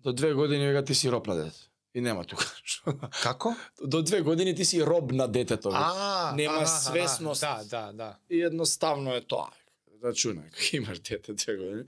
До 0.04 0.14
две 0.14 0.34
години 0.34 0.68
вега 0.68 0.84
ти 0.84 0.95
си 0.95 1.12
роб 1.12 1.28
на 1.28 1.36
дете. 1.36 1.60
И 1.95 2.01
нема 2.01 2.26
тука. 2.26 2.45
Како? 3.24 3.56
До 3.84 4.01
две 4.04 4.22
години 4.22 4.56
ти 4.56 4.66
си 4.66 4.86
роб 4.86 5.12
на 5.12 5.28
детето. 5.28 5.70
А, 5.74 6.34
Нема 6.36 6.58
аха, 6.58 6.68
свесност. 6.68 7.41
Да, 7.41 7.62
да, 7.70 7.91
да. 7.93 8.16
И 8.30 8.41
едноставно 8.41 9.14
е 9.14 9.22
тоа. 9.22 9.49
Рачунај, 10.04 10.49
кога 10.51 10.70
имаш 10.74 10.99
дете 10.99 11.34
две 11.34 11.56
години. 11.56 11.84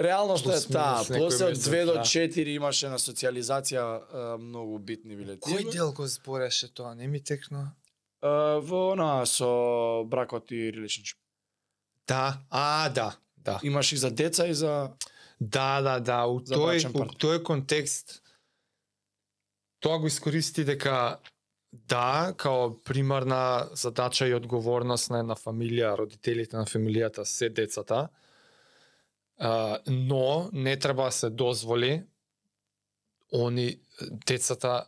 Реалноста 0.00 0.50
е 0.50 0.52
Плюс 0.52 0.66
таа. 0.66 1.04
После 1.04 1.44
од 1.44 1.50
месец, 1.52 1.68
2 1.68 1.84
до 1.86 1.92
да. 1.92 2.00
4 2.00 2.54
имаше 2.56 2.88
на 2.88 2.98
социализација 2.98 3.84
а, 3.84 4.36
многу 4.40 4.78
битни 4.78 5.16
биле. 5.16 5.36
Кој 5.36 5.68
дел 5.72 5.92
го 5.92 6.06
збореше 6.08 6.72
тоа? 6.72 6.94
Не 6.94 7.06
ми 7.06 7.20
текна. 7.20 7.74
А, 8.20 8.58
во 8.60 8.92
она 8.92 9.26
со 9.26 10.04
бракот 10.04 10.50
и 10.50 10.72
relationship. 10.72 11.16
Да, 12.08 12.40
а, 12.50 12.88
да, 12.88 13.16
да. 13.36 13.60
Имаш 13.62 13.92
и 13.92 13.96
за 13.96 14.10
деца 14.10 14.46
и 14.46 14.54
за 14.54 14.90
Да, 15.42 15.80
да, 15.82 15.98
да, 15.98 16.18
у 16.30 16.38
тој 16.38 16.86
у 16.94 17.06
тој 17.18 17.42
контекст 17.42 18.20
тоа 19.82 19.98
го 19.98 20.06
искористи 20.06 20.64
дека 20.64 21.18
да, 21.72 22.34
као 22.36 22.82
примарна 22.84 23.68
задача 23.72 24.28
и 24.28 24.34
одговорност 24.34 25.10
на 25.10 25.22
една 25.24 25.34
фамилија, 25.34 25.96
родителите 25.98 26.56
на 26.56 26.66
фамилијата 26.68 27.24
се 27.24 27.48
децата, 27.48 28.08
а, 29.38 29.78
но 29.86 30.50
не 30.52 30.76
треба 30.78 31.04
да 31.04 31.12
се 31.12 31.30
дозволи 31.30 32.04
они 33.32 33.80
децата 34.26 34.86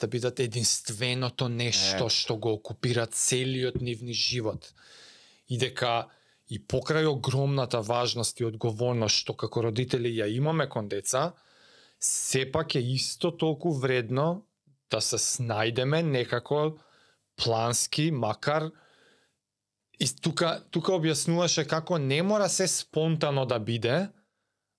да 0.00 0.08
бидат 0.08 0.40
единственото 0.40 1.48
нешто 1.48 2.06
Е. 2.06 2.10
што 2.10 2.36
го 2.36 2.52
окупира 2.52 3.06
целиот 3.06 3.80
нивни 3.80 4.12
живот. 4.12 4.72
И 5.48 5.58
дека 5.58 6.08
и 6.48 6.60
покрај 6.60 7.06
огромната 7.08 7.80
важност 7.80 8.40
и 8.40 8.44
одговорност 8.44 9.24
што 9.24 9.36
како 9.36 9.62
родители 9.68 10.12
ја 10.12 10.28
имаме 10.28 10.68
кон 10.68 10.88
деца, 10.88 11.32
сепак 12.00 12.74
е 12.74 12.82
исто 12.94 13.30
толку 13.36 13.72
вредно 13.72 14.44
да 14.90 15.00
се 15.00 15.16
снајдеме 15.16 16.02
некако 16.02 16.76
плански, 17.36 18.10
макар 18.10 18.70
и 20.00 20.06
тука 20.22 20.58
тука 20.70 20.92
објаснуваше 20.98 21.66
како 21.66 21.98
не 21.98 22.22
мора 22.22 22.48
се 22.48 22.68
спонтано 22.68 23.46
да 23.46 23.58
биде, 23.58 24.08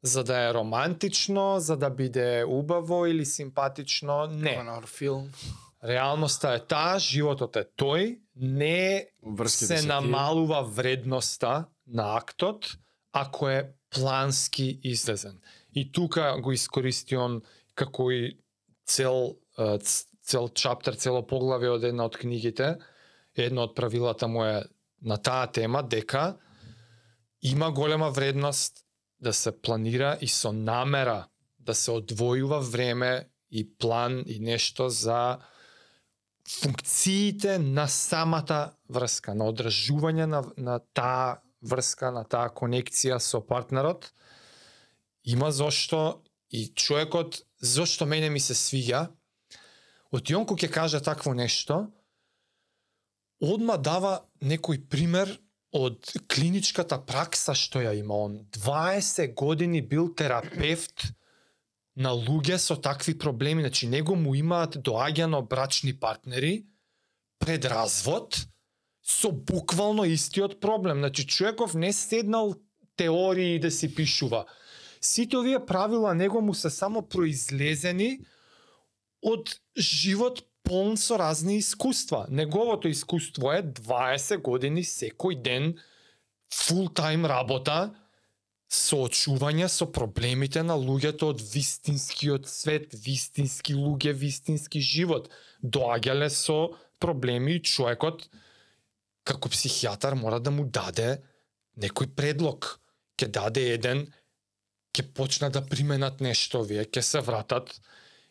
за 0.04 0.24
да 0.24 0.40
е 0.50 0.54
романтично, 0.54 1.60
за 1.60 1.78
да 1.78 1.90
биде 1.90 2.44
убаво 2.48 3.06
или 3.06 3.26
симпатично, 3.26 4.28
не. 4.28 4.56
Конар 4.56 4.86
филм. 4.86 5.32
Реалноста 5.86 6.56
е 6.58 6.64
таа, 6.66 7.00
животот 7.00 7.56
е 7.56 7.66
тој, 7.78 8.20
не 8.36 9.08
Врските 9.22 9.78
се 9.78 9.88
намалува 9.88 10.64
вредноста 10.64 11.66
на 11.88 12.16
актот 12.18 12.78
ако 13.14 13.50
е 13.50 13.72
плански 13.90 14.80
излезен. 14.84 15.40
И 15.76 15.92
тука 15.92 16.36
го 16.42 16.52
искористи 16.52 17.16
он 17.16 17.42
како 17.76 18.12
и 18.12 18.38
цел 18.86 19.38
цел 20.26 20.50
чаптер, 20.50 20.98
цело 20.98 21.22
поглавје 21.22 21.76
од 21.78 21.84
една 21.88 22.10
од 22.10 22.18
книгите. 22.18 22.76
Едно 23.38 23.68
од 23.70 23.76
правилата 23.78 24.28
му 24.28 24.44
е 24.44 24.66
на 25.06 25.18
таа 25.22 25.48
тема 25.48 25.84
дека 25.84 26.36
има 27.42 27.72
голема 27.72 28.10
вредност 28.10 28.82
да 29.22 29.34
се 29.34 29.54
планира 29.62 30.18
и 30.22 30.28
со 30.28 30.52
намера 30.52 31.28
да 31.60 31.76
се 31.76 31.92
одвојува 31.92 32.60
време 32.60 33.30
и 33.52 33.64
план 33.78 34.24
и 34.28 34.40
нешто 34.40 34.90
за 34.90 35.38
функциите 36.50 37.58
на 37.60 37.88
самата 37.88 38.76
врска, 38.90 39.34
на 39.34 39.50
одржување 39.50 40.28
на, 40.30 40.44
на 40.58 40.80
таа 40.94 41.42
врска, 41.66 42.12
на 42.14 42.24
таа 42.24 42.52
конекција 42.54 43.18
со 43.20 43.42
партнерот, 43.42 44.12
има 45.26 45.52
зошто 45.52 46.22
и 46.50 46.68
човекот, 46.74 47.42
зошто 47.62 48.06
мене 48.06 48.30
ми 48.30 48.40
се 48.40 48.54
свиѓа, 48.54 49.08
од 50.14 50.30
јон 50.30 50.46
кој 50.46 50.66
ќе 50.66 50.72
каже 50.72 51.02
такво 51.04 51.34
нешто, 51.34 51.88
одма 53.42 53.78
дава 53.78 54.22
некој 54.42 54.86
пример 54.90 55.34
од 55.76 56.14
клиничката 56.32 57.02
пракса 57.04 57.56
што 57.58 57.82
ја 57.84 57.92
има 57.98 58.16
он. 58.16 58.38
20 58.56 59.34
години 59.36 59.82
бил 59.82 60.14
терапевт 60.16 61.10
на 61.96 62.12
луѓе 62.12 62.58
со 62.60 62.76
такви 62.76 63.18
проблеми, 63.18 63.64
значи 63.64 63.88
него 63.88 64.16
му 64.16 64.36
имаат 64.36 64.78
доаѓано 64.84 65.48
брачни 65.48 65.94
партнери 66.00 66.66
пред 67.40 67.66
развод 67.66 68.48
со 69.04 69.32
буквално 69.32 70.06
истиот 70.06 70.60
проблем. 70.60 71.00
Значи 71.00 71.28
човеков 71.28 71.74
не 71.74 71.94
седнал 71.94 72.56
теории 72.96 73.60
да 73.60 73.72
си 73.72 73.96
пишува. 73.96 74.46
Сите 75.02 75.38
овие 75.38 75.66
правила 75.66 76.14
него 76.16 76.42
му 76.42 76.54
се 76.54 76.70
само 76.70 77.08
произлезени 77.08 78.20
од 79.22 79.56
живот 79.78 80.42
полн 80.64 80.98
со 80.98 81.20
разни 81.20 81.58
искуства. 81.58 82.26
Неговото 82.30 82.88
искуство 82.88 83.54
е 83.54 83.62
20 83.64 84.42
години 84.42 84.84
секој 84.84 85.38
ден 85.42 85.76
фул 86.54 86.90
тајм 86.90 87.28
работа 87.30 87.94
соочување 88.72 89.68
со 89.70 89.88
проблемите 89.92 90.64
на 90.64 90.76
луѓето 90.80 91.32
од 91.34 91.42
вистинскиот 91.42 92.50
свет, 92.50 92.94
вистински 92.94 93.76
луѓе, 93.78 94.14
вистински 94.14 94.82
живот. 94.82 95.30
Доаѓале 95.64 96.30
со 96.30 96.76
проблеми 97.00 97.58
и 97.58 97.64
човекот 97.64 98.28
како 99.26 99.50
психијатар 99.50 100.16
мора 100.16 100.40
да 100.40 100.52
му 100.52 100.66
даде 100.66 101.22
некој 101.82 102.14
предлог. 102.16 102.80
Ке 103.18 103.28
даде 103.32 103.70
еден, 103.74 104.08
ке 104.92 105.04
почна 105.04 105.50
да 105.50 105.62
применат 105.66 106.22
нешто 106.22 106.60
овие, 106.66 106.86
ке 106.86 107.02
се 107.02 107.22
вратат 107.22 107.80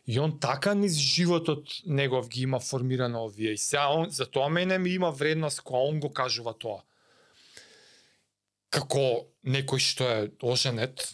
И 0.07 0.21
он 0.21 0.39
така 0.41 0.75
низ 0.75 0.93
животот 0.93 1.65
негов 1.87 2.29
ги 2.29 2.43
има 2.43 2.61
формирано 2.61 3.25
овие. 3.25 3.53
И 3.53 3.59
сега 3.59 3.89
он, 3.89 4.11
за 4.11 4.27
тоа 4.27 4.49
мене 4.49 4.79
ми 4.79 4.91
има 4.91 5.11
вредност 5.11 5.61
кога 5.61 5.79
он 5.79 6.01
го 6.01 6.13
кажува 6.13 6.55
тоа. 6.59 6.83
Како 8.75 9.29
некој 9.47 9.83
што 9.83 10.09
е 10.11 10.31
оженет, 10.43 11.05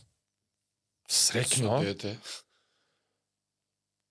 дете. 1.84 2.14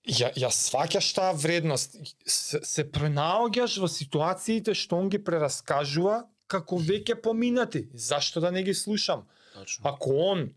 ја, 0.06 0.30
ја 0.36 0.50
сваќаш 0.54 1.08
таа 1.16 1.34
вредност, 1.34 1.98
се, 2.26 2.62
се 2.64 2.86
пренаоѓаш 2.86 3.80
во 3.82 3.90
ситуациите 3.90 4.76
што 4.78 5.00
он 5.00 5.10
ги 5.10 5.22
прераскажува 5.24 6.24
како 6.50 6.80
веќе 6.82 7.20
поминати. 7.22 7.88
Зашто 7.94 8.42
да 8.42 8.52
не 8.52 8.64
ги 8.64 8.74
слушам? 8.74 9.28
Точно. 9.54 9.84
Ако 9.86 10.16
он 10.32 10.50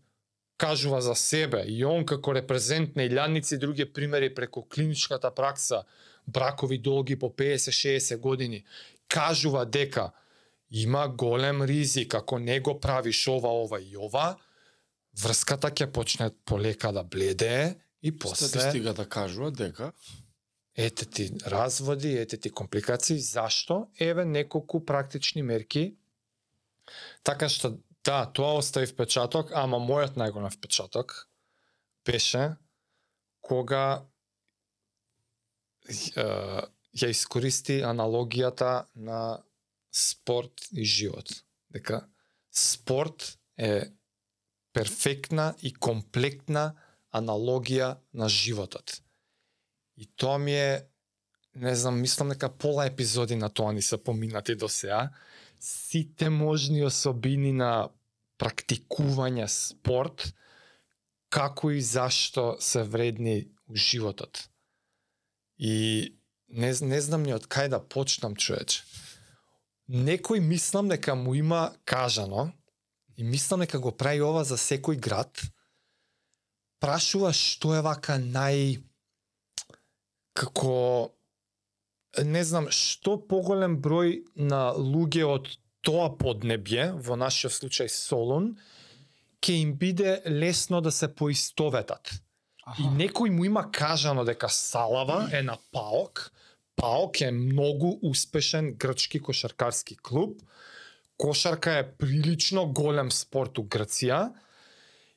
кажува 0.57 1.01
за 1.01 1.15
себе 1.15 1.63
и 1.67 1.83
он 1.85 2.05
како 2.05 2.33
репрезент 2.33 2.95
на 2.95 3.05
илјадници 3.07 3.59
други 3.59 3.85
примери 3.85 4.33
преку 4.33 4.63
клиничката 4.63 5.31
пракса, 5.31 5.83
бракови 6.27 6.77
долги 6.77 7.19
по 7.19 7.29
50-60 7.29 8.17
години, 8.17 8.63
кажува 9.07 9.65
дека 9.65 10.11
има 10.73 11.07
голем 11.07 11.63
ризик 11.63 12.13
ако 12.13 12.39
не 12.39 12.59
го 12.59 12.79
правиш 12.79 13.27
ова, 13.27 13.49
ова 13.49 13.81
и 13.81 13.97
ова, 13.97 14.37
врската 15.21 15.69
ќе 15.69 15.91
почне 15.93 16.31
полека 16.45 16.91
да 16.91 17.03
бледе 17.03 17.77
и 18.01 18.11
после 18.11 18.47
Статистиката 18.47 19.05
кажува 19.09 19.51
дека 19.51 19.91
ете 20.75 21.05
ти 21.05 21.29
разводи, 21.45 22.17
ете 22.17 22.37
ти 22.37 22.49
компликации, 22.49 23.19
зашто? 23.19 23.87
Еве 23.99 24.25
неколку 24.25 24.85
практични 24.85 25.43
мерки. 25.43 25.95
Така 27.23 27.49
што 27.49 27.77
да, 28.03 28.25
тоа 28.25 28.57
остави 28.57 28.89
впечаток, 28.89 29.53
ама 29.53 29.77
мојот 29.77 30.17
најголем 30.17 30.51
впечаток 30.51 31.29
беше 32.03 32.57
кога 33.41 34.09
ја 35.87 37.09
искористи 37.13 37.79
аналогијата 37.85 38.89
на 38.95 39.43
спорт 39.93 40.67
и 40.73 40.85
живот. 40.85 41.43
Дека 41.71 42.07
спорт 42.51 43.37
е 43.57 43.91
перфектна 44.73 45.53
и 45.61 45.73
комплектна 45.73 46.73
аналогија 47.13 47.97
на 48.13 48.29
животот. 48.29 49.01
И 49.97 50.09
тоа 50.17 50.37
ми 50.37 50.53
е, 50.53 50.85
не 51.55 51.75
знам, 51.75 52.01
мислам 52.01 52.29
дека 52.29 52.49
пола 52.49 52.87
епизоди 52.89 53.35
на 53.35 53.49
тоа 53.49 53.73
ни 53.73 53.81
се 53.81 54.03
поминати 54.03 54.55
до 54.55 54.69
сега. 54.69 55.11
Сите 55.59 56.29
можни 56.29 56.83
особини 56.83 57.53
на 57.53 57.89
практикување 58.41 59.45
спорт, 59.47 60.33
како 61.29 61.71
и 61.71 61.81
зашто 61.81 62.57
се 62.59 62.83
вредни 62.83 63.47
у 63.69 63.75
животот. 63.75 64.49
И 65.57 66.15
не, 66.49 66.73
не 66.81 67.01
знам 67.01 67.23
ни 67.23 67.33
од 67.33 67.45
кај 67.45 67.69
да 67.69 67.79
почнам, 67.79 68.35
човече. 68.35 68.81
Некој 69.89 70.39
мислам 70.39 70.87
дека 70.87 71.15
му 71.15 71.35
има 71.35 71.73
кажано, 71.85 72.51
и 73.17 73.23
мислам 73.23 73.59
дека 73.59 73.79
го 73.79 73.91
прави 73.91 74.21
ова 74.21 74.43
за 74.43 74.57
секој 74.57 74.97
град, 74.99 75.41
прашува 76.79 77.33
што 77.33 77.75
е 77.75 77.81
вака 77.83 78.15
нај 78.19 78.81
како 80.33 81.11
не 82.23 82.43
знам 82.45 82.69
што 82.69 83.17
поголем 83.17 83.79
број 83.81 84.21
на 84.35 84.71
луѓе 84.77 85.25
од 85.25 85.49
тоа 85.83 86.09
поднебје, 86.15 86.93
во 86.95 87.17
нашиот 87.19 87.53
случај 87.53 87.89
Солун, 87.91 88.53
ќе 89.43 89.59
им 89.61 89.73
биде 89.77 90.21
лесно 90.25 90.79
да 90.81 90.91
се 90.91 91.09
поистоветат. 91.11 92.13
И 92.79 92.87
некој 92.87 93.33
му 93.35 93.43
има 93.45 93.65
кажано 93.71 94.23
дека 94.23 94.47
Салава 94.47 95.27
е 95.33 95.41
на 95.43 95.57
ПАОК, 95.75 96.29
ПАОК 96.75 97.21
е 97.21 97.31
многу 97.31 97.99
успешен 98.01 98.73
грчки 98.73 99.19
кошаркарски 99.19 99.97
клуб, 99.97 100.41
кошарка 101.17 101.77
е 101.77 101.91
прилично 101.97 102.65
голем 102.65 103.11
спорт 103.11 103.57
у 103.57 103.63
Грција, 103.63 104.33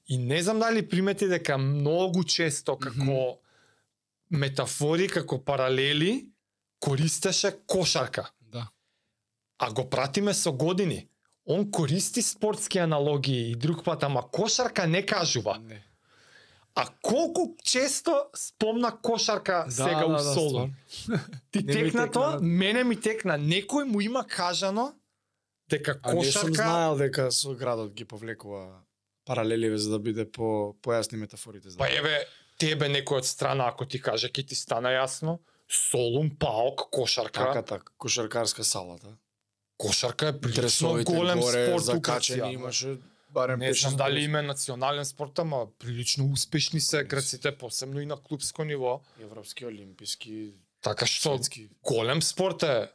и 0.09 0.19
не 0.19 0.43
знам 0.43 0.59
дали 0.59 0.89
примети 0.89 1.29
дека 1.29 1.59
многу 1.59 2.25
често 2.25 2.77
како 2.79 3.41
метафори, 4.31 5.09
како 5.09 5.41
паралели, 5.45 6.29
користеше 6.81 7.57
кошарка. 7.67 8.31
да. 8.41 8.69
А 9.59 9.73
го 9.73 9.91
пратиме 9.91 10.35
со 10.35 10.53
години. 10.53 11.09
Он 11.47 11.71
користи 11.71 12.23
спортски 12.23 12.79
аналогии 12.79 13.51
и 13.51 13.55
друг 13.55 13.85
пат, 13.85 14.03
ама 14.03 14.31
кошарка 14.31 14.87
не 14.87 15.07
кажува. 15.07 15.59
Не. 15.59 15.86
А 16.77 16.87
колку 17.03 17.57
често 17.65 18.25
спомна 18.35 18.99
кошарка 19.03 19.65
да, 19.67 19.71
сега 19.73 20.07
у 20.07 20.19
Солун? 20.19 20.75
Ти 21.51 21.59
Не 21.59 21.75
ми 21.75 21.83
текна 21.85 22.11
тоа? 22.11 22.33
да. 22.33 22.39
Мене 22.41 22.85
ми 22.85 23.01
текна. 23.01 23.39
Некој 23.39 23.85
му 23.85 24.01
има 24.01 24.27
кажано 24.27 24.93
дека 25.71 25.99
А 26.03 26.15
не 26.15 26.25
сум 26.25 26.43
кошарка... 26.43 26.55
знаел 26.55 26.97
дека 26.97 27.33
со 27.33 27.55
градот 27.55 27.95
ги 27.95 28.05
повлекува 28.05 28.81
паралеливе 29.25 29.79
за 29.79 29.91
да 29.91 29.99
биде 29.99 30.31
по 30.31 30.77
појасни 30.83 31.17
метафорите 31.17 31.71
за. 31.71 31.79
Па 31.79 31.89
еве, 31.89 32.27
тебе 32.59 32.89
некој 32.89 33.19
од 33.19 33.27
страна, 33.27 33.69
ако 33.69 33.87
ти 33.87 33.99
каже, 34.01 34.29
ќе 34.29 34.47
ти 34.47 34.55
стана 34.55 34.89
јасно. 34.93 35.39
Солун, 35.69 36.31
Паок, 36.31 36.91
кошарка. 36.91 37.33
така 37.33 37.63
така, 37.63 37.93
кошаркарска 37.99 38.65
салата. 38.65 39.17
Кошарка 39.77 40.29
е 40.29 40.41
прилично 40.41 41.05
голем 41.05 41.41
горе 41.41 41.67
спорт 41.67 41.81
у 41.81 41.85
закачени 41.85 42.41
Грција. 42.43 42.53
имаше 42.55 42.99
барем 43.37 43.61
Не 43.61 43.73
5-6 43.73 43.89
знам 43.89 43.97
дали 43.97 44.25
има 44.25 44.43
национален 44.43 45.05
спорт, 45.05 45.39
ама 45.39 45.67
прилично 45.79 46.33
успешни 46.33 46.81
се 46.81 47.05
граците, 47.05 47.53
посебно 47.59 48.01
и 48.01 48.07
на 48.07 48.17
клубско 48.17 48.65
ниво. 48.65 49.01
Европски, 49.21 49.67
олимписки, 49.67 50.55
Така 50.81 51.07
што 51.07 51.37
светски. 51.37 51.69
голем 51.83 52.23
спорт 52.23 52.63
е 52.63 52.89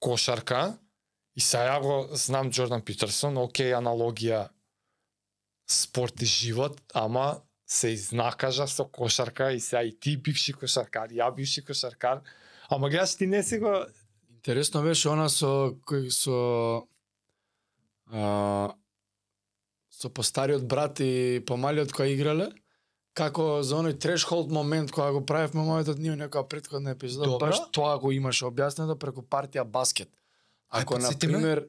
кошарка. 0.00 0.78
И 1.36 1.40
сега 1.40 1.80
го 1.80 2.08
знам 2.16 2.50
Джордан 2.50 2.80
Питерсон, 2.82 3.36
окей, 3.36 3.74
аналогија. 3.76 4.48
Спорт 5.68 6.22
и 6.22 6.26
живот, 6.26 6.80
ама 6.94 7.42
се 7.66 7.88
изнакажа 7.90 8.66
со 8.70 8.86
кошарка 8.88 9.52
и 9.52 9.60
сега 9.60 9.82
и 9.82 9.92
ти 10.00 10.16
бивши 10.16 10.54
кошаркар, 10.54 11.10
ја 11.10 11.34
бивши 11.34 11.64
кошаркар, 11.66 12.22
ама 12.70 12.88
гледаш 12.88 13.16
ти 13.16 13.26
не 13.26 13.42
си 13.42 13.58
го 13.58 13.84
Интересно 14.30 14.82
беше 14.82 15.08
она 15.10 15.26
со 15.28 15.74
кој 15.82 16.06
со 16.14 16.86
а, 18.14 18.70
со 19.96 20.10
постариот 20.12 20.66
брат 20.68 21.00
и 21.00 21.40
помалиот 21.48 21.94
кој 21.96 22.12
играле, 22.12 22.50
како 23.16 23.62
за 23.64 23.78
оној 23.80 23.96
трешхолд 24.00 24.52
момент 24.52 24.92
кога 24.92 25.08
го 25.16 25.22
правевме 25.24 25.64
мојот 25.64 25.96
ние 26.02 26.18
некоја 26.20 26.44
претходна 26.48 26.92
епизода, 26.92 27.30
Добра. 27.30 27.48
баш 27.48 27.62
тоа 27.72 27.96
го 28.02 28.12
имаше 28.12 28.44
објаснето 28.44 28.98
преку 29.00 29.24
партија 29.24 29.64
баскет. 29.64 30.10
Ако 30.68 30.98
на 30.98 31.12
пример 31.18 31.68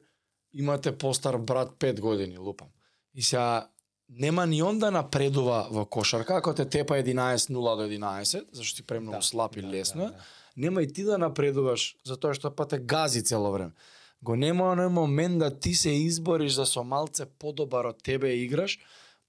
имате 0.52 0.92
постар 0.92 1.38
брат 1.38 1.72
5 1.78 2.00
години, 2.00 2.38
лупам. 2.38 2.68
И 3.14 3.22
сега 3.22 3.68
нема 4.08 4.46
ни 4.46 4.62
он 4.62 4.78
да 4.78 4.90
напредува 4.90 5.68
во 5.70 5.86
кошарка, 5.86 6.36
ако 6.36 6.54
те 6.54 6.64
тепа 6.64 6.94
11 6.94 7.52
0 7.52 7.76
до 7.76 7.88
11, 7.88 8.44
зашто 8.52 8.76
ти 8.76 8.82
премногу 8.82 9.22
слаб 9.22 9.56
и 9.56 9.62
лесно 9.62 10.04
е, 10.04 10.10
нема 10.56 10.82
и 10.82 10.92
ти 10.92 11.04
да 11.04 11.18
напредуваш, 11.18 11.96
затоа 12.04 12.34
што 12.34 12.50
па 12.50 12.68
те 12.68 12.78
гази 12.78 13.24
цело 13.24 13.52
време. 13.52 13.72
Го 14.20 14.36
нема 14.36 14.72
оној 14.74 14.88
момент 14.88 15.38
да 15.38 15.50
ти 15.50 15.74
се 15.74 15.90
избориш 15.90 16.54
да 16.58 16.66
со 16.66 16.82
малце 16.82 17.26
подобар 17.38 17.86
од 17.86 18.02
тебе 18.02 18.34
играш, 18.44 18.78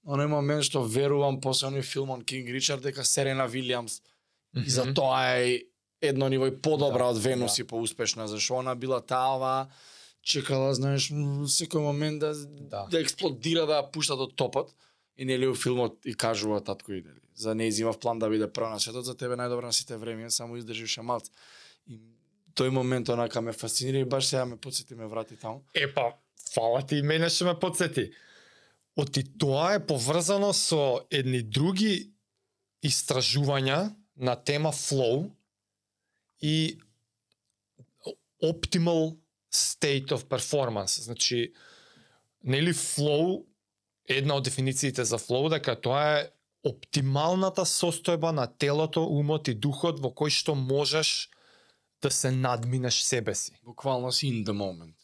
оној 0.04 0.26
момент 0.26 0.64
што 0.66 0.82
верувам 0.82 1.40
после 1.40 1.68
оној 1.68 1.82
филм 1.82 2.10
он 2.10 2.22
Кинг 2.24 2.48
Ричард 2.48 2.82
дека 2.82 3.04
Серена 3.04 3.46
Вилиамс 3.46 4.00
и 4.56 4.70
за 4.70 4.94
тоа 4.94 5.38
е 5.38 5.62
едно 6.00 6.28
ниво 6.28 6.46
и 6.46 6.56
подобра 6.62 7.04
Да, 7.04 7.10
од 7.10 7.18
Венус 7.18 7.56
да. 7.56 7.62
и 7.62 7.66
поуспешна, 7.66 8.28
зашто 8.28 8.58
она 8.58 8.74
била 8.74 9.00
таа 9.00 9.68
чекала, 10.22 10.74
знаеш, 10.74 11.10
секој 11.48 11.80
момент 11.80 12.20
да, 12.20 12.34
Да. 12.70 12.86
да 12.90 13.00
експлодира, 13.00 13.66
да 13.66 13.80
ја 13.80 13.90
пушта 13.92 14.16
до 14.16 14.26
топот. 14.26 14.74
И 15.16 15.24
нели 15.24 15.46
у 15.46 15.54
филмот 15.54 16.06
и 16.06 16.14
кажува 16.14 16.60
татко 16.64 16.92
и 16.92 17.02
нели, 17.02 17.20
за 17.34 17.54
не 17.54 17.68
изимав 17.68 17.98
план 18.00 18.18
да 18.18 18.28
биде 18.28 18.52
прва 18.52 18.70
на 18.70 18.80
светот, 18.80 19.04
за 19.04 19.14
тебе 19.14 19.36
најдобро 19.36 19.66
на 19.66 19.72
сите 19.72 19.96
време, 19.96 20.30
само 20.30 20.56
издрживше 20.56 21.02
малце. 21.02 21.30
И 21.86 22.00
тој 22.54 22.70
момент 22.70 23.08
онака 23.08 23.40
ме 23.40 23.52
фасцинира 23.52 23.98
и 23.98 24.08
баш 24.08 24.26
сега 24.26 24.44
ме 24.44 24.56
подсети 24.56 24.94
ме 24.94 25.06
врати 25.06 25.36
таму. 25.36 25.64
Епа, 25.74 26.14
фала 26.54 26.82
ти, 26.82 27.00
и 27.00 27.02
мене 27.02 27.30
што 27.30 27.50
ме 27.50 27.54
подсети. 27.58 28.10
Оти 28.96 29.24
тоа 29.38 29.74
е 29.78 29.86
поврзано 29.86 30.52
со 30.52 31.06
едни 31.10 31.42
други 31.42 32.12
истражувања 32.82 33.94
на 34.16 34.36
тема 34.36 34.72
flow 34.72 35.30
и 36.42 36.80
optimal 38.42 39.16
state 39.52 40.12
of 40.12 40.26
performance. 40.28 41.00
Значи, 41.00 41.52
нели 42.42 42.72
flow, 42.72 43.44
една 44.08 44.34
од 44.34 44.44
дефинициите 44.44 45.04
за 45.04 45.18
flow, 45.18 45.48
дека 45.50 45.76
тоа 45.76 46.04
е 46.20 46.28
оптималната 46.64 47.64
состојба 47.64 48.32
на 48.32 48.46
телото, 48.46 49.04
умот 49.04 49.48
и 49.48 49.54
духот 49.54 50.00
во 50.00 50.12
кој 50.12 50.32
што 50.34 50.54
можеш 50.54 51.30
да 52.02 52.10
се 52.10 52.30
надминеш 52.30 53.02
себе 53.02 53.34
си. 53.34 53.52
Буквално 53.64 54.12
си 54.12 54.26
in 54.26 54.44
the 54.44 54.52
moment. 54.52 54.94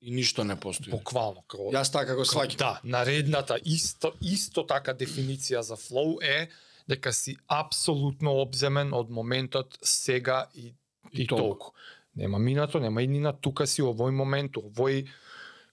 И 0.00 0.10
ништо 0.10 0.44
не 0.44 0.60
постои. 0.60 0.90
Буквално. 0.90 1.42
Како, 1.48 1.70
Јас 1.74 1.92
така 1.92 2.14
го 2.14 2.24
сваќам. 2.24 2.56
Да, 2.58 2.80
наредната 2.84 3.58
исто 3.64 4.12
исто 4.22 4.66
така 4.66 4.94
дефиниција 4.94 5.60
за 5.60 5.76
флоу 5.76 6.18
е 6.22 6.48
дека 6.88 7.12
си 7.12 7.36
апсолутно 7.46 8.38
обземен 8.40 8.94
од 8.94 9.10
моментот 9.10 9.78
сега 9.82 10.46
и 10.54 10.74
и, 11.12 11.22
И 11.22 11.26
толку. 11.26 11.72
Нема 12.16 12.38
минато, 12.38 12.80
нема 12.80 13.02
иднина, 13.02 13.32
тука 13.32 13.66
си 13.66 13.82
овој 13.82 14.10
момент, 14.10 14.58
овој 14.58 15.06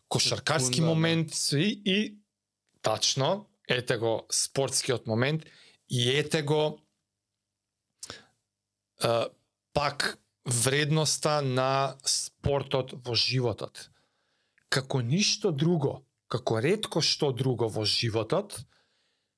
кошаркарски 0.07 0.79
Секунда, 0.79 0.85
да. 0.85 0.95
момент 0.95 1.33
си 1.33 1.81
и 1.85 2.15
тачно, 2.81 3.47
ете 3.67 3.97
го 3.97 4.25
спортскиот 4.31 5.07
момент 5.07 5.45
и 5.89 6.09
ете 6.17 6.41
го 6.41 6.79
е, 9.03 9.25
пак 9.73 10.17
вредноста 10.45 11.41
на 11.41 11.97
спортот 12.05 12.93
во 13.05 13.15
животот. 13.15 13.89
Како 14.69 15.01
ништо 15.01 15.51
друго, 15.51 16.05
како 16.29 16.59
ретко 16.61 17.01
што 17.01 17.31
друго 17.33 17.67
во 17.69 17.85
животот, 17.85 18.59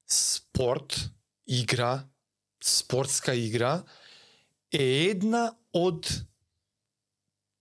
спорт, 0.08 1.10
игра, 1.46 2.08
спортска 2.60 3.36
игра 3.36 3.84
е 4.72 5.12
една 5.12 5.52
од 5.74 6.08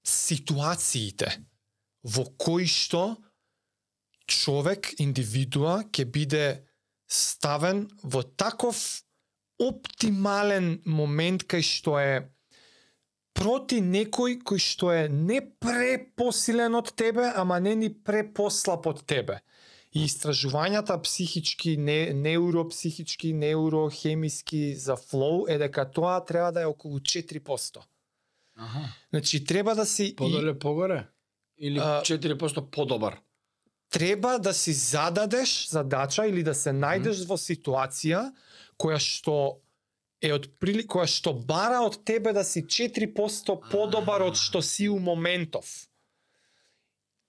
ситуациите 0.07 1.31
во 2.03 2.25
кои 2.39 2.67
што 2.67 3.17
човек, 4.27 4.95
индивидуа, 4.99 5.83
ќе 5.91 6.05
биде 6.11 6.47
ставен 7.07 7.87
во 8.03 8.23
таков 8.23 8.79
оптимален 9.63 10.81
момент 10.85 11.47
кај 11.47 11.63
што 11.63 11.99
е 12.03 12.27
проти 13.37 13.81
некој 13.85 14.39
кој 14.47 14.61
што 14.63 14.93
е 14.95 15.09
не 15.13 15.41
препосилен 15.41 16.75
од 16.79 16.93
тебе, 16.97 17.29
ама 17.37 17.61
не 17.61 17.75
ни 17.77 17.91
препослаб 17.93 18.89
од 18.89 19.05
тебе. 19.07 19.41
И 19.97 20.05
истражувањата 20.05 20.97
психички, 21.01 21.77
не, 21.81 22.13
неуропсихички, 22.13 23.33
неурохемиски 23.33 24.75
за 24.77 24.97
флоу 24.97 25.47
е 25.49 25.59
дека 25.59 25.87
тоа 25.89 26.19
треба 26.25 26.53
да 26.53 26.65
е 26.67 26.73
околу 26.73 26.99
4%. 27.01 27.85
Аха. 28.57 28.89
Значи 29.11 29.45
треба 29.45 29.75
да 29.75 29.87
си 29.87 30.05
и, 30.05 30.17
Подоле 30.17 30.59
погоре? 30.59 31.07
Или 31.59 31.79
А, 31.79 32.03
4% 32.05 32.71
подобар? 32.71 33.21
треба 33.91 34.39
да 34.39 34.55
си 34.55 34.73
зададеш 34.73 35.69
задача 35.69 36.27
или 36.27 36.43
да 36.43 36.55
се 36.55 36.73
најдеш 36.75 37.23
во 37.29 37.39
ситуација 37.41 38.27
која 38.77 38.99
што 39.01 39.63
е 40.23 40.33
од 40.33 40.49
прили, 40.61 40.87
која 40.89 41.07
што 41.11 41.33
бара 41.35 41.83
од 41.85 42.01
тебе 42.09 42.33
да 42.33 42.45
си 42.45 42.65
4% 42.65 43.57
подобар 43.71 44.25
од 44.27 44.39
што 44.41 44.63
си 44.63 44.89
у 44.89 44.99
моментов. 44.99 45.89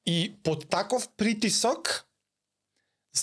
И 0.06 0.32
под 0.44 0.70
таков 0.72 1.10
притисок 1.20 2.08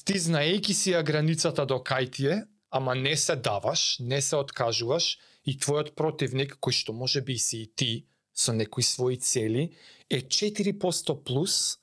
ти 0.04 0.18
знаејќи 0.20 0.74
си 0.74 0.92
ја 0.92 1.04
границата 1.06 1.64
до 1.64 1.78
кај 1.80 2.10
ти 2.12 2.26
е, 2.28 2.42
ама 2.70 2.94
не 2.94 3.16
се 3.16 3.36
даваш, 3.36 3.98
не 4.00 4.20
се 4.20 4.36
откажуваш 4.36 5.18
и 5.46 5.54
твојот 5.56 5.94
противник, 5.94 6.58
кој 6.60 6.74
што 6.74 6.92
може 6.92 7.22
би 7.22 7.38
си 7.38 7.64
и 7.64 7.66
ти, 7.66 7.92
со 8.34 8.52
некои 8.52 8.82
своји 8.82 9.20
цели, 9.22 9.70
е 10.10 10.20
4% 10.20 11.14
плюс, 11.24 11.78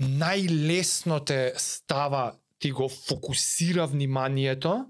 најлесно 0.00 1.20
те 1.24 1.52
става, 1.56 2.38
ти 2.58 2.70
го 2.70 2.88
фокусира 2.88 3.86
вниманието, 3.86 4.86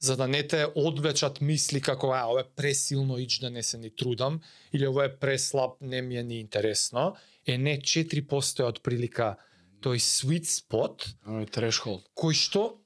за 0.00 0.16
да 0.16 0.28
не 0.28 0.46
те 0.46 0.66
одвечат 0.74 1.40
мисли 1.40 1.80
како 1.80 2.12
а, 2.12 2.26
ова 2.30 2.40
е 2.40 2.44
пресилно 2.56 3.18
ич 3.18 3.38
да 3.38 3.50
не 3.50 3.62
се 3.62 3.78
ни 3.78 3.90
трудам, 3.90 4.40
или 4.72 4.86
ова 4.86 5.04
е 5.04 5.16
преслаб, 5.16 5.80
не 5.80 6.02
ми 6.02 6.16
е 6.16 6.22
ни 6.22 6.40
интересно, 6.40 7.16
е 7.46 7.58
не 7.58 7.78
4% 7.78 8.60
е 8.60 8.64
од 8.64 8.82
прилика 8.82 9.36
тој 9.82 9.98
sweet 9.98 10.46
spot, 10.46 11.06
Оној 11.26 11.50
трешхолд. 11.50 12.02
кој 12.14 12.34
што 12.34 12.78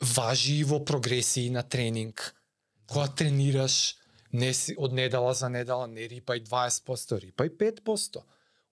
важи 0.00 0.58
и 0.60 0.64
во 0.64 0.84
прогресии 0.84 1.50
на 1.50 1.62
тренинг. 1.62 2.34
Кога 2.86 3.08
тренираш, 3.08 3.96
не 4.32 4.54
си 4.54 4.74
од 4.78 4.92
недела 4.92 5.34
за 5.34 5.48
недела, 5.48 5.86
не 5.86 6.08
рипај 6.08 6.44
20%, 6.44 7.32
рипај 7.32 7.48
5% 7.56 8.22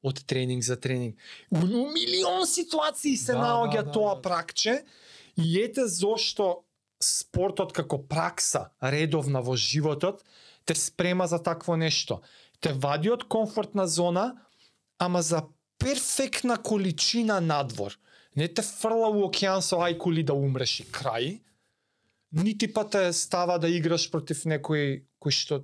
од 0.02 0.24
тренинг 0.26 0.62
за 0.62 0.76
тренинг. 0.76 1.16
У 1.50 1.66
милион 1.92 2.46
ситуации 2.46 3.16
се 3.16 3.32
Да, 3.32 3.38
наоѓа 3.38 3.82
да, 3.82 3.82
да, 3.82 3.92
тоа 3.92 4.14
да. 4.14 4.22
пракче 4.22 4.84
и 5.36 5.60
ете 5.60 5.86
зошто 5.88 6.64
спортот 7.02 7.72
како 7.76 7.98
пракса 8.08 8.70
редовна 8.80 9.42
во 9.44 9.56
животот 9.56 10.22
те 10.66 10.74
спрема 10.74 11.26
за 11.26 11.38
такво 11.38 11.76
нешто. 11.76 12.20
Те 12.60 12.72
вади 12.72 13.10
од 13.12 13.24
комфортна 13.30 13.86
зона, 13.86 14.42
ама 14.98 15.22
за 15.22 15.44
перфектна 15.78 16.56
количина 16.62 17.40
надвор. 17.40 17.98
Не 18.36 18.48
те 18.48 18.62
фрла 18.62 19.08
у 19.08 19.22
океан 19.28 19.62
со 19.62 19.78
ајкули 19.86 20.24
да 20.26 20.34
умреш 20.34 20.80
и 20.80 20.86
крај, 20.90 21.38
нити 22.32 22.68
па 22.72 22.84
те 22.84 23.12
става 23.12 23.58
да 23.58 23.68
играш 23.70 24.10
против 24.10 24.44
некој 24.44 25.06
кој 25.22 25.32
што 25.32 25.62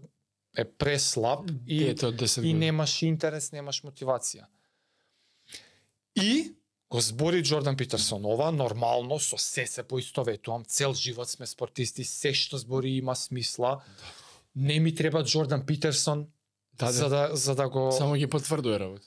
е 0.57 0.65
преслаб 0.65 1.51
и, 1.67 1.83
Дете 1.85 2.07
од 2.13 2.21
10 2.21 2.47
и 2.47 2.53
немаш 2.53 3.03
интерес, 3.03 3.51
немаш 3.53 3.83
мотивација. 3.85 4.47
И 6.15 6.55
го 6.93 7.01
збори 7.01 7.43
Джордан 7.43 7.77
Питерсон 7.77 8.25
ова, 8.25 8.53
нормално, 8.53 9.17
со 9.19 9.39
се 9.39 9.65
се 9.67 9.83
поистоветувам, 9.83 10.65
цел 10.69 10.93
живот 10.95 11.31
сме 11.31 11.47
спортисти, 11.47 12.05
се 12.05 12.35
што 12.37 12.61
збори 12.61 12.91
има 13.01 13.17
смисла. 13.17 13.81
Не 14.57 14.77
ми 14.81 14.95
треба 14.95 15.25
Джордан 15.25 15.65
Питерсон 15.67 16.27
Да, 16.77 16.87
да. 16.87 16.93
за 16.93 17.09
да 17.09 17.31
за 17.33 17.55
да 17.55 17.69
го 17.69 17.93
Само 17.93 18.15
ги 18.15 18.27
потврдува 18.27 18.81
работа. 18.81 19.07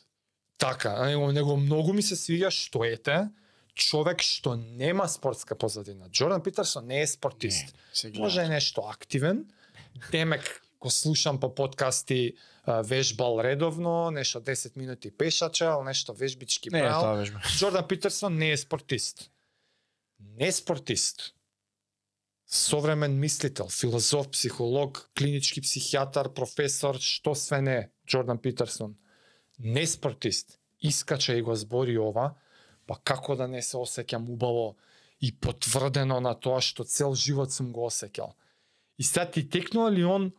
Така, 0.57 1.05
него, 1.05 1.31
него 1.31 1.57
многу 1.57 1.93
ми 1.93 2.01
се 2.01 2.17
свиѓа 2.17 2.49
што 2.49 2.81
ете, 2.89 3.29
човек 3.77 4.25
што 4.25 4.55
нема 4.57 5.05
спортска 5.05 5.53
позадина. 5.53 6.09
Джордан 6.09 6.41
Питерсон 6.41 6.89
не 6.89 7.01
е 7.01 7.07
спортист. 7.07 7.75
се 7.93 8.11
Може 8.17 8.41
е 8.41 8.49
нешто 8.49 8.81
активен. 8.81 9.45
Демек 10.11 10.64
го 10.85 10.89
слушам 10.89 11.39
по 11.39 11.55
подкасти 11.55 12.33
вежбал 12.67 13.39
редовно, 13.43 14.11
нешто 14.11 14.41
10 14.41 14.77
минути 14.77 15.11
пешачал, 15.11 15.83
нешто 15.83 16.13
вежбички 16.13 16.69
Не 16.69 16.79
е 16.79 16.81
правил. 16.81 17.01
тоа 17.01 17.13
вежба. 17.13 17.39
Джордан 17.57 17.87
Питерсон 17.87 18.35
не 18.37 18.51
е 18.51 18.57
спортист. 18.57 19.31
Не 20.19 20.47
е 20.47 20.51
спортист. 20.51 21.33
Современ 22.45 23.19
мислител, 23.19 23.67
филозоф, 23.69 24.29
психолог, 24.29 25.09
клинички 25.17 25.61
психијатар, 25.61 26.29
професор, 26.29 27.01
што 27.01 27.33
све 27.33 27.61
не 27.61 27.75
е 27.77 27.89
Джордан 28.05 28.37
Питерсон. 28.37 28.93
Не 29.59 29.87
спортист. 29.87 30.59
Искача 30.81 31.33
и 31.33 31.41
го 31.41 31.55
збори 31.55 31.97
ова, 31.97 32.35
па 32.85 33.01
како 33.03 33.35
да 33.35 33.47
не 33.47 33.65
се 33.65 33.81
осеќам 33.81 34.29
убаво 34.29 34.75
и 35.17 35.33
потврдено 35.33 36.21
на 36.21 36.37
тоа 36.37 36.61
што 36.61 36.85
цел 36.85 37.17
живот 37.17 37.49
сум 37.49 37.73
го 37.73 37.89
осеќал. 37.89 38.37
И 38.97 39.03
сега 39.03 39.31
ти 39.31 39.49
текнува 39.49 39.91
ли 39.91 40.03
он 40.05 40.31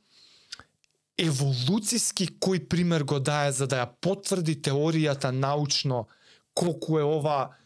еволуциски 1.19 2.29
кој 2.41 2.67
пример 2.69 3.05
го 3.05 3.19
дае 3.21 3.53
за 3.53 3.67
да 3.67 3.85
ја 3.85 3.89
потврди 4.01 4.57
теоријата 4.61 5.33
научно 5.33 6.07
колку 6.55 6.99
е 6.99 7.05
ова 7.05 7.57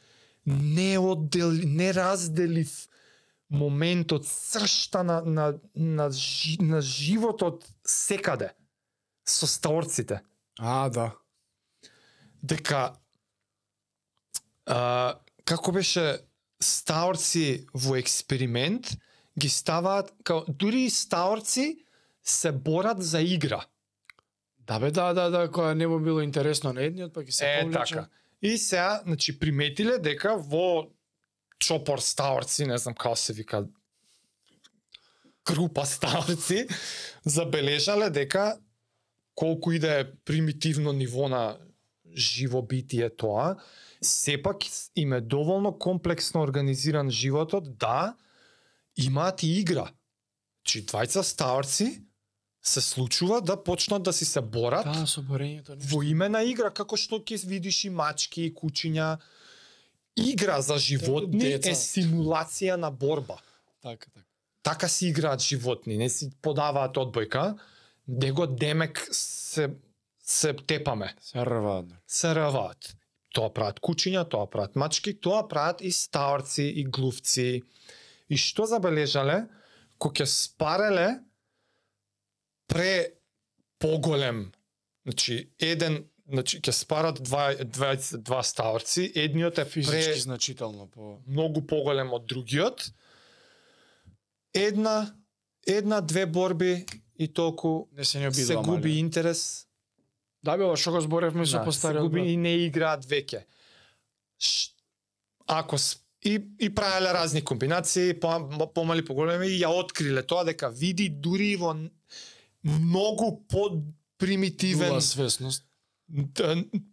неоддел, 0.46 1.53
неразделив 1.53 2.86
момент 3.51 4.12
од 4.12 4.26
сршта 4.26 5.03
на, 5.03 5.20
на, 5.22 5.46
на, 5.74 6.11
жи, 6.11 6.57
на 6.62 6.80
животот 6.80 7.66
секаде 7.86 8.53
со 9.26 9.46
стаорците. 9.46 10.22
А, 10.59 10.88
да. 10.88 11.11
Дека 12.42 12.94
а, 14.66 15.18
како 15.44 15.72
беше 15.72 16.22
стаорци 16.62 17.66
во 17.74 17.98
експеримент 17.98 18.94
ги 19.38 19.48
ставаат 19.48 20.12
као 20.24 20.44
дури 20.46 20.86
и 20.86 20.90
стаорци 20.90 21.82
се 22.25 22.53
борат 22.53 23.03
за 23.03 23.21
игра. 23.21 23.64
Да 24.59 24.79
бе, 24.81 24.91
да, 24.91 25.12
да, 25.12 25.31
да, 25.31 25.49
која 25.51 25.75
не 25.75 25.87
му 25.87 25.99
било 25.99 26.21
интересно 26.21 26.73
на 26.73 26.83
едниот, 26.83 27.12
па 27.14 27.25
ќе 27.25 27.31
се 27.31 27.47
Е, 27.47 27.62
повлече. 27.62 27.95
така. 27.95 28.09
И 28.43 28.59
сега, 28.59 29.03
значи, 29.05 29.39
приметиле 29.39 29.99
дека 29.99 30.37
во 30.37 30.87
чопор 31.59 31.99
стаорци, 31.99 32.66
не 32.66 32.79
знам 32.79 32.95
како 32.95 33.16
се 33.16 33.33
вика, 33.33 33.66
група 35.45 35.87
стаорци, 35.87 36.66
забележале 37.25 38.11
дека 38.11 38.61
колку 39.35 39.73
и 39.73 39.79
да 39.79 40.01
е 40.01 40.12
примитивно 40.25 40.93
ниво 40.93 41.29
на 41.29 41.59
живо 42.16 42.62
битие 42.62 43.11
тоа, 43.16 43.57
сепак 44.03 44.57
им 44.97 45.12
е 45.12 45.21
доволно 45.21 45.79
комплексно 45.79 46.43
организиран 46.43 47.11
животот 47.11 47.79
да 47.79 48.16
имаат 48.97 49.43
и 49.43 49.61
игра. 49.61 49.93
Чи 50.64 50.85
двајца 50.87 51.23
стаорци 51.23 52.05
се 52.63 52.81
случува 52.81 53.41
да 53.41 53.57
почнат 53.57 54.03
да 54.03 54.13
си 54.13 54.25
се 54.25 54.41
борат 54.41 54.85
Да, 54.85 55.07
со 55.07 55.23
борењето 55.23 55.77
во 55.81 56.03
име 56.03 56.29
на 56.29 56.43
игра, 56.43 56.71
како 56.71 56.97
што 56.97 57.19
ќе 57.19 57.47
видиш 57.47 57.85
и 57.85 57.91
мачки 57.91 58.43
и 58.45 58.55
кучиња. 58.55 59.19
Игра 60.17 60.61
за 60.61 60.77
животни 60.79 61.39
Деца. 61.41 61.71
е 61.71 61.75
симулација 61.75 62.77
на 62.77 62.91
борба. 62.91 63.39
Така, 63.83 64.07
така. 64.07 64.27
Така 64.63 64.89
си 64.89 65.07
играат 65.07 65.41
животни, 65.41 65.97
не 65.97 66.09
си 66.09 66.31
подаваат 66.43 66.97
одбојка, 66.97 67.57
него 68.09 68.47
демек 68.47 69.09
се 69.13 69.71
се 70.21 70.53
тепаме, 70.53 71.15
Се 71.21 71.39
рваат. 71.39 71.87
се 72.07 72.35
рваат. 72.35 72.97
Тоа 73.33 73.49
прават 73.51 73.81
кучиња, 73.81 74.29
тоа 74.29 74.47
прават 74.47 74.77
мачки, 74.77 75.15
тоа 75.15 75.49
прават 75.49 75.81
и 75.81 75.91
стаорци 75.93 76.63
и 76.63 76.85
глувци. 76.85 77.63
И 78.29 78.37
што 78.37 78.67
забележале? 78.67 79.47
Кога 79.99 80.15
ќе 80.15 80.27
спареле 80.27 81.19
пре 82.71 83.12
поголем, 83.79 84.53
значи 85.05 85.35
еден, 85.61 86.05
значи 86.25 86.61
ќе 86.61 86.71
спарат 86.73 87.18
два 87.21 87.55
два 87.57 87.91
два 88.14 88.43
стаорци, 88.43 89.11
едниот 89.14 89.59
е 89.59 89.64
Физички 89.66 89.91
пре 90.07 90.14
значително 90.16 90.87
по 90.89 91.18
многу 91.27 91.61
поголем 91.62 92.12
од 92.12 92.25
другиот. 92.25 92.91
Една 94.55 95.14
една 95.66 96.01
две 96.01 96.27
борби 96.27 96.87
и 97.16 97.29
толку 97.29 97.89
не 97.93 98.05
се 98.05 98.18
не 98.21 98.31
се 98.33 98.41
обидува. 98.49 98.62
губи 98.66 98.89
мале. 98.89 98.99
интерес 98.99 99.66
Да 100.43 100.57
бе, 100.57 100.64
што 100.75 100.91
го 100.91 101.01
зборевме 101.01 101.45
со 101.45 101.59
Да, 101.59 101.73
се 101.73 101.93
губи 101.95 102.21
брат. 102.21 102.29
и 102.29 102.37
не 102.37 102.55
играат 102.64 103.05
веќе. 103.05 103.43
Ш- 104.39 104.73
Ако 105.47 105.77
с- 105.77 105.99
и 106.23 106.41
и 106.61 106.71
правеле 106.71 107.12
разни 107.12 107.43
комбинации, 107.43 108.14
по, 108.14 108.31
помали 108.68 109.05
поголеми 109.05 109.47
и 109.49 109.61
ја 109.61 109.68
откриле 109.68 110.23
тоа 110.23 110.45
дека 110.45 110.71
види 110.71 111.09
дури 111.11 111.57
во 111.57 111.75
многу 112.65 113.47
под 113.49 113.85
примитивен 114.19 114.89
Нула 114.89 115.01
свесност. 115.01 115.65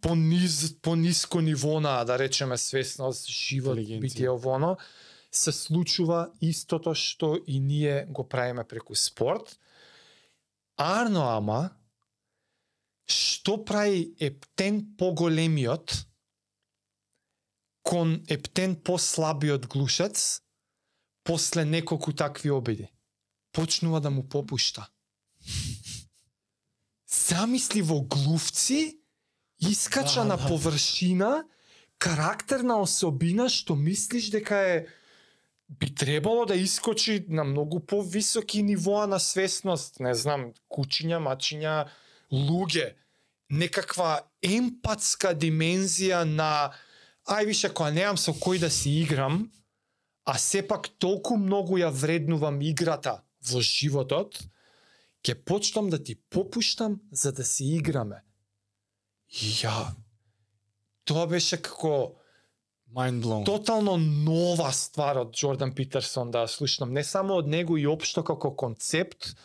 по 0.01 0.15
низ 0.15 0.81
по 0.81 0.95
ниско 0.95 1.41
ниво 1.41 1.79
на 1.79 2.03
да 2.03 2.19
речеме 2.19 2.57
свесност, 2.57 3.27
живот, 3.27 3.77
битие 3.99 4.29
овоно, 4.29 4.77
се 5.31 5.51
случува 5.51 6.29
истото 6.41 6.93
што 6.93 7.35
и 7.47 7.59
ние 7.59 8.05
го 8.09 8.27
правиме 8.29 8.63
преку 8.63 8.95
спорт. 8.95 9.57
Арно 10.77 11.25
ама 11.33 11.69
што 13.07 13.57
прави 13.65 14.13
ептен 14.19 14.95
поголемиот 14.97 16.05
кон 17.83 18.21
ептен 18.27 18.75
послабиот 18.75 19.67
глушец 19.67 20.41
после 21.23 21.65
неколку 21.65 22.13
такви 22.13 22.51
обиди? 22.51 22.87
Почнува 23.51 24.01
да 24.01 24.09
му 24.09 24.29
попушта. 24.29 24.89
Замисли 27.07 27.81
во 27.81 28.01
глувци, 28.01 28.99
искача 29.59 30.23
Да, 30.23 30.25
на 30.25 30.37
да. 30.37 30.47
површина, 30.47 31.43
карактерна 31.97 32.81
особина 32.81 33.49
што 33.49 33.75
мислиш 33.75 34.29
дека 34.29 34.55
е 34.55 34.87
би 35.69 35.95
требало 35.95 36.45
да 36.45 36.55
искочи 36.55 37.25
на 37.29 37.43
многу 37.43 37.79
повисоки 37.79 38.63
нивоа 38.63 39.07
на 39.07 39.19
свесност, 39.19 39.99
не 39.99 40.13
знам, 40.13 40.53
кучиња, 40.71 41.19
мачиња, 41.19 41.87
луѓе, 42.31 42.95
некаква 43.49 44.27
емпатска 44.43 45.33
димензија 45.35 46.23
на 46.23 46.71
ај 47.27 47.47
више 47.47 47.69
кога 47.73 47.91
немам 47.91 48.17
со 48.17 48.31
кој 48.31 48.59
да 48.59 48.69
си 48.69 49.01
играм, 49.03 49.51
а 50.25 50.37
сепак 50.37 50.87
толку 50.99 51.37
многу 51.37 51.79
ја 51.79 51.91
вреднувам 51.91 52.61
играта 52.61 53.23
во 53.51 53.61
животот, 53.61 54.39
ќе 55.27 55.35
почнам 55.43 55.89
да 55.89 55.99
ти 56.03 56.15
попуштам 56.15 57.01
за 57.11 57.31
да 57.31 57.43
си 57.43 57.65
играме. 57.75 58.23
И 59.27 59.51
ја 59.59 59.91
тоа 61.03 61.27
беше 61.27 61.59
како 61.61 62.15
Mind 62.95 63.21
blown. 63.23 63.45
тотално 63.45 63.97
нова 63.97 64.71
ствар 64.71 65.17
од 65.19 65.33
Джордан 65.35 65.73
Питерсон 65.75 66.31
да 66.31 66.47
слушнам, 66.47 66.93
не 66.93 67.03
само 67.03 67.41
од 67.41 67.47
него 67.47 67.77
и 67.77 67.87
општо 67.87 68.23
како 68.23 68.55
концепт, 68.55 69.35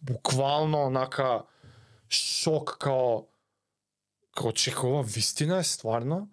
буквално 0.00 0.86
онака 0.86 1.42
шок 2.08 2.76
као 2.78 3.26
као 4.34 4.52
чека 4.52 4.86
ова 4.86 5.02
вистина 5.02 5.58
е 5.58 5.64
стварно. 5.64 6.28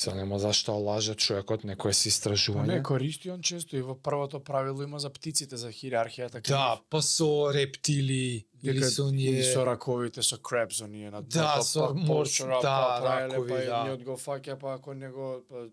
Се 0.00 0.14
нема 0.14 0.38
зашто 0.38 0.72
да 0.72 0.78
лаже 0.78 1.14
човекот, 1.14 1.64
некое 1.64 1.92
си 1.92 2.08
Па 2.08 2.12
истражување. 2.12 2.66
не, 2.66 2.82
користи 2.82 3.30
он 3.30 3.42
често 3.42 3.76
и 3.76 3.82
во 3.82 3.94
првото 3.94 4.40
правило 4.40 4.82
има 4.82 4.98
за 4.98 5.10
птиците, 5.10 5.56
за 5.56 5.68
хиерархијата. 5.68 6.40
Да, 6.40 6.80
па 6.90 7.02
со 7.02 7.52
рептили 7.52 8.46
или 8.62 8.82
со 8.82 9.08
и 9.08 9.12
ние 9.12 9.42
со 9.44 9.64
раковите, 9.64 10.22
со 10.22 10.38
крепс, 10.38 10.80
оние 10.80 11.10
на 11.10 11.20
Да, 11.22 11.56
па- 11.56 11.62
со 11.62 11.80
па- 11.80 11.94
па- 11.94 12.60
да, 12.62 12.96
па 12.96 13.28
ракови, 13.28 13.48
па 13.48 13.56
да. 13.56 13.62
едниот 13.62 14.04
го 14.04 14.16
фаќа, 14.16 14.56
па 14.58 14.74
ако 14.74 14.94
него 14.94 15.44
па, 15.48 15.68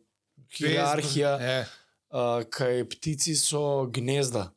хиерархија, 0.52 1.32
Е, 1.42 1.66
а, 2.12 2.44
кај 2.44 2.84
птици 2.84 3.36
со 3.36 3.88
гнезда. 3.88 4.52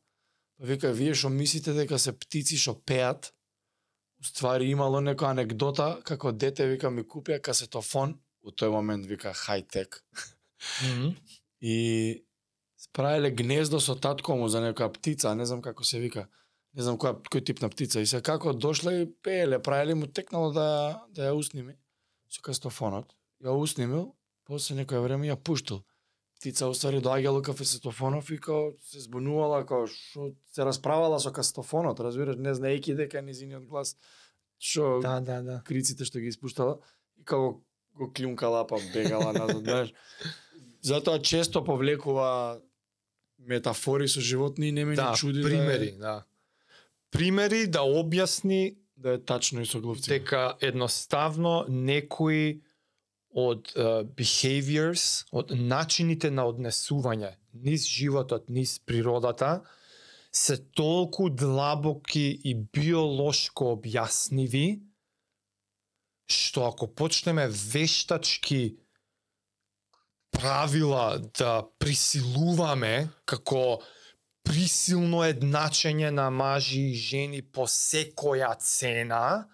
Па 0.58 0.66
вика, 0.66 0.90
вие 0.92 1.14
што 1.14 1.28
мислите 1.28 1.72
дека 1.72 1.98
се 1.98 2.12
птици 2.12 2.56
што 2.58 2.74
пеат, 2.74 3.32
уствари 4.20 4.66
имало 4.66 5.00
нека 5.00 5.26
анекдота, 5.26 6.00
како 6.04 6.32
дете, 6.32 6.66
вика, 6.66 6.90
ми 6.90 7.02
купија 7.04 7.38
касетофон, 7.40 8.18
у 8.42 8.50
тој 8.50 8.72
момент, 8.72 9.06
вика, 9.06 9.32
хай-тек, 9.34 10.02
мгм. 10.84 11.16
и 11.60 12.24
справиле 12.76 13.30
гнездо 13.30 13.80
со 13.80 13.94
татко 13.94 14.36
му 14.36 14.48
за 14.48 14.62
некоја 14.64 14.92
птица, 14.92 15.34
не 15.34 15.46
знам 15.46 15.62
како 15.62 15.84
се 15.84 16.00
вика, 16.00 16.28
не 16.74 16.82
знам 16.82 16.98
која, 16.98 17.18
кој 17.20 17.44
тип 17.44 17.60
на 17.62 17.68
птица, 17.68 18.00
и 18.00 18.06
се 18.06 18.22
како 18.22 18.52
дошле 18.52 19.02
и 19.02 19.10
пееле, 19.22 19.60
правиле 19.62 19.94
му 19.94 20.06
текнало 20.06 20.52
да, 20.52 21.04
да 21.10 21.30
ја 21.30 21.36
усними 21.36 21.76
со 22.30 22.42
кастофонот, 22.42 23.12
ја 23.44 23.56
уснимил, 23.56 24.14
после 24.48 24.80
некоја 24.80 25.04
време 25.04 25.28
ја 25.28 25.36
пуштил. 25.36 25.84
Птица 26.40 26.70
уствари 26.72 27.02
доаѓала 27.04 27.42
кафе 27.44 27.66
кастофонов 27.66 28.30
и 28.32 28.38
као 28.40 28.72
се 28.80 29.02
збунувала, 29.04 29.60
као 29.68 29.84
што 29.90 30.30
се 30.54 30.64
расправала 30.64 31.18
со 31.20 31.34
кастофонот, 31.36 32.00
разбираш, 32.00 32.40
не 32.40 32.54
знаејќи 32.56 32.96
дека 32.96 33.20
е 33.20 33.26
незиниот 33.28 33.66
глас, 33.68 33.96
што 34.56 35.00
Да, 35.04 35.20
да, 35.20 35.42
да. 35.42 35.60
криците 35.68 36.08
што 36.08 36.20
ги 36.20 36.32
испуштала 36.32 36.78
и 37.20 37.24
како 37.24 37.60
го 38.00 38.08
клюнкала 38.12 38.64
па 38.66 38.80
бегала 38.94 39.32
назад, 39.32 39.62
знаеш. 39.64 39.92
Затоа 40.82 41.20
често 41.20 41.64
повлекува 41.64 42.60
метафори 43.38 44.08
со 44.08 44.20
животни 44.20 44.68
и 44.68 44.72
не 44.72 44.84
ме 44.84 44.94
Да, 44.96 45.12
чуди 45.16 45.42
примери, 45.42 45.92
да. 45.98 46.24
Примери 47.10 47.66
да 47.66 47.84
објасни 47.84 48.76
да 48.96 49.12
е, 49.12 49.12
да 49.12 49.12
е 49.12 49.18
тачно 49.18 49.60
и 49.60 49.66
со 49.66 49.80
глувци. 49.80 50.08
дека 50.08 50.56
едноставно 50.60 51.64
некои 51.68 52.62
од 53.30 53.72
uh, 53.76 54.02
behaviors, 54.04 55.24
од 55.32 55.52
начините 55.54 56.30
на 56.30 56.48
однесување 56.50 57.36
низ 57.54 57.86
животот, 57.86 58.48
низ 58.50 58.78
природата, 58.78 59.62
се 60.32 60.56
толку 60.74 61.30
длабоки 61.30 62.40
и 62.44 62.54
биолошко 62.54 63.74
објасниви, 63.76 64.80
што 66.32 66.66
ако 66.68 66.88
почнеме 66.94 67.48
вештачки 67.48 68.76
правила 70.30 71.18
да 71.38 71.66
присилуваме 71.78 73.08
како 73.26 73.80
присилно 74.46 75.22
едначење 75.26 76.10
на 76.10 76.30
мажи 76.30 76.90
и 76.90 76.94
жени 76.94 77.42
по 77.42 77.66
секоја 77.68 78.54
цена, 78.58 79.46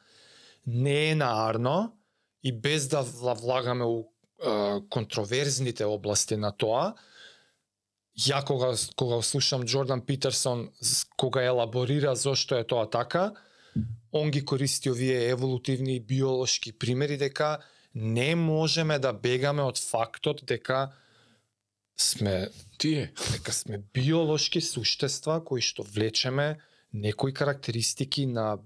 не 0.66 1.11
е 1.11 1.14
наарно 1.14 1.97
и 2.43 2.53
без 2.53 2.89
да 2.89 3.03
влагаме 3.03 3.85
у 3.85 4.01
е, 4.01 4.81
контроверзните 4.91 5.85
области 5.85 6.37
на 6.37 6.53
тоа, 6.53 6.95
ја 8.16 8.45
кога, 8.45 8.72
кога 8.97 9.22
слушам 9.22 9.64
Джордан 9.64 10.01
Питерсон, 10.01 10.70
кога 11.16 11.43
елаборира 11.45 12.14
зошто 12.16 12.57
е 12.57 12.64
тоа 12.64 12.91
така, 12.91 13.33
он 14.12 14.31
ги 14.31 14.45
користи 14.45 14.91
овие 14.91 15.29
еволутивни 15.31 15.97
и 15.97 16.01
биолошки 16.01 16.72
примери 16.72 17.16
дека 17.16 17.59
не 17.95 18.35
можеме 18.35 18.99
да 18.99 19.12
бегаме 19.12 19.62
од 19.62 19.79
фактот 19.79 20.45
дека 20.45 20.93
сме 21.97 22.49
Тие. 22.79 23.12
дека 23.33 23.53
сме 23.53 23.79
биолошки 23.79 24.61
суштества 24.61 25.41
кои 25.45 25.61
што 25.61 25.83
влечеме 25.83 26.61
некои 26.93 27.33
карактеристики 27.33 28.27
на 28.27 28.59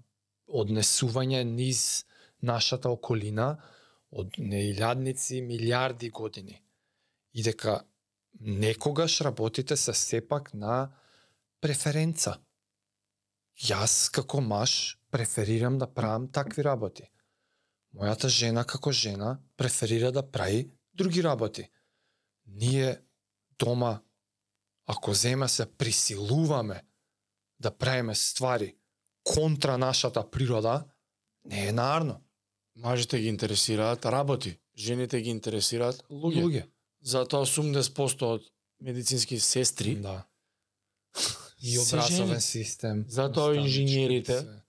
однесување 0.49 1.45
низ 1.47 2.07
нашата 2.43 2.91
околина 2.91 3.61
од 4.11 4.35
неилјадници, 4.39 5.41
милиарди 5.47 6.11
години. 6.11 6.59
И 7.35 7.43
дека 7.43 7.85
некогаш 8.41 9.21
работите 9.21 9.77
се 9.77 9.95
сепак 9.95 10.55
на 10.55 10.91
преференца. 11.61 12.39
Јас 13.61 14.11
како 14.11 14.41
маж 14.41 14.97
преферирам 15.11 15.79
да 15.79 15.87
правам 15.87 16.29
такви 16.33 16.63
работи. 16.63 17.11
Мојата 17.95 18.29
жена 18.29 18.65
како 18.65 18.93
жена 18.93 19.39
преферира 19.57 20.13
да 20.13 20.23
прави 20.23 20.71
други 20.95 21.23
работи. 21.23 21.69
Ние 22.47 22.99
дома 23.59 24.01
ако 24.87 25.15
зема 25.15 25.49
се 25.49 25.67
присилуваме 25.67 26.83
да 27.61 27.71
правиме 27.71 28.15
ствари 28.15 28.77
контра 29.25 29.79
нашата 29.79 30.31
природа, 30.31 30.85
не 31.45 31.67
е 31.67 31.73
наарно. 31.73 32.23
Мажите 32.77 33.21
ги 33.21 33.29
интересираат 33.29 34.07
работи, 34.07 34.59
жените 34.77 35.21
ги 35.21 35.31
интересираат 35.31 36.03
луѓе. 36.11 36.43
Луѓе. 36.43 36.65
Затоа 37.03 37.47
80% 37.47 38.23
од 38.23 38.43
медицински 38.81 39.41
сестри 39.41 39.95
Да. 39.97 40.27
И 41.63 41.79
образовен 41.79 42.41
систем. 42.41 43.05
Затоа 43.09 43.57
инженерите. 43.57 44.39
се. 44.39 44.63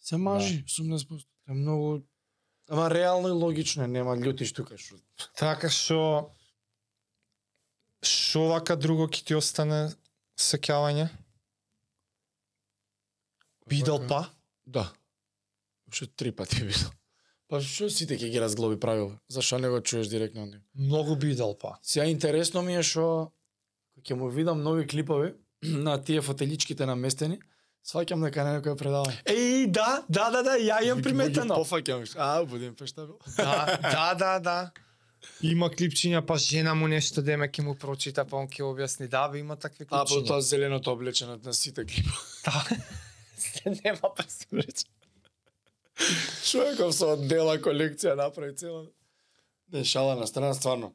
се 0.00 0.16
мажи, 0.16 0.64
80%. 0.64 1.26
Е 1.48 1.52
многу 1.52 2.00
Ама 2.68 2.90
реално 2.90 3.28
и 3.28 3.30
логично 3.30 3.84
е, 3.84 3.88
нема 3.88 4.16
тука 4.54 4.78
што. 4.78 4.96
Така 5.38 5.70
што 5.70 6.30
што 8.02 8.50
вака 8.50 8.74
друго 8.76 9.06
ќе 9.06 9.22
ти 9.22 9.34
остане 9.38 9.94
сеќавање? 10.38 11.06
Вака- 13.98 14.08
па? 14.08 14.20
Да. 14.66 14.92
Уште 15.88 16.06
три 16.06 16.32
пати 16.32 16.64
видел. 16.64 16.90
Па 17.46 17.60
што 17.62 17.86
сите 17.90 18.18
ќе 18.18 18.30
ги 18.30 18.40
разглоби 18.42 18.80
правила? 18.80 19.20
Зашо 19.28 19.58
не 19.58 19.68
го 19.70 19.80
чуеш 19.80 20.10
директно 20.10 20.42
од 20.42 20.50
него? 20.50 20.64
Многу 20.74 21.16
бидел 21.16 21.54
па. 21.54 21.78
Сега 21.82 22.06
интересно 22.10 22.62
ми 22.62 22.74
е 22.74 22.82
што 22.82 23.30
ќе 24.02 24.14
му 24.18 24.26
видам 24.28 24.62
нови 24.62 24.86
клипови 24.86 25.34
на 25.86 25.98
тие 26.04 26.20
фотеличките 26.20 26.86
наместени, 26.86 27.38
сваќам 27.86 28.24
дека 28.26 28.44
на 28.44 28.56
некој 28.58 28.76
предавање. 28.78 29.20
Еј, 29.30 29.66
да, 29.70 30.02
да, 30.08 30.30
да, 30.30 30.42
да, 30.42 30.56
ја 30.58 30.82
имам 30.86 31.02
приметено. 31.02 31.56
Пофаќам. 31.56 32.04
А, 32.18 32.44
будем 32.44 32.74
пештабил. 32.74 33.18
Да, 33.36 33.78
да, 33.82 34.14
да, 34.14 34.38
да. 34.38 34.70
Има 35.42 35.68
клипчиња, 35.70 36.20
па 36.26 36.36
жена 36.38 36.74
му 36.74 36.86
нешто 36.88 37.22
деме 37.22 37.48
ќе 37.48 37.62
му 37.66 37.74
прочита, 37.74 38.24
па 38.24 38.36
он 38.36 38.46
ќе 38.48 38.62
објасни. 38.62 39.08
Да, 39.08 39.28
бе, 39.28 39.40
има 39.40 39.56
такви 39.56 39.86
А, 39.90 40.04
по 40.04 40.14
клипчиња. 40.14 40.26
тоа 40.26 40.40
зеленото 40.40 40.92
облечено 40.92 41.38
на 41.44 41.54
сите 41.54 41.84
клипови. 41.84 42.16
Да. 42.46 42.64
Се 43.36 43.70
нема 43.84 44.14
пресурече. 44.16 44.84
Човеков 46.44 46.92
со 46.94 47.16
дела 47.16 47.56
колекција 47.58 48.14
направи 48.16 48.54
цела. 48.56 48.84
Не, 49.72 49.84
шала 49.84 50.14
на 50.16 50.26
страна, 50.26 50.54
стварно. 50.54 50.92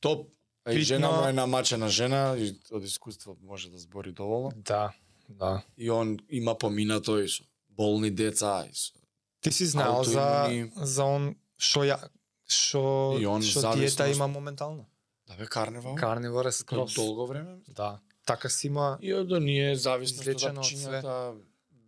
Топ. 0.00 0.28
А 0.66 0.72
и 0.72 0.80
жена 0.80 1.10
му 1.10 1.24
е 1.24 1.32
намачена 1.32 1.88
жена, 1.88 2.36
и 2.36 2.60
од 2.70 2.84
искуство 2.84 3.36
може 3.42 3.70
да 3.70 3.78
збори 3.78 4.12
доволно. 4.12 4.50
Да, 4.56 4.92
да. 5.28 5.62
И 5.78 5.90
он 5.90 6.18
има 6.30 6.54
поминато 6.56 7.18
и 7.18 7.28
со 7.28 7.44
болни 7.70 8.10
деца, 8.10 8.64
и 8.64 8.74
со... 8.74 8.92
Ти 9.40 9.52
си 9.52 9.66
знаел 9.66 10.04
за 10.04 10.48
за 10.76 11.04
он 11.04 11.36
што 11.58 11.80
ја 11.82 11.98
што 12.46 13.16
И 13.20 13.26
он 13.26 13.42
што 13.42 13.60
зависност. 13.60 13.96
диета 13.96 14.08
има 14.08 14.26
моментално. 14.28 14.86
Да 15.28 15.34
бе, 15.34 15.46
карневал. 15.46 15.94
Карнивор 15.96 16.46
е 16.46 16.52
скроз. 16.52 16.94
долго 16.94 17.26
време. 17.26 17.56
Да. 17.68 17.98
Така 18.26 18.48
си 18.48 18.66
има 18.66 18.98
И 19.00 19.14
од 19.14 19.32
оние 19.32 19.76
зависност 19.76 20.20
од 20.20 20.26
Извлечено 20.28 20.60
од 20.60 20.66
све. 20.66 20.76
апчињата, 20.76 21.34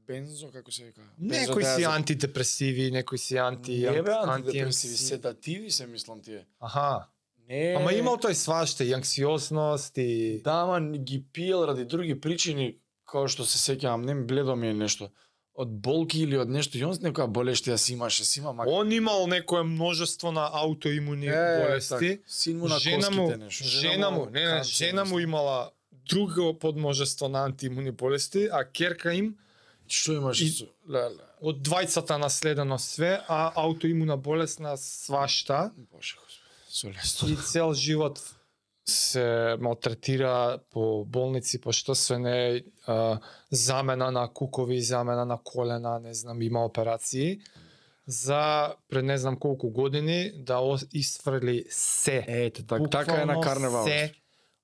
бензо, 0.06 0.50
како 0.50 0.70
се 0.70 0.84
вика. 0.84 1.00
некои 1.18 1.64
си 1.66 1.82
антидепресиви, 1.84 2.90
некои 2.90 3.18
си 3.18 3.36
анти 3.36 3.80
Не 3.80 4.02
бе, 4.02 4.10
анти- 4.10 4.28
антидепресиви, 4.30 4.94
анти- 4.94 5.04
седативи 5.04 5.70
се 5.70 5.86
мислам 5.86 6.20
тие. 6.20 6.46
Аха. 6.60 7.06
Не. 7.48 7.74
Ама 7.76 7.92
има 7.92 8.10
тој 8.20 8.32
сваште, 8.32 8.84
и 8.84 8.92
анксиозност 8.92 9.98
и 9.98 10.40
Да, 10.44 10.52
ама 10.68 10.98
ги 10.98 11.24
пиел 11.32 11.64
ради 11.64 11.84
други 11.84 12.20
причини, 12.20 12.76
како 13.08 13.28
што 13.28 13.46
се 13.48 13.56
сеќавам, 13.58 14.04
не 14.04 14.14
бледо 14.14 14.56
ми 14.56 14.68
е 14.68 14.74
нешто. 14.74 15.08
Од 15.58 15.72
болки 15.82 16.20
или 16.22 16.36
од 16.38 16.48
нешто, 16.48 16.78
и 16.78 16.84
он 16.84 16.92
некоја 16.94 17.26
болешти 17.26 17.70
да 17.70 17.78
си 17.78 17.92
имаше, 17.92 18.24
си 18.24 18.40
има 18.40 18.52
мак... 18.52 18.68
Он 18.70 18.92
имал 18.92 19.26
некое 19.26 19.62
множество 19.62 20.32
на 20.32 20.50
аутоимуни 20.52 21.26
болести. 21.26 21.88
така, 21.88 22.22
син 22.26 22.58
му 22.58 22.68
на 22.68 22.78
жена 22.78 23.10
му, 23.10 23.26
коските 23.26 23.44
нешто. 23.44 23.64
жена 23.64 24.10
му, 24.10 24.26
не, 24.30 24.44
не, 24.44 24.62
жена 24.62 25.04
му 25.04 25.18
имала 25.18 25.70
друго 26.08 26.58
подмножество 26.58 27.28
на 27.28 27.44
антиимуни 27.44 27.90
болести, 27.90 28.48
а 28.52 28.64
керка 28.64 29.14
им 29.14 29.36
Што 29.88 30.12
имаш? 30.12 30.40
И- 30.40 30.50
со- 30.52 30.68
Леле. 30.88 31.24
од 31.40 31.62
двајцата 31.64 32.18
наследено 32.20 32.78
све, 32.78 33.20
а 33.28 33.52
аутоимуна 33.56 34.16
болест 34.16 34.60
на 34.60 34.76
свашта 34.76 35.70
Боже. 35.92 36.16
Со 36.68 36.88
лесто. 36.88 37.26
и 37.26 37.36
цел 37.36 37.74
живот 37.74 38.34
се 38.86 39.56
малтретира 39.60 40.58
по 40.70 41.04
болници, 41.04 41.60
пошто 41.60 41.94
све 41.94 42.18
не 42.18 42.48
е 42.48 42.62
а, 42.86 43.20
замена 43.50 44.10
на 44.10 44.28
кукови, 44.28 44.80
замена 44.80 45.24
на 45.24 45.38
колена, 45.44 46.00
не 46.00 46.14
знам, 46.14 46.42
има 46.42 46.64
операции 46.64 47.40
за 48.08 48.74
пред 48.88 49.04
не 49.04 49.18
знам 49.18 49.36
колку 49.36 49.70
години 49.70 50.32
да 50.36 50.78
исфрли 50.92 51.64
се. 51.70 52.24
Ете, 52.28 52.66
так, 52.66 52.90
така 52.90 53.12
е 53.12 53.24
на 53.24 53.34
Буквално 53.34 53.40
карневал. 53.40 53.84
Се 53.84 54.14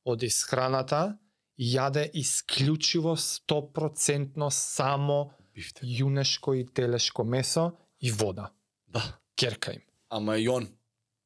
од 0.04 0.22
исхраната 0.22 1.18
јаде 1.60 2.10
исклучиво 2.12 3.16
100% 3.16 4.48
само 4.50 5.30
Бифте. 5.54 5.86
јунешко 5.86 6.56
и 6.56 6.64
телешко 6.66 7.24
месо 7.24 7.72
и 8.00 8.10
вода. 8.10 8.50
Да. 8.88 9.18
Керка 9.36 9.72
им. 9.72 9.82
Ама 10.10 10.38
и 10.38 10.48
он. 10.48 10.68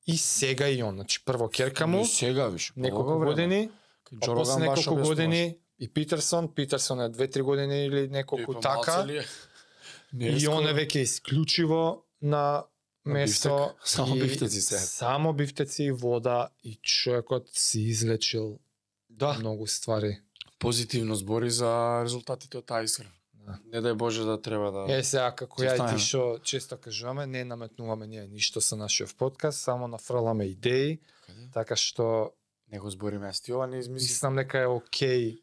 И 0.09 0.19
сега 0.19 0.69
и 0.69 0.83
он, 0.83 0.95
значи 0.95 1.25
прво 1.25 1.49
керка 1.49 1.87
му, 1.87 2.01
И 2.01 2.07
сега 2.07 2.49
виш. 2.49 2.73
неколку 2.77 3.19
години, 3.19 3.71
па 4.21 4.35
после 4.35 4.61
неколку 4.61 4.97
години 4.97 5.59
и 5.79 5.89
Питерсон, 5.89 6.55
Питерсон 6.55 7.01
е 7.01 7.11
2-3 7.11 7.43
години 7.43 7.85
или 7.85 7.99
И 7.99 8.09
неколку 8.09 8.53
па 8.53 8.61
така. 8.61 9.07
И 10.15 10.49
он 10.49 10.67
е 10.67 10.75
веќе 10.75 10.97
исклучиво 10.97 12.03
на 12.23 12.65
бифтек. 13.07 13.53
Само 13.85 14.17
и 14.17 14.21
бифтеци 14.21 14.61
се. 14.61 14.79
Само 14.79 15.33
бифтеци 15.33 15.83
и 15.83 15.93
вода 15.93 16.49
и 16.65 16.79
човекот 16.83 17.49
си 17.49 17.81
излечил 17.81 18.59
Да, 19.11 19.33
многу 19.35 19.67
ствари. 19.67 20.21
позитивно 20.59 21.15
збори 21.15 21.51
за 21.51 22.01
резултатите 22.05 22.59
од 22.59 22.67
таа 22.67 22.83
исхрана. 22.83 23.11
Не 23.73 23.81
дај 23.81 23.95
Боже 23.95 24.25
да 24.25 24.37
треба 24.43 24.73
да... 24.73 24.87
Е, 24.93 25.03
сега, 25.05 25.31
како 25.35 25.63
ја 25.63 25.77
и 25.77 25.85
ти 25.95 26.03
што 26.03 26.39
често 26.43 26.77
кажуваме, 26.77 27.27
не 27.27 27.45
наметнуваме 27.45 28.07
ние 28.07 28.27
ништо 28.29 28.61
со 28.61 28.77
нашиот 28.77 29.17
подкаст, 29.17 29.61
само 29.65 29.89
нафрламе 29.89 30.45
идеи, 30.45 30.99
Каде? 31.27 31.49
така 31.55 31.77
што 31.77 32.33
Не 32.69 32.81
го 32.83 32.91
збориме, 32.93 33.31
јас 33.31 33.41
ти 33.45 33.53
ова 33.53 33.67
не 33.67 33.79
измислив. 33.81 34.11
мислам 34.11 34.37
дека 34.37 34.61
е 34.61 34.67
окей 34.69 35.41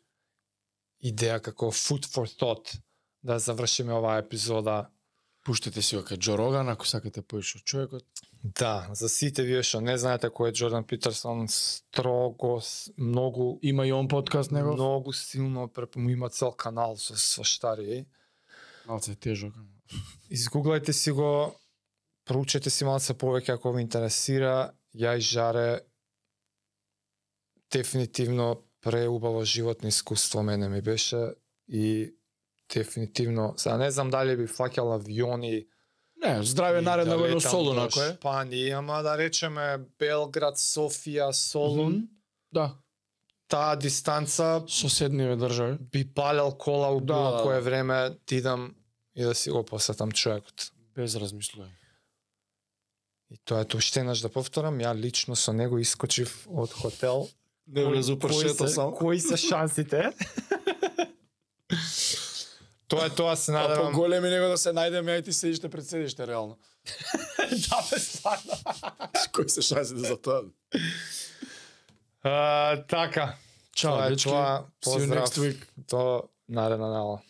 идеја 1.01 1.39
како 1.41 1.71
food 1.73 2.05
for 2.05 2.29
thought 2.29 2.77
да 3.23 3.39
завршиме 3.39 3.93
оваа 3.93 4.21
епизода 4.21 4.89
Пуштете 5.45 5.81
си 5.81 5.95
го 5.95 6.01
кај 6.01 6.17
Джо 6.17 6.37
Роган, 6.37 6.69
ако 6.69 6.87
сакате 6.87 7.21
поише 7.21 7.59
човекот. 7.63 8.05
Да, 8.45 8.89
за 8.93 9.09
сите 9.09 9.41
вие 9.41 9.63
што 9.65 9.79
не 9.81 9.95
знаете 9.97 10.29
кој 10.29 10.51
е 10.51 10.53
Джордан 10.53 10.83
Питерсон, 10.85 11.47
строго, 11.49 12.61
многу 12.97 13.57
Има 13.61 13.87
и 13.87 13.91
он 13.91 14.07
подкаст 14.07 14.51
него. 14.51 14.73
многу 14.73 15.13
силно 15.13 15.71
му 15.95 16.09
има 16.09 16.29
цел 16.29 16.51
канал 16.51 16.95
со 16.97 17.17
со 17.17 17.43
штари. 17.43 18.05
Малце 18.85 19.11
е 19.11 19.15
тежок. 19.15 19.53
Изгуглајте 20.29 20.91
си 20.91 21.11
го, 21.11 21.55
проучете 22.25 22.69
си 22.69 22.85
малце 22.85 23.13
повеќе 23.13 23.53
ако 23.53 23.73
ви 23.73 23.81
интересира. 23.81 24.73
Ја 24.93 25.17
и 25.17 25.21
Жаре 25.21 25.81
дефинитивно 27.71 28.61
преубаво 28.81 29.43
животно 29.43 29.89
искуство 29.89 30.43
мене 30.43 30.69
ми 30.69 30.81
беше 30.81 31.33
и 31.67 32.15
дефинитивно, 32.73 33.53
сега 33.57 33.77
не 33.77 33.91
знам 33.91 34.09
дали 34.09 34.37
би 34.37 34.45
фаќал 34.47 34.93
авиони 34.93 35.65
Не, 36.27 36.43
здраве 36.43 36.81
да 37.05 37.17
во 37.17 37.25
едно 37.25 37.37
летам 37.37 37.51
Солун, 37.51 37.79
ако 37.79 38.01
е. 38.01 38.13
Шпанија, 38.13 38.73
ама 38.73 39.03
да 39.03 39.17
речеме 39.17 39.65
Белград, 39.99 40.55
Софија, 40.55 41.31
Солун, 41.31 41.91
Мгм. 41.91 42.07
Да, 42.51 42.75
таа 43.47 43.75
дистанца 43.75 44.63
соседниве 44.67 45.35
држави. 45.37 45.77
би 45.81 46.05
палел 46.05 46.51
кола 46.53 46.89
у 46.89 46.99
Да, 46.99 47.05
било 47.05 47.31
да, 47.31 47.43
кое 47.43 47.55
да. 47.55 47.61
време 47.61 47.93
да 48.21 48.35
идам 48.35 48.75
и 49.15 49.23
да 49.23 49.35
си 49.35 49.49
го 49.51 49.63
посетам 49.63 50.11
човекот. 50.11 50.71
Без 50.95 51.13
размислување. 51.13 51.75
И 53.29 53.37
тоа 53.39 53.61
е 53.61 53.75
уште 53.75 53.99
еднаш 53.99 54.19
да 54.19 54.29
повторам, 54.29 54.77
ја 54.77 54.95
лично 54.95 55.35
со 55.35 55.51
него 55.51 55.77
искочив 55.77 56.47
од 56.47 56.71
хотел. 56.71 57.29
Не 57.67 57.83
Кои- 57.83 58.19
кои 58.19 58.49
се- 58.49 58.81
Кои 58.93 59.19
се 59.19 59.37
шансите? 59.37 60.13
тоа 62.95 63.05
е 63.05 63.09
тоа 63.09 63.35
се 63.35 63.51
А 63.51 63.53
надевам. 63.53 63.91
поголеми 63.91 64.29
него 64.29 64.47
да 64.47 64.57
се 64.57 64.69
најдеме, 64.69 65.19
ај 65.19 65.25
ти 65.25 65.33
седиште 65.33 65.69
пред 65.69 65.87
седиште 65.87 66.27
реално. 66.27 66.57
да, 67.37 67.77
бе, 67.91 67.99
стварно. 67.99 68.53
Кои 69.33 69.49
се 69.49 69.61
шансите 69.61 69.99
за 69.99 70.21
тоа? 70.21 70.41
А, 72.23 72.83
така. 72.87 73.35
Чао, 73.75 73.91
тоа 73.91 74.07
е 74.07 74.15
тоа. 74.15 74.63
Поздрав 74.81 75.29
до 75.77 76.23
наредна 76.49 76.89
нала. 76.89 77.21